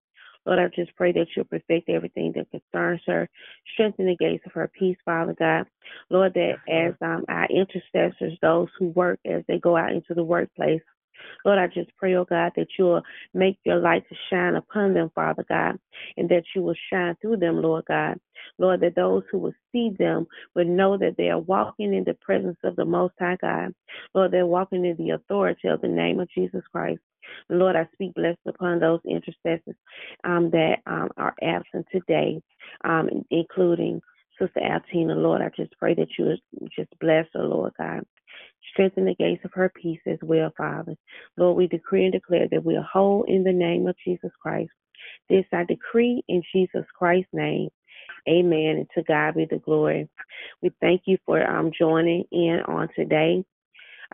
Lord, 0.46 0.58
I 0.58 0.68
just 0.74 0.94
pray 0.96 1.12
that 1.12 1.26
you'll 1.34 1.46
perfect 1.46 1.88
everything 1.88 2.32
that 2.36 2.50
concerns 2.50 3.00
her. 3.06 3.28
Strengthen 3.72 4.06
the 4.06 4.16
gates 4.16 4.44
of 4.46 4.52
her 4.52 4.70
peace, 4.78 4.98
Father 5.04 5.34
God. 5.38 5.66
Lord, 6.10 6.34
that 6.34 6.56
as 6.68 6.94
um, 7.00 7.24
our 7.28 7.46
intercessors, 7.46 8.38
those 8.42 8.68
who 8.78 8.88
work 8.88 9.20
as 9.24 9.42
they 9.48 9.58
go 9.58 9.76
out 9.76 9.92
into 9.92 10.14
the 10.14 10.24
workplace, 10.24 10.82
Lord, 11.44 11.58
I 11.58 11.66
just 11.66 11.90
pray, 11.96 12.14
oh 12.14 12.24
God, 12.24 12.52
that 12.56 12.68
you 12.78 12.84
will 12.84 13.02
make 13.32 13.58
your 13.64 13.76
light 13.76 14.04
to 14.08 14.16
shine 14.30 14.56
upon 14.56 14.94
them, 14.94 15.10
Father 15.14 15.44
God, 15.48 15.78
and 16.16 16.28
that 16.28 16.44
you 16.54 16.62
will 16.62 16.76
shine 16.92 17.16
through 17.20 17.38
them, 17.38 17.60
Lord 17.62 17.84
God. 17.86 18.18
Lord, 18.58 18.80
that 18.80 18.96
those 18.96 19.22
who 19.30 19.38
will 19.38 19.54
see 19.72 19.90
them 19.98 20.26
will 20.54 20.64
know 20.64 20.96
that 20.98 21.16
they 21.16 21.30
are 21.30 21.40
walking 21.40 21.94
in 21.94 22.04
the 22.04 22.14
presence 22.14 22.58
of 22.64 22.76
the 22.76 22.84
Most 22.84 23.14
High 23.18 23.38
God. 23.40 23.74
Lord, 24.14 24.32
they're 24.32 24.46
walking 24.46 24.84
in 24.84 24.96
the 24.96 25.10
authority 25.10 25.68
of 25.68 25.80
the 25.80 25.88
name 25.88 26.20
of 26.20 26.28
Jesus 26.30 26.62
Christ. 26.72 27.00
Lord, 27.48 27.76
I 27.76 27.88
speak 27.92 28.14
blessed 28.14 28.40
upon 28.46 28.80
those 28.80 29.00
intercessors 29.06 29.76
um, 30.24 30.50
that 30.50 30.78
um, 30.86 31.08
are 31.16 31.34
absent 31.42 31.86
today, 31.90 32.42
um, 32.84 33.08
including 33.30 34.00
Sister 34.38 34.60
Altina. 34.60 35.14
Lord, 35.14 35.40
I 35.40 35.50
just 35.56 35.76
pray 35.78 35.94
that 35.94 36.08
you 36.18 36.36
just 36.76 36.90
bless 37.00 37.26
her, 37.34 37.44
Lord 37.44 37.72
God. 37.78 38.04
Strengthen 38.74 39.06
the 39.06 39.14
gates 39.14 39.44
of 39.44 39.52
her 39.54 39.72
peace 39.74 40.00
as 40.06 40.18
well, 40.22 40.52
Father. 40.56 40.96
Lord, 41.36 41.56
we 41.56 41.66
decree 41.66 42.04
and 42.04 42.12
declare 42.12 42.48
that 42.50 42.64
we 42.64 42.76
are 42.76 42.82
whole 42.82 43.24
in 43.24 43.44
the 43.44 43.52
name 43.52 43.86
of 43.86 43.96
Jesus 44.04 44.32
Christ. 44.42 44.72
This 45.28 45.44
I 45.52 45.64
decree 45.64 46.22
in 46.28 46.42
Jesus 46.52 46.84
Christ's 46.98 47.32
name. 47.32 47.70
Amen. 48.28 48.76
And 48.76 48.86
to 48.94 49.02
God 49.02 49.34
be 49.34 49.46
the 49.46 49.58
glory. 49.58 50.08
We 50.62 50.70
thank 50.80 51.02
you 51.06 51.18
for 51.24 51.44
um, 51.44 51.70
joining 51.76 52.24
in 52.32 52.60
on 52.66 52.88
today. 52.96 53.44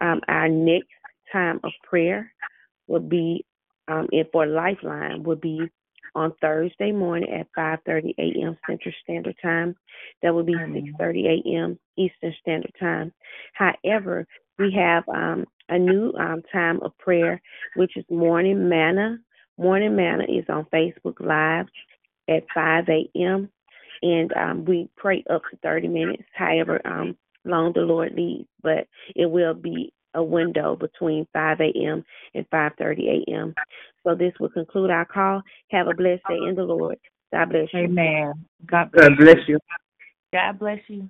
Um, 0.01 0.21
our 0.29 0.49
next 0.49 0.89
time 1.33 1.61
of 1.65 1.73
prayer 1.85 2.33
will 2.87 3.01
be 3.01 3.45
um, 3.89 4.09
for 4.33 4.47
Lifeline 4.47 5.23
will 5.23 5.37
be 5.37 5.69
on 6.15 6.33
Thursday 6.41 6.93
morning 6.93 7.31
at 7.31 7.47
5:30 7.57 8.15
a.m. 8.19 8.57
Central 8.69 8.95
Standard 9.03 9.37
Time. 9.43 9.77
That 10.23 10.35
will 10.35 10.45
be 10.45 10.55
6:30 10.55 11.45
a.m. 11.45 11.79
Eastern 11.97 12.35
Standard 12.41 12.73
Time. 12.79 13.13
However, 13.55 14.27
we 14.61 14.73
have 14.77 15.09
um, 15.09 15.47
a 15.69 15.79
new 15.79 16.13
um, 16.21 16.43
time 16.53 16.81
of 16.83 16.97
prayer, 16.99 17.41
which 17.77 17.97
is 17.97 18.05
Morning 18.11 18.69
Manna. 18.69 19.19
Morning 19.59 19.97
Manna 19.97 20.25
is 20.25 20.45
on 20.49 20.67
Facebook 20.73 21.19
Live 21.19 21.67
at 22.29 22.45
5 22.55 22.85
a.m. 22.89 23.49
and 24.03 24.33
um, 24.37 24.65
we 24.67 24.89
pray 24.97 25.25
up 25.31 25.43
to 25.51 25.57
30 25.63 25.89
minutes, 25.89 26.23
however 26.35 26.81
um, 26.87 27.17
long 27.45 27.73
the 27.75 27.81
Lord 27.81 28.13
leads. 28.15 28.49
But 28.63 28.87
it 29.17 29.31
will 29.31 29.55
be 29.55 29.93
a 30.15 30.23
window 30.23 30.77
between 30.77 31.27
5 31.33 31.61
a.m. 31.61 32.05
and 32.35 32.49
5:30 32.51 33.25
a.m. 33.29 33.55
So 34.05 34.15
this 34.15 34.33
will 34.41 34.51
conclude 34.51 34.91
our 34.91 35.05
call. 35.05 35.43
Have 35.71 35.89
a 35.89 35.95
blessed 35.95 36.23
day 36.29 36.39
in 36.49 36.55
the 36.55 36.65
Lord. 36.65 36.99
God 37.33 37.51
bless 37.51 37.69
you. 37.73 37.81
Amen. 37.81 38.47
God 38.67 38.91
God 38.93 39.17
bless 39.19 39.37
you. 39.47 39.59
God 40.33 40.59
bless 40.59 40.81
you. 40.89 41.09